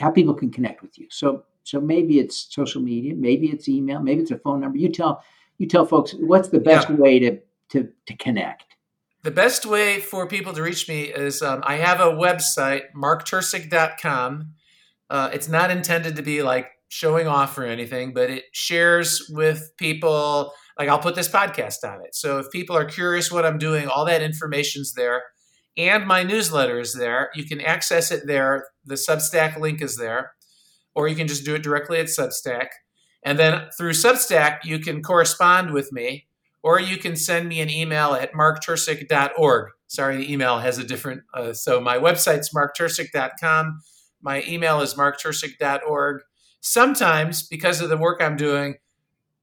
how 0.00 0.10
people 0.10 0.34
can 0.34 0.50
connect 0.50 0.82
with 0.82 0.98
you? 0.98 1.06
So 1.10 1.44
so 1.62 1.80
maybe 1.80 2.18
it's 2.18 2.48
social 2.50 2.82
media, 2.82 3.14
maybe 3.14 3.48
it's 3.48 3.68
email, 3.68 4.00
maybe 4.00 4.22
it's 4.22 4.30
a 4.30 4.38
phone 4.38 4.60
number. 4.60 4.78
You 4.78 4.90
tell 4.90 5.22
you 5.58 5.68
tell 5.68 5.86
folks 5.86 6.14
what's 6.18 6.48
the 6.48 6.58
best 6.58 6.88
yeah. 6.88 6.96
way 6.96 7.18
to 7.20 7.38
to 7.70 7.88
to 8.06 8.16
connect. 8.16 8.64
The 9.22 9.30
best 9.30 9.64
way 9.64 10.00
for 10.00 10.26
people 10.26 10.52
to 10.54 10.62
reach 10.62 10.88
me 10.88 11.04
is 11.04 11.40
um, 11.40 11.62
I 11.64 11.76
have 11.76 12.00
a 12.00 12.12
website, 12.12 12.92
marktercek.com. 12.94 14.52
Uh, 15.08 15.30
it's 15.32 15.48
not 15.48 15.70
intended 15.70 16.16
to 16.16 16.22
be 16.22 16.42
like 16.42 16.68
showing 16.88 17.26
off 17.26 17.56
or 17.56 17.64
anything, 17.64 18.12
but 18.12 18.30
it 18.30 18.44
shares 18.52 19.26
with 19.30 19.72
people. 19.76 20.52
Like 20.78 20.88
I'll 20.88 20.98
put 20.98 21.14
this 21.14 21.28
podcast 21.28 21.84
on 21.84 22.00
it. 22.04 22.14
So 22.14 22.38
if 22.38 22.50
people 22.50 22.76
are 22.76 22.84
curious 22.84 23.30
what 23.30 23.46
I'm 23.46 23.58
doing, 23.58 23.88
all 23.88 24.04
that 24.06 24.22
information's 24.22 24.94
there. 24.94 25.22
And 25.76 26.06
my 26.06 26.22
newsletter 26.22 26.78
is 26.78 26.94
there. 26.94 27.30
You 27.34 27.44
can 27.44 27.60
access 27.60 28.10
it 28.10 28.26
there. 28.26 28.66
The 28.84 28.94
Substack 28.94 29.58
link 29.58 29.82
is 29.82 29.96
there. 29.96 30.32
Or 30.94 31.08
you 31.08 31.16
can 31.16 31.26
just 31.26 31.44
do 31.44 31.54
it 31.54 31.62
directly 31.62 31.98
at 31.98 32.06
Substack. 32.06 32.68
And 33.24 33.38
then 33.38 33.68
through 33.76 33.92
Substack, 33.92 34.58
you 34.64 34.78
can 34.78 35.02
correspond 35.02 35.72
with 35.72 35.92
me, 35.92 36.26
or 36.62 36.78
you 36.78 36.98
can 36.98 37.16
send 37.16 37.48
me 37.48 37.60
an 37.60 37.70
email 37.70 38.12
at 38.12 38.32
marktercek.org. 38.32 39.70
Sorry, 39.86 40.16
the 40.16 40.32
email 40.32 40.58
has 40.58 40.78
a 40.78 40.84
different. 40.84 41.22
Uh, 41.32 41.52
so 41.52 41.80
my 41.80 41.98
website's 41.98 42.52
marktercek.com. 42.54 43.80
My 44.22 44.44
email 44.46 44.80
is 44.80 44.94
marktercek.org 44.94 46.20
sometimes 46.60 47.46
because 47.46 47.80
of 47.80 47.90
the 47.90 47.96
work 47.96 48.22
I'm 48.22 48.36
doing, 48.36 48.76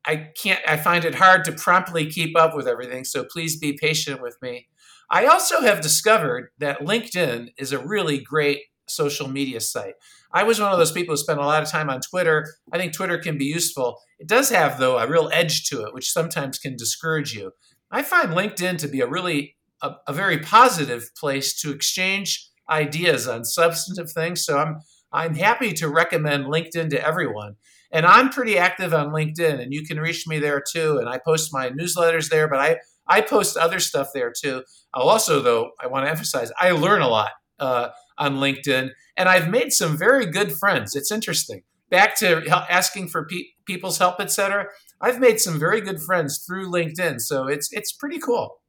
I 0.05 0.29
can't, 0.41 0.61
I 0.67 0.77
find 0.77 1.05
it 1.05 1.15
hard 1.15 1.45
to 1.45 1.51
promptly 1.51 2.05
keep 2.05 2.37
up 2.37 2.55
with 2.55 2.67
everything. 2.67 3.03
So 3.03 3.23
please 3.23 3.59
be 3.59 3.77
patient 3.79 4.21
with 4.21 4.37
me. 4.41 4.67
I 5.09 5.25
also 5.25 5.61
have 5.61 5.81
discovered 5.81 6.49
that 6.59 6.79
LinkedIn 6.79 7.49
is 7.57 7.71
a 7.71 7.79
really 7.79 8.19
great 8.19 8.61
social 8.87 9.27
media 9.27 9.59
site. 9.59 9.93
I 10.33 10.43
was 10.43 10.59
one 10.59 10.71
of 10.71 10.77
those 10.77 10.91
people 10.91 11.13
who 11.13 11.17
spent 11.17 11.39
a 11.39 11.45
lot 11.45 11.61
of 11.61 11.69
time 11.69 11.89
on 11.89 11.99
Twitter. 12.01 12.47
I 12.71 12.77
think 12.77 12.93
Twitter 12.93 13.17
can 13.17 13.37
be 13.37 13.45
useful. 13.45 13.99
It 14.19 14.27
does 14.27 14.49
have, 14.49 14.79
though, 14.79 14.97
a 14.97 15.07
real 15.07 15.29
edge 15.33 15.65
to 15.65 15.83
it, 15.83 15.93
which 15.93 16.11
sometimes 16.11 16.57
can 16.57 16.75
discourage 16.75 17.33
you. 17.33 17.51
I 17.91 18.01
find 18.01 18.29
LinkedIn 18.29 18.77
to 18.79 18.87
be 18.87 19.01
a 19.01 19.07
really 19.07 19.57
a, 19.81 19.95
a 20.07 20.13
very 20.13 20.37
positive 20.37 21.09
place 21.17 21.59
to 21.61 21.71
exchange 21.71 22.49
ideas 22.69 23.27
on 23.27 23.43
substantive 23.43 24.11
things. 24.11 24.45
So 24.45 24.57
I'm 24.57 24.79
I'm 25.11 25.35
happy 25.35 25.73
to 25.73 25.89
recommend 25.89 26.45
LinkedIn 26.45 26.89
to 26.91 27.05
everyone. 27.05 27.57
And 27.91 28.05
I'm 28.05 28.29
pretty 28.29 28.57
active 28.57 28.93
on 28.93 29.09
LinkedIn, 29.09 29.61
and 29.61 29.73
you 29.73 29.83
can 29.83 29.99
reach 29.99 30.27
me 30.27 30.39
there 30.39 30.61
too. 30.61 30.97
And 30.97 31.09
I 31.09 31.17
post 31.17 31.53
my 31.53 31.69
newsletters 31.69 32.29
there, 32.29 32.47
but 32.47 32.59
I, 32.59 32.77
I 33.07 33.21
post 33.21 33.57
other 33.57 33.79
stuff 33.79 34.09
there 34.13 34.31
too. 34.31 34.63
I'll 34.93 35.09
also, 35.09 35.41
though, 35.41 35.71
I 35.79 35.87
want 35.87 36.05
to 36.05 36.09
emphasize 36.09 36.51
I 36.59 36.71
learn 36.71 37.01
a 37.01 37.07
lot 37.09 37.31
uh, 37.59 37.89
on 38.17 38.37
LinkedIn, 38.37 38.91
and 39.17 39.29
I've 39.29 39.49
made 39.49 39.73
some 39.73 39.97
very 39.97 40.25
good 40.25 40.53
friends. 40.53 40.95
It's 40.95 41.11
interesting. 41.11 41.63
Back 41.89 42.15
to 42.19 42.47
asking 42.69 43.09
for 43.09 43.25
pe- 43.25 43.49
people's 43.65 43.97
help, 43.97 44.21
etc. 44.21 44.67
I've 45.01 45.19
made 45.19 45.41
some 45.41 45.59
very 45.59 45.81
good 45.81 46.01
friends 46.01 46.43
through 46.45 46.71
LinkedIn, 46.71 47.19
so 47.19 47.47
it's 47.47 47.71
it's 47.73 47.91
pretty 47.91 48.19
cool. 48.19 48.61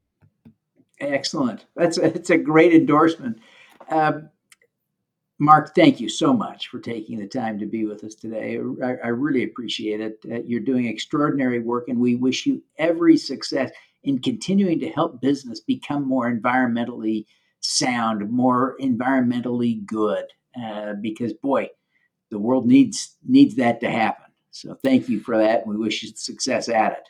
Excellent. 0.99 1.66
That's 1.77 1.99
a, 1.99 2.05
it's 2.05 2.31
a 2.31 2.39
great 2.39 2.73
endorsement. 2.73 3.39
Um, 3.91 4.31
Mark, 5.43 5.74
thank 5.74 5.99
you 5.99 6.09
so 6.09 6.32
much 6.32 6.68
for 6.68 6.78
taking 6.78 7.18
the 7.18 7.26
time 7.26 7.59
to 7.59 7.66
be 7.66 7.84
with 7.84 8.05
us 8.05 8.14
today. 8.14 8.61
I, 8.80 8.90
I 9.03 9.09
really 9.09 9.43
appreciate 9.43 10.01
it. 10.01 10.20
Uh, 10.30 10.40
you're 10.45 10.61
doing 10.61 10.86
extraordinary 10.86 11.59
work, 11.59 11.88
and 11.88 11.99
we 11.99 12.14
wish 12.14 12.47
you 12.47 12.62
every 12.78 13.16
success 13.16 13.72
in 14.05 14.20
continuing 14.20 14.78
to 14.78 14.88
help 14.90 15.20
business 15.20 15.59
become 15.59 16.07
more 16.07 16.32
environmentally 16.32 17.24
sound, 17.59 18.30
more 18.30 18.76
environmentally 18.80 19.84
good. 19.84 20.26
Uh, 20.57 20.93
because 21.03 21.32
boy, 21.32 21.68
the 22.30 22.38
world 22.38 22.68
needs 22.68 23.16
needs 23.26 23.57
that 23.57 23.80
to 23.80 23.90
happen. 23.90 24.26
So 24.53 24.78
thank 24.84 25.09
you 25.09 25.18
for 25.18 25.36
that. 25.38 25.62
And 25.62 25.70
we 25.70 25.76
wish 25.76 26.05
you 26.05 26.11
success 26.14 26.68
at 26.68 26.93
it. 26.93 27.09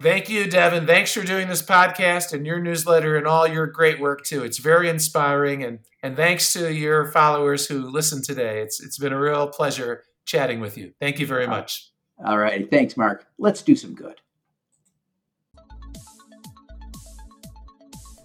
Thank 0.00 0.28
you, 0.28 0.44
Devin. 0.48 0.86
Thanks 0.86 1.14
for 1.14 1.22
doing 1.22 1.48
this 1.48 1.62
podcast 1.62 2.34
and 2.34 2.46
your 2.46 2.60
newsletter 2.60 3.16
and 3.16 3.26
all 3.26 3.46
your 3.46 3.66
great 3.66 3.98
work 3.98 4.24
too. 4.24 4.44
It's 4.44 4.58
very 4.58 4.90
inspiring 4.90 5.62
and 5.62 5.78
and 6.02 6.16
thanks 6.16 6.52
to 6.52 6.72
your 6.72 7.06
followers 7.06 7.66
who 7.66 7.90
listen 7.90 8.22
today. 8.22 8.60
It's 8.60 8.78
it's 8.78 8.98
been 8.98 9.14
a 9.14 9.20
real 9.20 9.48
pleasure 9.48 10.04
chatting 10.26 10.60
with 10.60 10.76
you. 10.76 10.92
Thank 11.00 11.18
you 11.18 11.26
very 11.26 11.46
much. 11.46 11.90
All 12.24 12.36
right. 12.36 12.70
Thanks, 12.70 12.96
Mark. 12.96 13.26
Let's 13.38 13.62
do 13.62 13.74
some 13.74 13.94
good. 13.94 14.20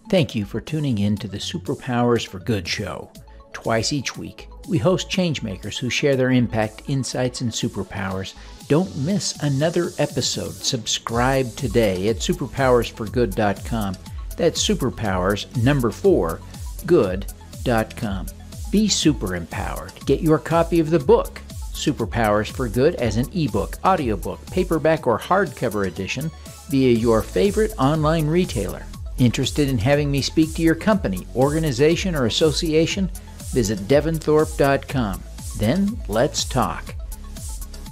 Thank 0.10 0.36
you 0.36 0.44
for 0.44 0.60
tuning 0.60 0.98
in 0.98 1.16
to 1.18 1.30
the 1.30 1.38
Superpowers 1.38 2.28
for 2.28 2.40
Good 2.40 2.68
show. 2.68 3.10
Twice 3.54 3.94
each 3.94 4.18
week, 4.18 4.50
we 4.68 4.78
host 4.78 5.10
changemakers 5.10 5.78
who 5.78 5.90
share 5.90 6.18
their 6.18 6.32
impact, 6.32 6.84
insights, 6.88 7.40
and 7.40 7.50
superpowers 7.50 8.34
don't 8.72 8.96
miss 9.00 9.38
another 9.44 9.92
episode. 9.98 10.54
Subscribe 10.54 11.54
today 11.58 12.08
at 12.08 12.16
superpowersforgood.com. 12.16 13.98
That's 14.38 14.66
superpowers 14.66 15.62
number 15.62 15.92
4 15.92 16.40
good.com. 16.86 18.28
Be 18.72 18.88
super 18.88 19.36
empowered. 19.36 19.92
Get 20.06 20.22
your 20.22 20.40
copy 20.40 20.80
of 20.80 20.90
the 20.90 21.00
book 21.00 21.42
Superpowers 21.74 22.50
for 22.50 22.70
Good 22.70 22.96
as 22.96 23.18
an 23.18 23.28
ebook, 23.34 23.78
audiobook, 23.84 24.40
paperback, 24.46 25.06
or 25.06 25.20
hardcover 25.20 25.86
edition 25.86 26.32
via 26.70 26.94
your 26.94 27.22
favorite 27.22 27.74
online 27.78 28.26
retailer. 28.26 28.86
Interested 29.18 29.68
in 29.68 29.80
having 29.80 30.10
me 30.10 30.22
speak 30.22 30.54
to 30.54 30.62
your 30.62 30.76
company, 30.76 31.28
organization, 31.36 32.16
or 32.16 32.26
association? 32.26 33.12
Visit 33.52 33.80
devinthorpe.com. 33.90 35.22
Then 35.58 36.00
let's 36.08 36.46
talk. 36.46 36.96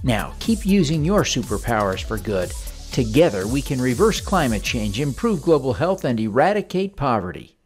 Now, 0.03 0.33
keep 0.39 0.65
using 0.65 1.03
your 1.03 1.23
superpowers 1.23 2.03
for 2.03 2.17
good. 2.17 2.51
Together, 2.91 3.47
we 3.47 3.61
can 3.61 3.81
reverse 3.81 4.21
climate 4.21 4.63
change, 4.63 4.99
improve 4.99 5.41
global 5.41 5.73
health, 5.73 6.05
and 6.05 6.19
eradicate 6.19 6.95
poverty. 6.95 7.58